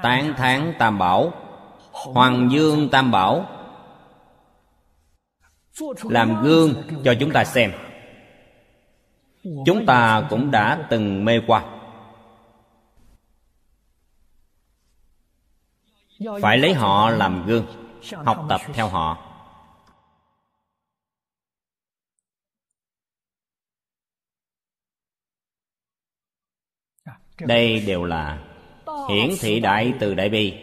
Tán 0.02 0.34
thán 0.36 0.74
tam 0.78 0.98
bảo. 0.98 1.32
Hoàng 1.92 2.48
dương 2.52 2.88
tam 2.92 3.10
bảo. 3.10 3.46
Làm 6.02 6.42
gương 6.42 6.74
cho 7.04 7.14
chúng 7.20 7.30
ta 7.30 7.44
xem. 7.44 7.72
Chúng 9.66 9.86
ta 9.86 10.26
cũng 10.30 10.50
đã 10.50 10.86
từng 10.90 11.24
mê 11.24 11.40
qua. 11.46 11.64
Phải 16.42 16.58
lấy 16.58 16.74
họ 16.74 17.10
làm 17.10 17.46
gương, 17.46 17.66
học 18.24 18.46
tập 18.48 18.60
theo 18.74 18.88
họ. 18.88 19.29
Đây 27.46 27.80
đều 27.86 28.04
là 28.04 28.46
hiển 29.08 29.30
thị 29.40 29.60
đại 29.60 29.92
từ 30.00 30.14
đại 30.14 30.28
bi. 30.28 30.54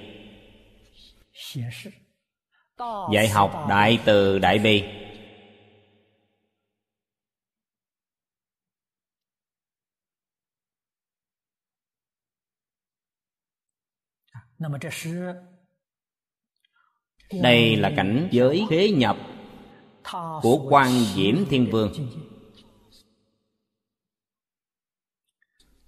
Dạy 3.14 3.28
học 3.30 3.66
đại 3.70 4.00
từ 4.06 4.40
đại 4.40 4.60
bi. 4.60 4.84
Đây 17.42 17.76
là 17.76 17.92
cảnh 17.96 18.28
giới 18.32 18.66
thế 18.70 18.92
nhập 18.92 19.18
của 20.42 20.68
quan 20.70 20.92
diễm 21.16 21.36
thiên 21.50 21.72
vương 21.72 21.94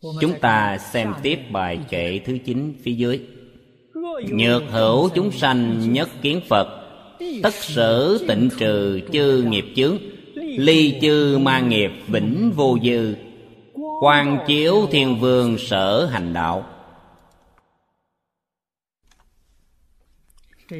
chúng 0.01 0.39
ta 0.41 0.77
xem 0.77 1.13
tiếp 1.21 1.39
bài 1.51 1.79
kệ 1.89 2.19
thứ 2.25 2.37
9 2.45 2.73
phía 2.83 2.91
dưới. 2.91 3.21
Nhược 4.31 4.63
hữu 4.69 5.09
chúng 5.09 5.31
sanh 5.31 5.93
nhất 5.93 6.09
kiến 6.21 6.41
phật 6.49 6.79
tất 7.43 7.53
sở 7.53 8.17
tịnh 8.27 8.49
trừ 8.57 9.01
chư 9.13 9.43
nghiệp 9.43 9.65
chướng 9.75 9.97
ly 10.35 10.99
chư 11.01 11.37
ma 11.41 11.59
nghiệp 11.59 11.91
vĩnh 12.07 12.51
vô 12.55 12.77
dư. 12.83 13.15
Quan 14.01 14.37
chiếu 14.47 14.87
thiên 14.91 15.19
vương 15.19 15.57
sở 15.57 16.05
hành 16.05 16.33
đạo. 16.33 16.65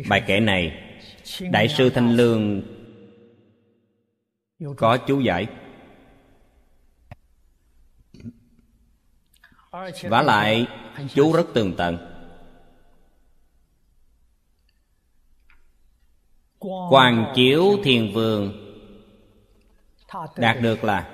Bài 0.10 0.22
kệ 0.28 0.40
này 0.40 0.72
đại 1.52 1.68
sư 1.68 1.90
thanh 1.90 2.16
lương 2.16 2.62
có 4.78 4.98
chú 4.98 5.20
giải 5.20 5.48
vả 10.02 10.22
lại, 10.22 10.68
chú 11.14 11.34
rất 11.34 11.46
tường 11.54 11.74
tận. 11.78 11.98
Quan 16.90 17.32
chiếu 17.36 17.80
thiền 17.84 18.14
vườn, 18.14 18.66
Đạt 20.36 20.58
được 20.62 20.84
là 20.84 21.10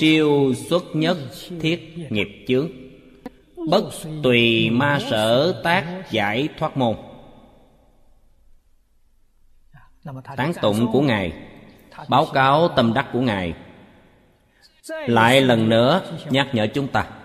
Siêu 0.00 0.54
xuất 0.68 0.82
nhất 0.94 1.16
thiết 1.60 2.06
nghiệp 2.10 2.44
chướng. 2.48 2.68
Bất 3.70 3.84
tùy 4.22 4.70
ma 4.70 4.98
sở 5.10 5.60
tác 5.64 6.10
giải 6.10 6.48
thoát 6.58 6.76
môn. 6.76 6.96
Tán 10.36 10.52
tụng 10.62 10.92
của 10.92 11.00
Ngài, 11.00 11.32
Báo 12.08 12.26
cáo 12.32 12.68
tâm 12.68 12.94
đắc 12.94 13.06
của 13.12 13.20
Ngài. 13.20 13.54
Lại 14.88 15.40
lần 15.40 15.68
nữa 15.68 16.02
nhắc 16.30 16.48
nhở 16.52 16.66
chúng 16.74 16.88
ta 16.88 17.19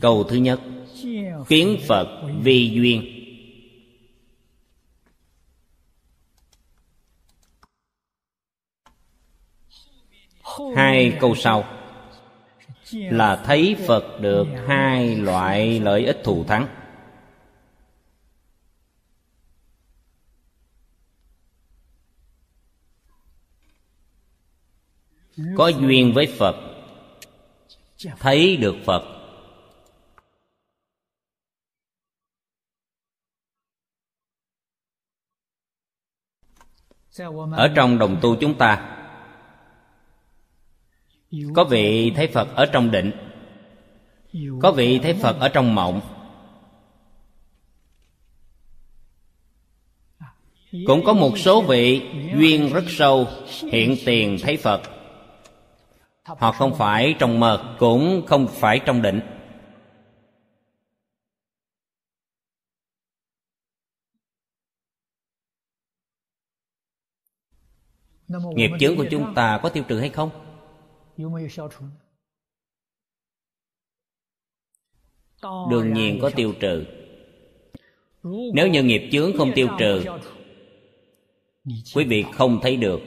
Câu 0.00 0.24
thứ 0.24 0.36
nhất, 0.36 0.60
Kiến 1.48 1.78
Phật 1.88 2.22
vi 2.42 2.70
duyên. 2.74 3.14
Hai 10.76 11.16
câu 11.20 11.34
sau, 11.34 11.64
là 12.92 13.42
thấy 13.46 13.76
phật 13.86 14.20
được 14.20 14.46
hai 14.66 15.16
loại 15.16 15.80
lợi 15.80 16.06
ích 16.06 16.20
thù 16.24 16.44
thắng. 16.44 16.68
Có 25.56 25.68
duyên 25.68 26.12
với 26.14 26.26
phật, 26.38 26.56
thấy 28.18 28.56
được 28.56 28.76
phật 28.84 29.17
ở 37.52 37.68
trong 37.74 37.98
đồng 37.98 38.16
tu 38.20 38.36
chúng 38.36 38.54
ta, 38.54 38.96
có 41.54 41.64
vị 41.64 42.12
thấy 42.16 42.26
phật 42.26 42.48
ở 42.54 42.66
trong 42.66 42.90
định, 42.90 43.10
có 44.62 44.72
vị 44.72 44.98
thấy 44.98 45.14
phật 45.14 45.40
ở 45.40 45.48
trong 45.48 45.74
mộng. 45.74 46.00
Cũng 50.86 51.04
có 51.04 51.12
một 51.12 51.38
số 51.38 51.62
vị 51.62 52.02
duyên 52.36 52.72
rất 52.72 52.84
sâu, 52.88 53.26
hiện 53.72 53.96
tiền 54.06 54.36
thấy 54.42 54.56
phật. 54.56 54.82
Họ 56.24 56.52
không 56.52 56.74
phải 56.74 57.14
trong 57.18 57.40
mơ, 57.40 57.76
cũng 57.78 58.22
không 58.26 58.46
phải 58.48 58.80
trong 58.86 59.02
định. 59.02 59.20
Nghiệp 68.28 68.70
chướng 68.80 68.96
của 68.96 69.06
chúng 69.10 69.34
ta 69.34 69.60
có 69.62 69.68
tiêu 69.68 69.84
trừ 69.88 70.00
hay 70.00 70.08
không? 70.08 70.30
Đương 75.70 75.92
nhiên 75.92 76.18
có 76.22 76.30
tiêu 76.36 76.54
trừ. 76.60 76.84
Nếu 78.54 78.68
như 78.68 78.82
nghiệp 78.82 79.08
chướng 79.12 79.36
không 79.38 79.52
tiêu 79.54 79.68
trừ 79.78 80.04
quý 81.94 82.04
vị 82.04 82.24
không 82.34 82.58
thấy 82.62 82.76
được. 82.76 83.00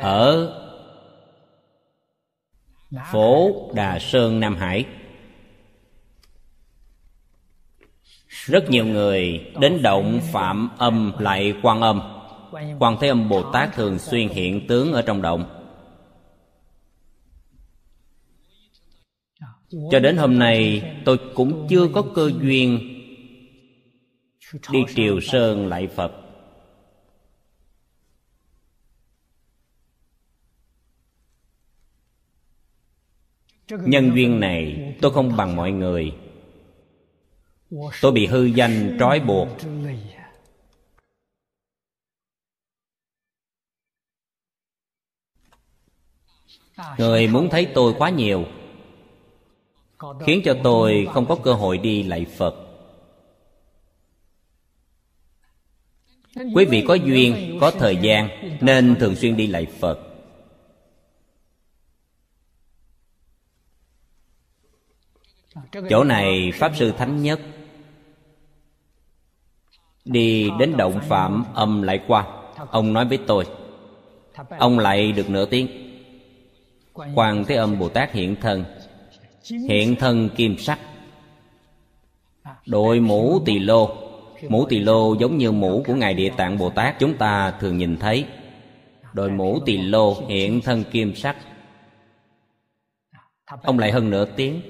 Ở 0.00 0.54
phố 3.12 3.70
đà 3.74 3.98
sơn 3.98 4.40
nam 4.40 4.56
hải 4.56 4.86
rất 8.48 8.70
nhiều 8.70 8.86
người 8.86 9.46
đến 9.60 9.82
động 9.82 10.20
phạm 10.32 10.70
âm 10.78 11.12
lại 11.18 11.54
quan 11.62 11.80
âm. 11.80 12.00
Quan 12.78 12.96
thế 13.00 13.08
âm 13.08 13.28
bồ 13.28 13.52
tát 13.52 13.74
thường 13.74 13.98
xuyên 13.98 14.28
hiện 14.28 14.66
tướng 14.66 14.92
ở 14.92 15.02
trong 15.02 15.22
động. 15.22 15.44
Cho 19.90 19.98
đến 19.98 20.16
hôm 20.16 20.38
nay, 20.38 20.82
tôi 21.04 21.18
cũng 21.34 21.66
chưa 21.70 21.88
có 21.94 22.02
cơ 22.14 22.30
duyên 22.42 22.78
đi 24.70 24.78
triều 24.94 25.20
sơn 25.20 25.66
lại 25.66 25.86
phật. 25.86 26.12
Nhân 33.70 34.12
duyên 34.14 34.40
này 34.40 34.94
tôi 35.00 35.12
không 35.12 35.36
bằng 35.36 35.56
mọi 35.56 35.72
người 35.72 36.12
tôi 38.00 38.12
bị 38.12 38.26
hư 38.26 38.44
danh, 38.44 38.96
trói 39.00 39.20
buộc. 39.20 39.48
Người 46.98 47.26
muốn 47.26 47.48
thấy 47.50 47.66
tôi 47.74 47.94
quá 47.98 48.10
nhiều, 48.10 48.44
khiến 50.26 50.42
cho 50.44 50.56
tôi 50.62 51.08
không 51.12 51.26
có 51.26 51.36
cơ 51.44 51.54
hội 51.54 51.78
đi 51.78 52.02
lạy 52.02 52.26
phật. 52.36 52.54
Quý 56.54 56.64
vị 56.64 56.84
có 56.88 56.94
duyên, 56.94 57.58
có 57.60 57.70
thời 57.70 57.96
gian, 57.96 58.28
nên 58.60 58.96
thường 59.00 59.16
xuyên 59.16 59.36
đi 59.36 59.46
lạy 59.46 59.66
phật. 59.80 59.98
Chỗ 65.90 66.04
này 66.04 66.52
pháp 66.54 66.72
sư 66.76 66.92
thánh 66.98 67.22
nhất 67.22 67.40
đi 70.08 70.50
đến 70.58 70.76
động 70.76 71.00
phạm 71.08 71.44
âm 71.54 71.82
lại 71.82 72.00
qua. 72.06 72.26
Ông 72.70 72.92
nói 72.92 73.04
với 73.04 73.18
tôi, 73.26 73.44
ông 74.58 74.78
lại 74.78 75.12
được 75.12 75.30
nửa 75.30 75.46
tiếng. 75.46 75.68
Quan 77.14 77.44
thế 77.44 77.54
âm 77.54 77.78
bồ 77.78 77.88
tát 77.88 78.12
hiện 78.12 78.36
thân. 78.40 78.64
Hiện 79.68 79.96
thân 79.96 80.28
kim 80.36 80.58
sắc. 80.58 80.78
Đội 82.66 83.00
mũ 83.00 83.40
tỳ 83.44 83.58
lô. 83.58 83.96
Mũ 84.48 84.66
tỳ 84.66 84.78
lô 84.78 85.14
giống 85.14 85.38
như 85.38 85.52
mũ 85.52 85.82
của 85.86 85.94
ngài 85.94 86.14
địa 86.14 86.30
tạng 86.36 86.58
bồ 86.58 86.70
tát 86.70 86.98
chúng 86.98 87.16
ta 87.16 87.50
thường 87.50 87.78
nhìn 87.78 87.96
thấy. 87.96 88.24
Đội 89.12 89.30
mũ 89.30 89.58
tỳ 89.66 89.76
lô 89.76 90.16
hiện 90.28 90.60
thân 90.60 90.84
kim 90.90 91.14
sắc. 91.14 91.36
Ông 93.62 93.78
lại 93.78 93.92
hơn 93.92 94.10
nửa 94.10 94.24
tiếng. 94.24 94.60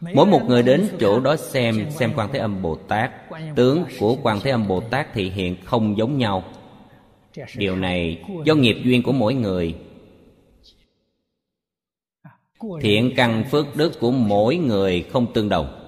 Mỗi 0.00 0.26
một 0.26 0.42
người 0.46 0.62
đến 0.62 0.88
chỗ 1.00 1.20
đó 1.20 1.36
xem 1.36 1.90
xem 1.90 2.12
quan 2.16 2.28
thế 2.32 2.38
âm 2.38 2.62
bồ 2.62 2.74
tát. 2.74 3.10
Tướng 3.54 3.84
của 4.00 4.16
quan 4.22 4.40
thế 4.40 4.50
âm 4.50 4.68
bồ 4.68 4.80
tát 4.80 5.12
thị 5.14 5.30
hiện 5.30 5.56
không 5.64 5.98
giống 5.98 6.18
nhau. 6.18 6.44
Điều 7.56 7.76
này 7.76 8.24
do 8.44 8.54
nghiệp 8.54 8.76
duyên 8.84 9.02
của 9.02 9.12
mỗi 9.12 9.34
người. 9.34 9.74
Thiện 12.80 13.12
căn 13.16 13.44
phước 13.50 13.76
đức 13.76 13.92
của 14.00 14.10
mỗi 14.10 14.56
người 14.56 15.06
không 15.12 15.32
tương 15.32 15.48
đồng. 15.48 15.82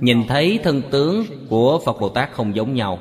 Nhìn 0.00 0.26
thấy 0.28 0.60
thân 0.62 0.82
tướng 0.90 1.24
của 1.48 1.80
phật 1.84 2.00
bồ 2.00 2.08
tát 2.08 2.32
không 2.32 2.56
giống 2.56 2.74
nhau. 2.74 2.98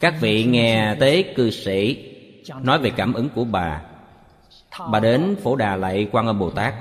Các 0.00 0.14
vị 0.20 0.44
nghe 0.44 0.96
tế 1.00 1.22
cư 1.22 1.50
sĩ 1.50 2.12
nói 2.62 2.78
về 2.78 2.90
cảm 2.96 3.12
ứng 3.12 3.28
của 3.34 3.44
bà 3.44 3.82
bà 4.78 5.00
đến 5.00 5.36
phổ 5.42 5.56
đà 5.56 5.76
lạy 5.76 6.08
quan 6.12 6.26
âm 6.26 6.38
bồ 6.38 6.50
tát. 6.50 6.74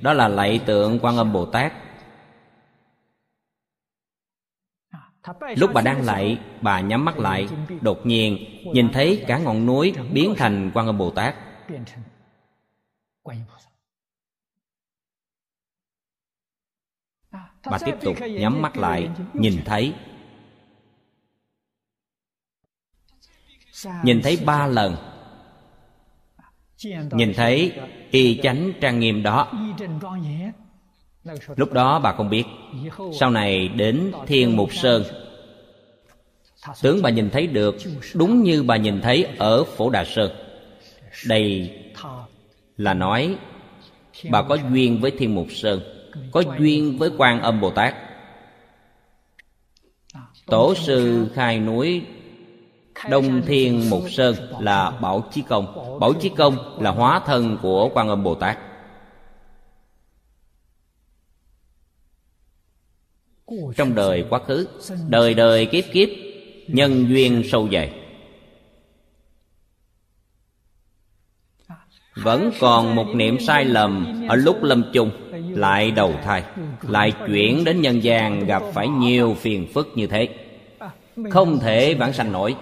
Đó 0.00 0.12
là 0.12 0.28
lạy 0.28 0.60
tượng 0.66 0.98
quan 1.02 1.16
âm 1.16 1.32
bồ 1.32 1.46
tát. 1.46 1.72
Lúc 5.56 5.70
bà 5.74 5.80
đang 5.80 6.04
lạy, 6.04 6.40
bà 6.62 6.80
nhắm 6.80 7.04
mắt 7.04 7.18
lại, 7.18 7.48
đột 7.80 8.06
nhiên 8.06 8.38
nhìn 8.72 8.88
thấy 8.92 9.24
cả 9.28 9.38
ngọn 9.38 9.66
núi 9.66 9.94
biến 10.12 10.34
thành 10.36 10.70
quan 10.74 10.86
âm 10.86 10.98
bồ 10.98 11.10
tát. 11.10 11.34
Bà 17.70 17.78
tiếp 17.84 17.94
tục 18.00 18.16
nhắm 18.30 18.62
mắt 18.62 18.76
lại, 18.76 19.10
nhìn 19.34 19.62
thấy. 19.64 19.94
Nhìn 24.02 24.20
thấy 24.22 24.42
ba 24.46 24.66
lần 24.66 25.15
nhìn 26.84 27.34
thấy 27.34 27.72
y 28.10 28.40
chánh 28.42 28.72
trang 28.80 29.00
nghiêm 29.00 29.22
đó. 29.22 29.52
Lúc 31.56 31.72
đó 31.72 31.98
bà 31.98 32.12
không 32.12 32.30
biết. 32.30 32.44
Sau 33.20 33.30
này 33.30 33.68
đến 33.68 34.12
thiên 34.26 34.56
mục 34.56 34.74
sơn. 34.74 35.04
Tướng 36.82 37.02
bà 37.02 37.10
nhìn 37.10 37.30
thấy 37.30 37.46
được, 37.46 37.76
đúng 38.14 38.42
như 38.42 38.62
bà 38.62 38.76
nhìn 38.76 39.00
thấy 39.00 39.26
ở 39.38 39.64
phổ 39.64 39.90
đà 39.90 40.04
sơn. 40.04 40.30
Đây 41.26 41.70
là 42.76 42.94
nói, 42.94 43.36
bà 44.30 44.42
có 44.42 44.58
duyên 44.70 45.00
với 45.00 45.10
thiên 45.10 45.34
mục 45.34 45.46
sơn, 45.50 45.80
có 46.32 46.42
duyên 46.58 46.98
với 46.98 47.10
quan 47.18 47.40
âm 47.40 47.60
bồ 47.60 47.70
tát. 47.70 47.94
Tổ 50.46 50.74
sư 50.74 51.28
khai 51.34 51.58
núi 51.58 52.02
đông 53.10 53.42
thiên 53.46 53.90
mục 53.90 54.02
sơn 54.10 54.34
là 54.60 54.90
bảo 54.90 55.28
chí 55.32 55.42
công. 55.48 55.98
Bảo 56.00 56.12
chí 56.20 56.28
công 56.28 56.82
là 56.82 56.90
hóa 56.90 57.20
thân 57.26 57.58
của 57.62 57.90
quan 57.94 58.08
âm 58.08 58.22
bồ 58.22 58.34
tát 58.34 58.58
trong 63.76 63.94
đời 63.94 64.24
quá 64.30 64.40
khứ, 64.46 64.68
đời 65.08 65.34
đời 65.34 65.66
kiếp 65.66 65.84
kiếp, 65.92 66.08
nhân 66.68 67.08
duyên 67.08 67.42
sâu 67.50 67.68
dày. 67.72 67.92
Vẫn 72.14 72.50
còn 72.60 72.94
một 72.94 73.06
niệm 73.14 73.38
sai 73.40 73.64
lầm 73.64 74.22
ở 74.28 74.36
lúc 74.36 74.62
lâm 74.62 74.84
chung, 74.92 75.10
lại 75.50 75.90
đầu 75.90 76.14
thai, 76.24 76.44
lại 76.82 77.12
chuyển 77.26 77.64
đến 77.64 77.80
nhân 77.80 78.04
gian 78.04 78.46
gặp 78.46 78.62
phải 78.74 78.88
nhiều 78.88 79.34
phiền 79.34 79.66
phức 79.74 79.88
như 79.94 80.06
thế. 80.06 80.28
Không 81.30 81.58
thể 81.58 81.94
vãng 81.94 82.12
sanh 82.12 82.32
nổi. 82.32 82.56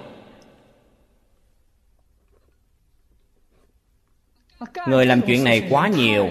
Người 4.89 5.07
làm 5.07 5.21
chuyện 5.27 5.45
này 5.45 5.67
quá 5.71 5.89
nhiều. 5.89 6.31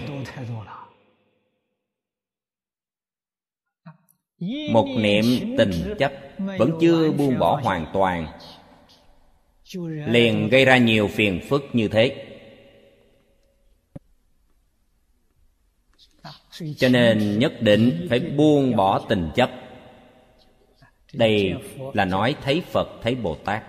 Một 4.71 4.87
niệm 4.97 5.55
tình 5.57 5.95
chấp 5.99 6.11
vẫn 6.57 6.77
chưa 6.81 7.11
buông 7.11 7.39
bỏ 7.39 7.59
hoàn 7.63 7.85
toàn. 7.93 8.27
Liền 10.07 10.49
gây 10.49 10.65
ra 10.65 10.77
nhiều 10.77 11.07
phiền 11.07 11.41
phức 11.49 11.63
như 11.73 11.87
thế. 11.87 12.25
Cho 16.77 16.89
nên 16.89 17.39
nhất 17.39 17.53
định 17.61 18.07
phải 18.09 18.19
buông 18.19 18.75
bỏ 18.75 18.99
tình 19.09 19.29
chấp. 19.35 19.51
Đây 21.13 21.53
là 21.93 22.05
nói 22.05 22.35
thấy 22.41 22.61
phật, 22.61 22.87
thấy 23.01 23.15
bồ 23.15 23.35
tát. 23.35 23.63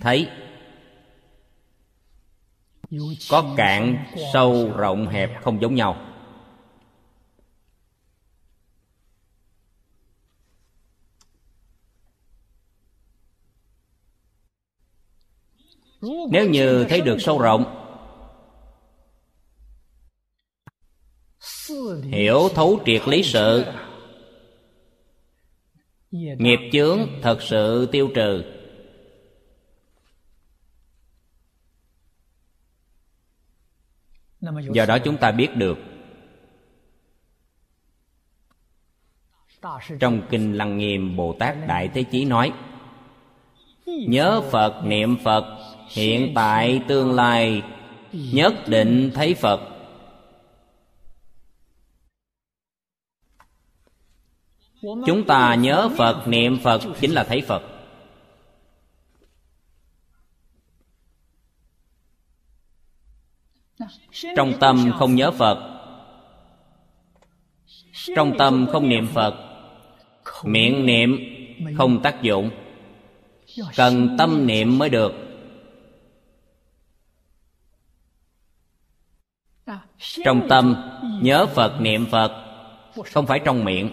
Thấy. 0.00 0.28
Có 3.30 3.54
cạn 3.56 4.04
sâu 4.32 4.72
rộng 4.76 5.08
hẹp 5.08 5.42
không 5.42 5.60
giống 5.62 5.74
nhau. 5.74 6.04
Nếu 16.30 16.50
như 16.50 16.86
thấy 16.88 17.00
được 17.00 17.16
sâu 17.20 17.38
rộng, 17.38 17.74
hiểu 22.02 22.48
thấu 22.54 22.80
triệt 22.86 23.08
lý 23.08 23.22
sự. 23.22 23.64
Nghiệp 26.10 26.58
chướng 26.72 26.98
thật 27.22 27.42
sự 27.42 27.88
tiêu 27.92 28.10
trừ. 28.14 28.57
Do 34.72 34.86
đó 34.86 34.98
chúng 34.98 35.16
ta 35.16 35.30
biết 35.30 35.56
được 35.56 35.78
trong 40.00 40.22
kinh 40.30 40.52
lăng 40.52 40.78
nghiêm 40.78 41.16
bồ 41.16 41.32
tát 41.32 41.56
đại 41.66 41.88
thế 41.94 42.02
chí 42.02 42.24
nói 42.24 42.52
nhớ 43.86 44.42
phật 44.50 44.84
niệm 44.84 45.16
phật 45.24 45.44
hiện 45.90 46.32
tại 46.34 46.82
tương 46.88 47.14
lai 47.14 47.62
nhất 48.12 48.54
định 48.66 49.10
thấy 49.14 49.34
phật. 49.34 49.60
Chúng 54.82 55.24
ta 55.26 55.54
nhớ 55.54 55.88
phật 55.96 56.28
niệm 56.28 56.58
phật 56.62 56.82
chính 57.00 57.10
là 57.10 57.24
thấy 57.24 57.40
phật 57.40 57.62
trong 64.36 64.52
tâm 64.60 64.92
không 64.98 65.14
nhớ 65.14 65.30
phật. 65.30 65.80
Trong 68.16 68.38
tâm 68.38 68.66
không 68.72 68.88
niệm 68.88 69.06
phật. 69.06 69.34
Miệng 70.44 70.86
niệm 70.86 71.18
không 71.76 72.02
tác 72.02 72.22
dụng. 72.22 72.50
Cần 73.76 74.16
tâm 74.18 74.46
niệm 74.46 74.78
mới 74.78 74.88
được. 74.88 75.12
Trong 80.24 80.48
tâm 80.48 80.74
nhớ 81.22 81.46
phật, 81.46 81.80
niệm 81.80 82.06
phật, 82.06 82.44
không 83.12 83.26
phải 83.26 83.40
trong 83.44 83.64
miệng. 83.64 83.90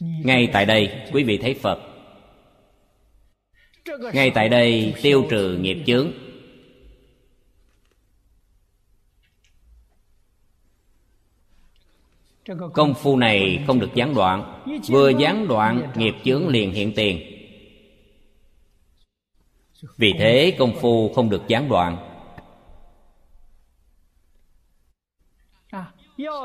Ngay 0.00 0.48
tại 0.52 0.66
đây, 0.66 1.08
quý 1.12 1.24
vị 1.24 1.38
thấy 1.38 1.54
phật 1.54 1.91
ngay 4.12 4.30
tại 4.34 4.48
đây 4.48 4.94
tiêu 5.02 5.26
trừ 5.30 5.58
nghiệp 5.58 5.82
chướng. 5.86 6.12
Công 12.74 12.94
phu 12.94 13.16
này 13.16 13.64
không 13.66 13.80
được 13.80 13.94
gián 13.94 14.14
đoạn. 14.14 14.62
Vừa 14.88 15.08
gián 15.08 15.48
đoạn, 15.48 15.92
nghiệp 15.96 16.14
chướng 16.24 16.48
liền 16.48 16.72
hiện 16.72 16.92
tiền. 16.96 17.20
Vì 19.96 20.12
thế 20.18 20.56
công 20.58 20.72
phu 20.80 21.12
không 21.14 21.30
được 21.30 21.42
gián 21.48 21.68
đoạn. 21.68 22.08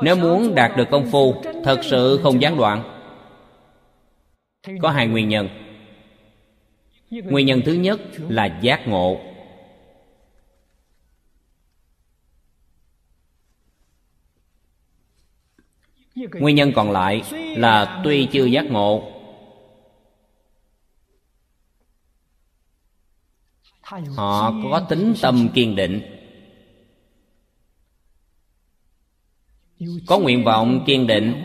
Nếu 0.02 0.16
muốn 0.16 0.54
đạt 0.54 0.76
được 0.76 0.88
công 0.90 1.10
phu, 1.10 1.34
thật 1.64 1.80
sự 1.82 2.20
không 2.22 2.42
gián 2.42 2.56
đoạn. 2.56 3.00
Có 4.82 4.90
hai 4.90 5.06
nguyên 5.06 5.28
nhân 5.28 5.67
nguyên 7.10 7.46
nhân 7.46 7.62
thứ 7.64 7.72
nhất 7.72 8.00
là 8.28 8.58
giác 8.62 8.88
ngộ. 8.88 9.20
Nguyên 16.14 16.56
nhân 16.56 16.72
còn 16.74 16.90
lại 16.90 17.22
là 17.56 18.00
tuy 18.04 18.28
chưa 18.32 18.44
giác 18.44 18.64
ngộ. 18.64 19.12
Họ 24.16 24.52
có 24.70 24.86
tính 24.88 25.14
tâm 25.22 25.48
kiên 25.54 25.76
định. 25.76 26.02
Có 30.06 30.18
nguyện 30.18 30.44
vọng 30.44 30.84
kiên 30.86 31.06
định 31.06 31.44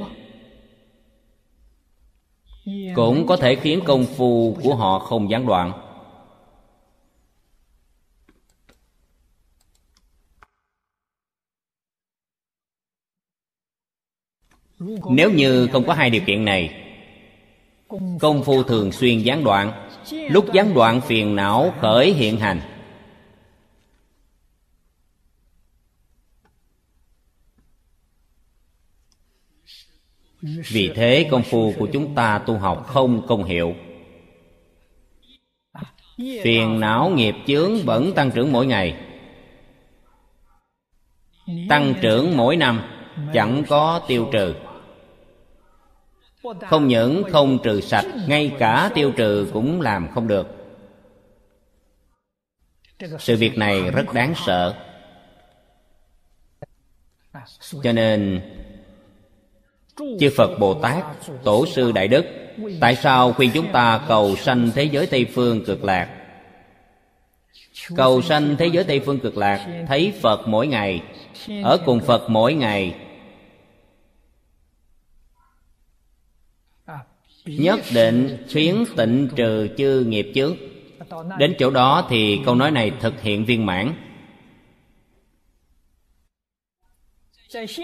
cũng 2.95 3.28
có 3.28 3.38
thể 3.38 3.56
khiến 3.56 3.80
công 3.86 4.06
phu 4.06 4.57
của 4.64 4.76
họ 4.76 4.99
không 4.99 5.30
gián 5.30 5.45
đoạn. 5.45 5.74
Nếu 15.10 15.32
như 15.32 15.68
không 15.68 15.84
có 15.88 15.94
hai 15.94 16.10
điều 16.10 16.22
kiện 16.26 16.45
này, 16.45 16.84
công 18.20 18.44
phu 18.44 18.64
thường 18.64 18.91
xuyên 18.91 19.20
gián 19.20 19.44
đoạn. 19.44 19.90
Lúc 20.11 20.53
gián 20.53 20.74
đoạn, 20.74 21.02
phiền 21.02 21.36
não 21.36 21.74
khởi 21.82 22.14
hiện 22.14 22.38
hành. 22.38 22.73
Vì 30.44 30.91
thế 30.95 31.28
công 31.32 31.44
phu 31.44 31.74
của 31.80 31.88
chúng 31.94 32.15
ta 32.15 32.40
tu 32.40 32.57
học 32.57 32.88
không 32.88 33.28
công 33.28 33.44
hiệu. 33.44 33.76
Phiền 36.18 36.80
não 36.80 37.10
nghiệp 37.10 37.36
chướng 37.48 37.78
vẫn 37.86 38.14
tăng 38.14 38.32
trưởng 38.32 38.52
mỗi 38.52 38.65
ngày. 38.65 38.98
Tăng 41.70 41.94
trưởng 42.02 42.38
mỗi 42.38 42.56
năm, 42.56 42.82
chẳng 43.34 43.64
có 43.68 44.02
tiêu 44.07 44.30
trừ. 44.32 44.56
Không 46.61 46.88
những 46.88 47.24
không 47.32 47.60
trừ 47.64 47.82
sạch, 47.82 48.06
ngay 48.28 48.52
cả 48.60 48.91
tiêu 48.94 49.11
trừ 49.11 49.49
cũng 49.53 49.82
làm 49.82 50.07
không 50.14 50.28
được. 50.28 50.48
Sự 53.20 53.38
việc 53.38 53.57
này 53.57 53.91
rất 53.91 54.14
đáng 54.14 54.34
sợ. 54.36 54.76
Cho 57.84 57.91
nên 57.91 58.41
chư 59.98 60.30
phật 60.38 60.60
bồ 60.60 60.74
tát, 60.74 61.03
tổ 61.44 61.65
sư 61.65 61.91
đại 61.91 62.07
đức, 62.07 62.26
tại 62.82 62.95
sao 62.95 63.34
khuyên 63.34 63.52
chúng 63.53 63.72
ta 63.72 64.02
cầu 64.07 64.36
sanh 64.36 64.70
thế 64.76 64.84
giới 64.84 65.07
tây 65.07 65.26
phương 65.26 65.65
cực 65.65 65.84
lạc? 65.84 66.10
Cầu 67.95 68.22
sanh 68.22 68.56
thế 68.60 68.68
giới 68.68 68.84
tây 68.84 68.99
phương 68.99 69.20
cực 69.20 69.38
lạc, 69.38 69.86
thấy 69.88 70.14
phật 70.22 70.48
mỗi 70.48 70.68
ngày, 70.68 71.02
ở 71.64 71.78
cùng 71.86 71.99
phật 71.99 72.30
mỗi 72.30 72.53
ngày. 72.53 72.95
Nhất 77.45 77.80
định 77.94 78.45
phiến 78.49 78.84
tịnh 78.98 79.30
trừ 79.36 79.68
chư 79.78 80.06
nghiệp 80.07 80.32
Trước 80.36 80.56
đến 81.38 81.56
chỗ 81.60 81.70
đó 81.70 82.07
thì 82.10 82.40
câu 82.45 82.56
nói 82.56 82.72
này 82.72 82.91
thực 82.99 83.22
hiện 83.22 83.45
viên 83.45 83.65
mãn. 83.65 83.94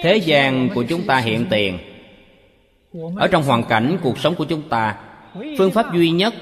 Thế 0.03 0.17
gian 0.17 0.69
của 0.75 0.83
chúng 0.89 1.05
ta 1.07 1.17
hiện 1.17 1.45
tiền 1.49 1.77
ở 3.15 3.27
trong 3.31 3.43
hoàn 3.43 3.63
cảnh 3.63 3.99
cuộc 4.03 4.19
sống 4.19 4.35
của 4.35 4.45
chúng 4.45 4.69
ta, 4.69 4.97
phương 5.57 5.71
pháp 5.71 5.93
duy 5.93 6.11
nhất 6.11 6.33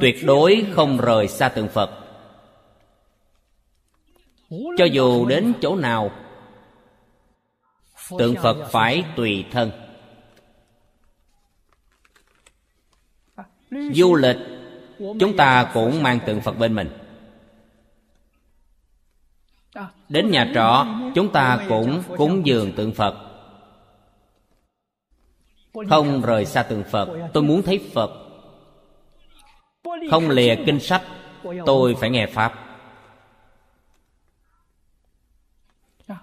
tuyệt 0.00 0.16
đối 0.24 0.66
không 0.72 0.96
rời 0.96 1.28
xa 1.28 1.48
tượng 1.48 1.68
phật. 1.68 1.90
Cho 4.50 4.84
dù 4.84 5.26
đến 5.26 5.52
chỗ 5.60 5.76
nào, 5.76 6.10
tượng 8.18 8.34
phật 8.42 8.68
phải 8.70 9.04
tùy 9.16 9.44
thân. 9.50 9.70
Du 13.70 14.14
lịch, 14.14 14.36
chúng 14.98 15.36
ta 15.36 15.70
cũng 15.74 16.02
mang 16.02 16.18
tượng 16.26 16.40
phật 16.40 16.58
bên 16.58 16.74
mình. 16.74 16.88
Đến 20.08 20.30
nhà 20.30 20.50
trọ, 20.54 20.86
chúng 21.14 21.32
ta 21.32 21.66
cũng 21.68 22.02
cúng 22.16 22.46
dường 22.46 22.72
tượng 22.72 22.94
phật 22.94 23.27
không 25.88 26.22
rời 26.22 26.44
xa 26.44 26.62
tượng 26.62 26.84
phật, 26.84 27.08
tôi 27.32 27.42
muốn 27.42 27.62
thấy 27.62 27.90
phật. 27.94 28.10
Không 30.10 30.30
lìa 30.30 30.54
kinh 30.66 30.80
sách, 30.80 31.02
tôi 31.66 31.94
phải 32.00 32.10
nghe 32.10 32.26
pháp. 32.26 32.64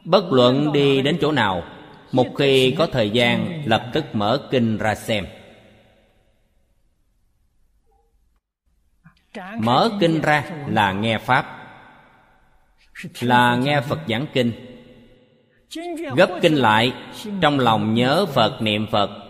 Bất 0.06 0.32
luận 0.32 0.72
đi 0.72 1.02
đến 1.02 1.18
chỗ 1.22 1.32
nào, 1.32 1.64
một 2.12 2.28
khi 2.38 2.76
có 2.78 2.88
thời 2.92 3.10
gian, 3.10 3.64
lập 3.66 3.90
tức 3.94 4.06
mở 4.14 4.48
kinh 4.52 4.78
ra 4.78 4.96
xem. 4.96 5.26
Mở 9.60 9.90
kinh 10.00 10.22
ra 10.22 10.44
là 10.68 10.92
nghe 10.92 11.18
pháp, 11.18 11.46
là 13.20 13.56
nghe 13.56 13.82
phật 13.82 14.00
giảng 14.08 14.26
kinh. 14.34 14.52
Gấp 16.16 16.30
kinh 16.42 16.56
lại, 16.56 16.94
trong 17.42 17.60
lòng 17.60 17.94
nhớ 17.94 18.26
phật, 18.26 18.62
niệm 18.62 18.88
phật 18.92 19.25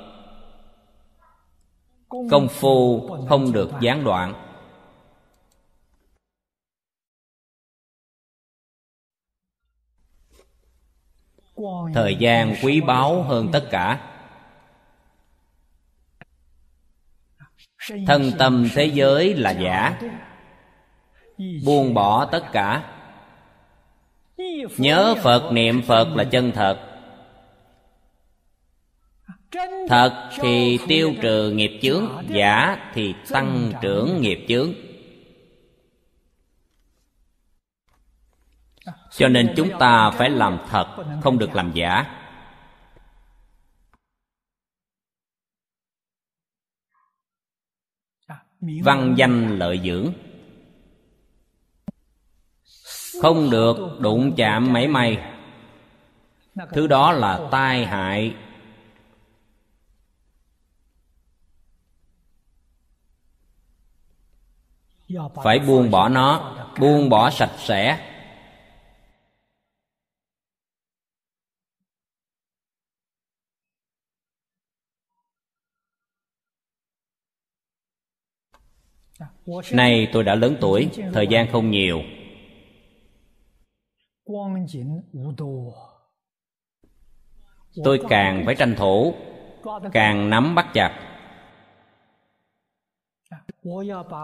công 2.32 2.48
phu 2.48 3.10
không 3.30 3.52
được 3.52 3.72
gián 3.82 4.04
đoạn. 4.04 4.34
Thời 11.94 12.16
gian 12.16 12.56
quý 12.64 12.82
báu 12.82 13.24
hơn 13.24 13.50
tất 13.54 13.68
cả. 13.72 14.12
Thân 18.08 18.32
tâm 18.40 18.68
thế 18.74 18.86
giới 18.86 19.34
là 19.34 19.52
giả. 19.52 20.00
Buông 21.66 21.94
bỏ 21.94 22.26
tất 22.26 22.44
cả. 22.52 22.92
Nhớ 24.78 25.16
phật 25.24 25.52
niệm 25.52 25.82
phật 25.82 26.08
là 26.16 26.24
chân 26.24 26.52
thật 26.52 26.95
thật 29.88 30.30
thì 30.40 30.80
tiêu 30.88 31.14
trừ 31.22 31.52
nghiệp 31.52 31.80
chướng, 31.82 32.08
giả 32.28 32.78
thì 32.94 33.14
tăng 33.30 33.72
trưởng 33.82 34.22
nghiệp 34.22 34.46
chướng. 34.48 34.74
Cho 39.12 39.28
nên 39.28 39.54
chúng 39.58 39.70
ta 39.80 40.12
phải 40.12 40.30
làm 40.30 40.58
thật, 40.70 40.96
không 41.24 41.38
được 41.38 41.56
làm 41.56 41.72
giả. 41.74 42.22
Văn 48.84 49.16
danh 49.18 49.60
lợi 49.60 49.82
dưỡng. 49.84 50.14
Không 53.22 53.50
được 53.50 54.00
đụng 54.00 54.34
chạm 54.38 54.74
mảy 54.74 54.88
may. 54.88 55.18
Thứ 56.74 56.88
đó 56.88 57.12
là 57.12 57.48
tai 57.52 57.86
hại 57.86 58.36
phải 65.44 65.60
buông 65.60 65.92
bỏ 65.92 66.10
nó, 66.10 66.56
buông 66.80 67.10
bỏ 67.10 67.30
sạch 67.30 67.56
sẽ. 67.58 68.12
Nay 79.72 80.08
tôi 80.14 80.24
đã 80.24 80.36
lớn 80.36 80.58
tuổi, 80.62 80.90
thời 81.14 81.28
gian 81.28 81.52
không 81.52 81.72
nhiều. 81.72 82.02
Tôi 87.84 88.00
càng 88.10 88.44
phải 88.46 88.56
tranh 88.56 88.76
thủ, 88.78 89.16
càng 89.92 90.30
nắm 90.30 90.56
bắt 90.56 90.68
chặt 90.74 91.15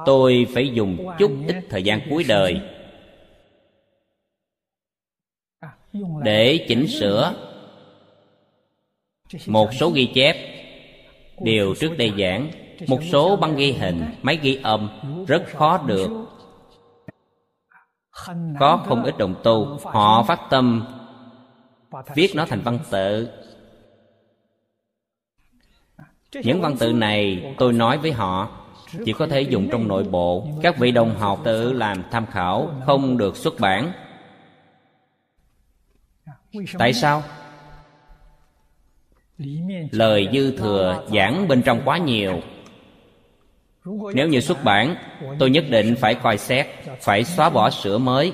tôi 0.05 0.47
phải 0.53 0.69
dùng 0.73 1.07
chút 1.19 1.31
ít 1.47 1.55
thời 1.69 1.83
gian 1.83 2.01
cuối 2.09 2.25
đời 2.27 2.61
để 6.23 6.65
chỉnh 6.67 6.87
sửa 6.87 7.33
một 9.47 9.73
số 9.73 9.89
ghi 9.89 10.11
chép, 10.15 10.35
điều 11.41 11.75
trước 11.75 11.97
đây 11.97 12.13
giảng. 12.19 12.51
Một 12.87 12.99
số 13.11 13.35
băng 13.35 13.55
ghi 13.55 13.71
hình, 13.71 14.05
máy 14.21 14.39
ghi 14.41 14.59
âm 14.63 14.89
rất 15.27 15.43
khó 15.47 15.77
được. 15.77 16.09
Có 18.59 18.83
không 18.87 19.03
ít 19.03 19.17
đồng 19.17 19.35
tu, 19.43 19.77
họ 19.83 20.23
phát 20.23 20.39
tâm 20.49 20.85
viết 22.15 22.31
nó 22.35 22.45
thành 22.45 22.61
văn 22.61 22.79
tự. 22.91 23.29
Những 26.43 26.61
văn 26.61 26.75
tự 26.79 26.93
này 26.93 27.53
tôi 27.57 27.73
nói 27.73 27.97
với 27.97 28.11
họ 28.11 28.60
chỉ 29.05 29.13
có 29.13 29.27
thể 29.27 29.41
dùng 29.41 29.69
trong 29.71 29.87
nội 29.87 30.03
bộ. 30.03 30.47
Các 30.61 30.77
vị 30.77 30.91
đồng 30.91 31.17
học 31.17 31.41
tự 31.43 31.73
làm 31.73 32.03
tham 32.11 32.25
khảo, 32.25 32.69
không 32.85 33.17
được 33.17 33.37
xuất 33.37 33.59
bản. 33.59 33.91
Tại 36.77 36.93
sao? 36.93 37.23
Lời 39.91 40.27
dư 40.33 40.57
thừa 40.57 41.07
giảng 41.13 41.47
bên 41.47 41.61
trong 41.61 41.81
quá 41.85 41.97
nhiều. 41.97 42.41
Nếu 44.13 44.27
như 44.27 44.39
xuất 44.39 44.63
bản, 44.63 44.95
tôi 45.39 45.49
nhất 45.49 45.65
định 45.69 45.95
phải 45.95 46.15
coi 46.15 46.37
xét, 46.37 46.67
phải 46.99 47.23
xóa 47.23 47.49
bỏ 47.49 47.69
sửa 47.69 47.97
mới. 47.97 48.33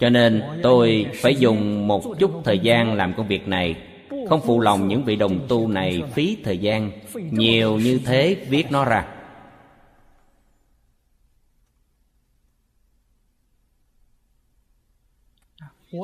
Cho 0.00 0.10
nên 0.10 0.42
tôi 0.62 1.06
phải 1.14 1.36
dùng 1.36 1.88
một 1.88 2.02
chút 2.18 2.40
thời 2.44 2.58
gian 2.58 2.94
làm 2.94 3.14
công 3.16 3.28
việc 3.28 3.48
này 3.48 3.76
không 4.28 4.40
phụ 4.46 4.60
lòng 4.60 4.88
những 4.88 5.04
vị 5.04 5.16
đồng 5.16 5.46
tu 5.48 5.68
này 5.68 6.02
phí 6.12 6.38
thời 6.44 6.58
gian, 6.58 6.90
nhiều 7.14 7.78
như 7.78 8.00
thế 8.04 8.46
viết 8.48 8.66
nó 8.70 8.84
ra. 8.84 9.08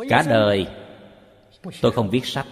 Cả 0.09 0.25
đời, 0.29 0.67
tôi 1.81 1.93
không 1.93 2.11
viết 2.11 2.27
sách. 2.27 2.47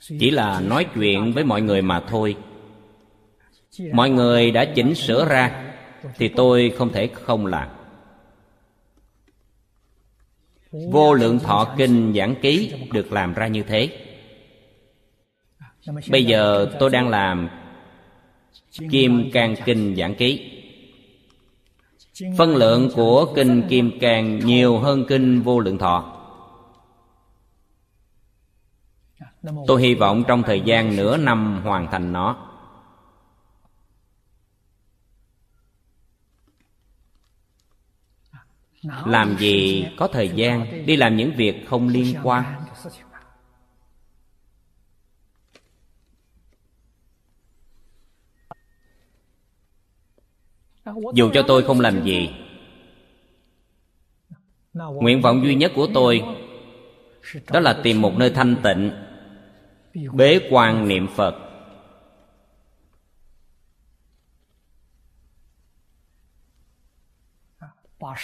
Chỉ 0.00 0.30
là 0.30 0.60
nói 0.60 0.86
chuyện 0.94 1.32
với 1.32 1.44
mọi 1.44 1.62
người 1.62 1.82
mà 1.82 2.00
thôi. 2.08 2.36
Mọi 3.92 4.10
người 4.10 4.50
đã 4.50 4.64
chỉnh 4.74 4.94
sửa 4.94 5.28
ra, 5.28 5.74
thì 6.16 6.28
tôi 6.28 6.74
không 6.78 6.92
thể 6.92 7.10
không 7.14 7.46
làm 7.46 7.68
vô 10.90 11.14
lượng 11.14 11.38
thọ 11.38 11.74
kinh 11.76 12.12
giảng 12.16 12.34
ký 12.42 12.72
được 12.92 13.12
làm 13.12 13.34
ra 13.34 13.46
như 13.46 13.62
thế. 13.62 13.88
Bây 16.10 16.24
giờ 16.24 16.70
tôi 16.78 16.90
đang 16.90 17.08
làm 17.08 17.48
kim 18.90 19.30
cang 19.32 19.54
kinh 19.64 19.96
giảng 19.96 20.14
ký. 20.14 20.50
Phân 22.38 22.56
lượng 22.56 22.90
của 22.94 23.32
kinh 23.34 23.62
kim 23.68 23.98
cang 24.00 24.38
nhiều 24.38 24.78
hơn 24.78 25.04
kinh 25.08 25.42
vô 25.42 25.60
lượng 25.60 25.78
thọ. 25.78 26.10
Tôi 29.66 29.82
hy 29.82 29.94
vọng 29.94 30.24
trong 30.28 30.42
thời 30.42 30.60
gian 30.60 30.96
nửa 30.96 31.16
năm 31.16 31.60
hoàn 31.64 31.90
thành 31.90 32.12
nó 32.12 32.53
làm 39.06 39.36
gì 39.38 39.86
có 39.96 40.08
thời 40.08 40.28
gian 40.28 40.86
đi 40.86 40.96
làm 40.96 41.16
những 41.16 41.32
việc 41.36 41.66
không 41.66 41.88
liên 41.88 42.14
quan? 42.22 42.44
Dù 51.14 51.30
cho 51.34 51.42
tôi 51.48 51.62
không 51.62 51.80
làm 51.80 52.04
gì, 52.04 52.30
nguyện 54.74 55.22
vọng 55.22 55.44
duy 55.44 55.54
nhất 55.54 55.72
của 55.74 55.88
tôi 55.94 56.22
đó 57.52 57.60
là 57.60 57.80
tìm 57.82 58.00
một 58.00 58.12
nơi 58.18 58.30
thanh 58.30 58.56
tịnh, 58.62 58.90
bế 60.12 60.40
quan 60.50 60.88
niệm 60.88 61.06
phật. 61.16 61.43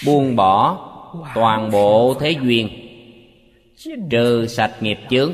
Buông 0.06 0.36
bỏ 0.36 0.86
toàn 1.34 1.70
bộ 1.70 2.14
thế 2.20 2.30
duyên, 2.30 2.68
trừ 4.10 4.46
sạch 4.46 4.76
nghiệp 4.80 4.98
chướng. 5.10 5.32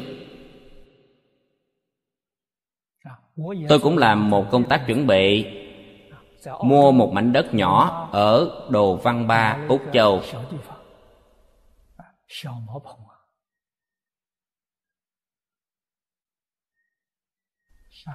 Tôi 3.68 3.78
cũng 3.78 3.98
làm 3.98 4.30
một 4.30 4.46
công 4.50 4.68
tác 4.68 4.84
chuẩn 4.86 5.06
bị, 5.06 5.46
mua 6.64 6.92
một 6.92 7.12
mảnh 7.12 7.32
đất 7.32 7.54
nhỏ 7.54 8.08
ở 8.12 8.50
đồ 8.70 8.96
văn 8.96 9.26
ba, 9.26 9.66
úc 9.68 9.80
châu. 9.92 10.22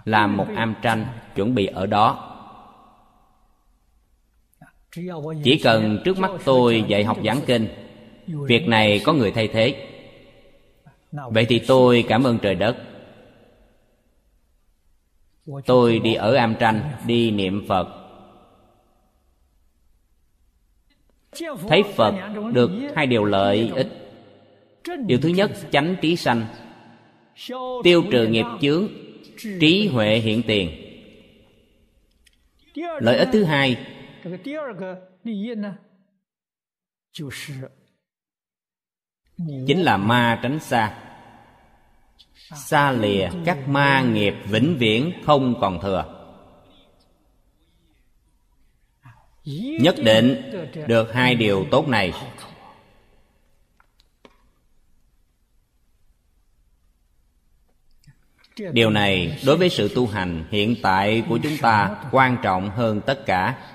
Làm 0.05 0.37
một 0.37 0.47
am 0.55 0.75
tranh 0.81 1.05
chuẩn 1.35 1.55
bị 1.55 1.65
ở 1.65 1.85
đó 1.85 2.30
chỉ 5.43 5.57
cần 5.63 6.01
trước 6.05 6.19
mắt 6.19 6.31
tôi 6.45 6.83
dạy 6.87 7.03
học 7.03 7.17
giảng 7.25 7.41
kinh, 7.45 7.67
việc 8.27 8.67
này 8.67 9.01
có 9.05 9.13
người 9.13 9.31
thay 9.31 9.47
thế. 9.47 9.87
Vậy 11.11 11.45
thì 11.49 11.59
tôi 11.67 12.05
cảm 12.07 12.23
ơn 12.23 12.37
trời 12.41 12.55
đất. 12.55 12.77
Tôi 15.65 15.99
đi 15.99 16.13
ở 16.13 16.35
am 16.35 16.55
tranh 16.59 16.91
đi 17.05 17.31
niệm 17.31 17.65
phật. 17.67 17.87
Thấy 21.67 21.83
phật 21.95 22.15
được 22.53 22.71
hai 22.95 23.07
điều 23.07 23.25
lợi 23.25 23.71
ích. 23.75 23.87
Điều 25.05 25.19
thứ 25.19 25.29
nhất, 25.29 25.51
chánh 25.71 25.95
trí 26.01 26.15
sanh. 26.15 26.45
Tiêu 27.83 28.03
trừ 28.11 28.27
nghiệp 28.27 28.45
chướng, 28.61 28.87
trí 29.59 29.87
huệ 29.87 30.15
hiện 30.15 30.43
tiền. 30.47 30.69
Lợi 32.99 33.17
ích 33.17 33.29
thứ 33.31 33.43
hai 33.43 33.77
chính 39.67 39.81
là 39.81 39.97
ma 39.97 40.39
tránh 40.43 40.59
xa. 40.59 40.97
Xa 42.55 42.91
lìa 42.91 43.29
các 43.45 43.67
ma 43.67 44.01
nghiệp 44.01 44.33
vĩnh 44.45 44.77
viễn 44.79 45.11
không 45.25 45.55
còn 45.61 45.79
thừa. 45.81 46.17
Nhất 49.79 49.95
định 50.03 50.51
được 50.87 51.13
hai 51.13 51.35
điều 51.35 51.65
tốt 51.71 51.87
này. 51.87 52.13
Điều 58.73 58.89
này 58.89 59.39
đối 59.45 59.57
với 59.57 59.69
sự 59.69 59.91
tu 59.95 60.07
hành 60.07 60.45
hiện 60.51 60.75
tại 60.81 61.23
của 61.29 61.39
chúng 61.43 61.57
ta 61.61 62.03
quan 62.11 62.37
trọng 62.43 62.69
hơn 62.69 63.01
tất 63.05 63.25
cả 63.25 63.70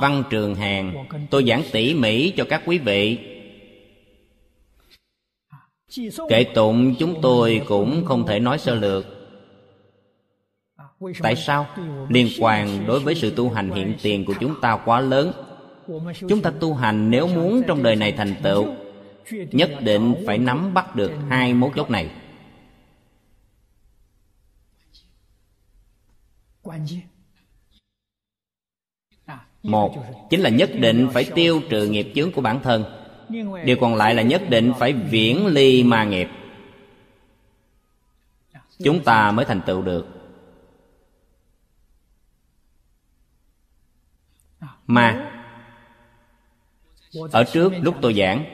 văn 0.00 0.24
trường 0.30 0.54
hàng 0.54 1.06
tôi 1.30 1.44
giảng 1.44 1.62
tỉ 1.72 1.94
mỉ 1.94 2.30
cho 2.30 2.44
các 2.44 2.62
quý 2.66 2.78
vị. 2.78 3.18
Kệ 6.28 6.44
tụng 6.54 6.94
chúng 6.98 7.20
tôi 7.22 7.62
cũng 7.68 8.04
không 8.04 8.26
thể 8.26 8.40
nói 8.40 8.58
sơ 8.58 8.74
lược. 8.74 9.04
Tại 11.22 11.36
sao? 11.36 11.66
Liên 12.08 12.28
quan 12.40 12.86
đối 12.86 13.00
với 13.00 13.14
sự 13.14 13.30
tu 13.36 13.50
hành 13.50 13.70
hiện 13.70 13.94
tiền 14.02 14.24
của 14.24 14.34
chúng 14.40 14.60
ta 14.60 14.76
quá 14.84 15.00
lớn. 15.00 15.32
Chúng 16.28 16.42
ta 16.42 16.52
tu 16.60 16.74
hành 16.74 17.10
nếu 17.10 17.26
muốn 17.26 17.62
trong 17.66 17.82
đời 17.82 17.96
này 17.96 18.12
thành 18.12 18.34
tựu, 18.42 18.74
nhất 19.30 19.70
định 19.80 20.14
phải 20.26 20.38
nắm 20.38 20.74
bắt 20.74 20.96
được 20.96 21.12
hai 21.28 21.54
mấu 21.54 21.72
chốt 21.76 21.90
này 21.90 22.10
một, 29.62 29.94
chính 30.30 30.40
là 30.40 30.50
nhất 30.50 30.70
định 30.74 31.08
phải 31.12 31.24
tiêu 31.34 31.62
trừ 31.70 31.86
nghiệp 31.86 32.12
chướng 32.14 32.32
của 32.32 32.40
bản 32.40 32.60
thân. 32.62 32.84
Điều 33.64 33.76
còn 33.80 33.94
lại 33.94 34.14
là 34.14 34.22
nhất 34.22 34.42
định 34.48 34.72
phải 34.78 34.92
viễn 34.92 35.46
ly 35.46 35.82
ma 35.82 36.04
nghiệp. 36.04 36.28
Chúng 38.84 39.04
ta 39.04 39.32
mới 39.32 39.44
thành 39.44 39.60
tựu 39.66 39.82
được. 39.82 40.06
Ma, 44.86 45.30
ở 47.32 47.44
trước 47.44 47.72
lúc 47.82 47.94
tôi 48.02 48.14
giảng, 48.14 48.44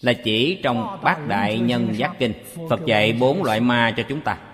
là 0.00 0.12
chỉ 0.24 0.60
trong 0.62 1.00
bát 1.02 1.26
đại 1.28 1.58
nhân 1.58 1.94
giác 1.94 2.14
kinh, 2.18 2.32
phật 2.70 2.80
dạy 2.86 3.12
bốn 3.12 3.44
loại 3.44 3.60
ma 3.60 3.94
cho 3.96 4.02
chúng 4.08 4.20
ta. 4.20 4.47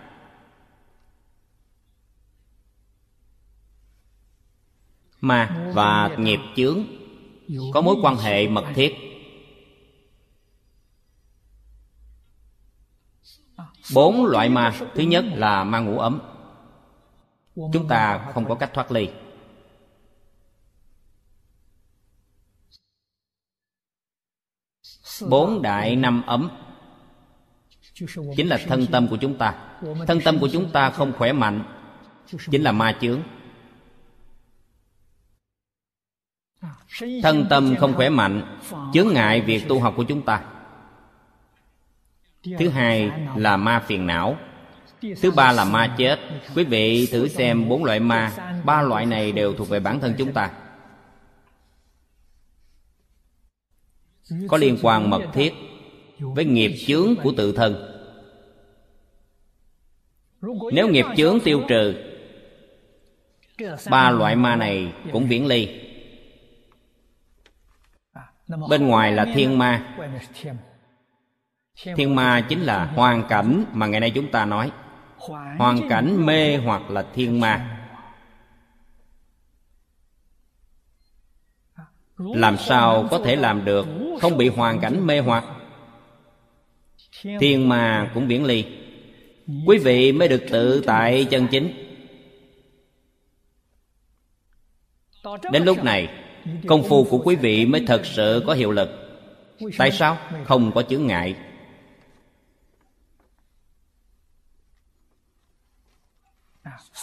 Ma 5.25 5.71
và 5.75 6.17
nghiệp 6.19 6.41
chướng. 6.57 6.85
Có 7.73 7.81
mối 7.81 7.97
quan 8.03 8.17
hệ 8.17 8.49
mật 8.49 8.65
thiết. 8.75 8.95
Bốn 13.95 14.27
loại 14.27 14.49
ma. 14.49 14.73
Thứ 14.95 15.03
nhất 15.03 15.25
là 15.35 15.65
ma 15.65 15.81
ngủ 15.81 15.99
ấm. 15.99 16.21
Chúng 17.55 17.89
ta 17.89 18.31
không 18.35 18.49
có 18.49 18.55
cách 18.55 18.71
thoát 18.75 18.93
ly. 18.93 19.09
Bốn 25.29 25.63
đại 25.63 25.97
năm 25.97 26.23
ấm. 26.27 26.51
Chính 28.37 28.49
là 28.49 28.59
thân 28.67 28.87
tâm 28.93 29.09
của 29.09 29.17
chúng 29.17 29.39
ta. 29.39 29.79
Thân 30.07 30.21
tâm 30.25 30.39
của 30.39 30.49
chúng 30.53 30.71
ta 30.71 30.91
không 30.91 31.13
khỏe 31.13 31.33
mạnh. 31.33 31.65
Chính 32.51 32.63
là 32.63 32.73
ma 32.73 32.99
chướng. 33.01 33.23
Thân 37.23 37.47
tâm 37.51 37.77
không 37.77 37.95
khỏe 37.95 38.09
mạnh, 38.09 38.59
chướng 38.95 39.09
ngại 39.13 39.41
việc 39.41 39.69
tu 39.69 39.81
học 39.81 39.95
của 39.97 40.05
chúng 40.05 40.23
ta. 40.23 40.45
Thứ 42.59 42.69
hai 42.69 43.11
là 43.37 43.57
ma 43.57 43.81
phiền 43.87 44.07
não. 44.07 44.37
Thứ 45.23 45.31
ba 45.31 45.53
là 45.53 45.65
ma 45.65 45.95
chết. 45.99 46.19
Quý 46.55 46.65
vị 46.65 47.09
thử 47.13 47.29
xem 47.29 47.69
bốn 47.69 47.85
loại 47.85 48.01
ma, 48.01 48.33
ba 48.65 48.83
loại 48.83 49.07
này 49.07 49.33
đều 49.33 49.55
thuộc 49.55 49.69
về 49.69 49.81
bản 49.81 50.01
thân 50.01 50.15
chúng 50.19 50.33
ta. 50.33 50.51
Có 54.49 54.57
liên 54.57 54.79
quan 54.83 55.11
mật 55.11 55.23
thiết 55.33 55.55
với 56.19 56.45
nghiệp 56.45 56.75
chướng 56.87 57.15
của 57.23 57.33
tự 57.37 57.53
thân. 57.53 57.91
Nếu 60.73 60.89
nghiệp 60.89 61.07
chướng 61.17 61.41
tiêu 61.41 61.63
trừ, 61.69 61.95
ba 63.91 64.11
loại 64.11 64.37
ma 64.37 64.57
này 64.57 64.93
cũng 65.13 65.27
viễn 65.27 65.47
ly 65.47 65.84
bên 68.49 68.87
ngoài 68.87 69.13
là 69.13 69.25
thiên 69.35 69.59
ma 69.59 69.97
thiên 71.97 72.15
ma 72.15 72.47
chính 72.49 72.61
là 72.61 72.85
hoàn 72.85 73.29
cảnh 73.29 73.65
mà 73.73 73.87
ngày 73.87 74.01
nay 74.01 74.13
chúng 74.15 74.31
ta 74.31 74.45
nói 74.45 74.73
hoàn 75.59 75.89
cảnh 75.89 76.27
mê 76.27 76.57
hoặc 76.57 76.91
là 76.91 77.07
thiên 77.15 77.41
ma 77.41 77.81
làm 82.19 82.57
sao 82.57 83.09
có 83.11 83.19
thể 83.25 83.37
làm 83.37 83.65
được 83.65 83.87
không 84.21 84.37
bị 84.37 84.49
hoàn 84.49 84.81
cảnh 84.81 85.07
mê 85.07 85.21
hoặc 85.21 85.45
thiên 87.23 87.69
ma 87.69 88.11
cũng 88.15 88.27
viễn 88.27 88.45
ly 88.45 88.65
quý 89.67 89.79
vị 89.79 90.13
mới 90.13 90.29
được 90.29 90.43
tự 90.51 90.83
tại 90.87 91.27
chân 91.31 91.49
chính 91.51 91.85
đến 95.53 95.65
lúc 95.65 95.85
này 95.85 96.24
công 96.67 96.83
phu 96.89 97.05
của 97.05 97.19
quý 97.25 97.37
vị 97.37 97.67
mới 97.67 97.85
thật 97.87 98.01
sự 98.05 98.45
có 98.47 98.53
hiệu 98.53 98.71
lực. 98.71 98.89
Tại 99.79 99.91
sao? 99.91 100.19
Không 100.45 100.73
có 100.75 100.83
chướng 100.83 101.07
ngại. 101.07 101.37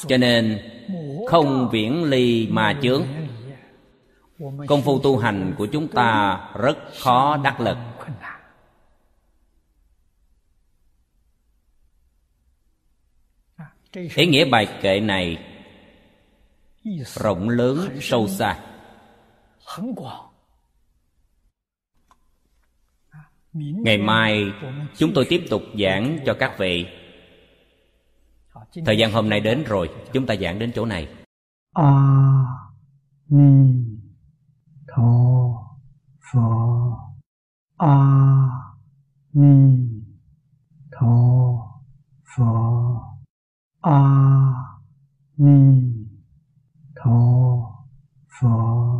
Cho 0.08 0.18
nên, 0.18 0.60
không 1.28 1.70
viễn 1.72 2.04
ly 2.04 2.48
mà 2.48 2.80
chướng. 2.82 3.06
Công 4.68 4.82
phu 4.82 5.00
tu 5.00 5.18
hành 5.18 5.54
của 5.58 5.66
chúng 5.66 5.88
ta 5.88 6.40
rất 6.60 6.78
khó 7.00 7.38
đắc 7.38 7.62
lực. 7.62 7.78
Ý 14.16 14.26
nghĩa 14.26 14.46
bài 14.46 14.68
kệ 14.82 15.00
này 15.00 15.38
rộng 17.16 17.50
lớn 17.50 17.98
sâu 18.02 18.28
xa 18.28 18.71
ngày 23.54 23.98
mai 23.98 24.44
chúng 24.98 25.12
tôi 25.16 25.26
tiếp 25.30 25.46
tục 25.50 25.62
giảng 25.80 26.20
cho 26.26 26.34
các 26.40 26.56
vị。thời 26.60 28.98
gian 28.98 29.12
hôm 29.12 29.30
nay 29.30 29.40
đến 29.40 29.64
rồi 29.64 29.90
chúng 30.14 30.26
ta 30.26 30.36
giảng 30.36 30.60
đến 30.60 30.72
chỗ 30.76 30.86
này。a 30.86 31.92
ni 33.30 33.74
tho 34.88 35.04
pho 36.32 36.48
a 37.78 37.96
ni 39.34 39.78
tho 40.92 41.08
pho 42.36 42.54
a 43.82 44.02
ni 45.38 45.82
tho 46.96 47.12
pho 48.40 48.92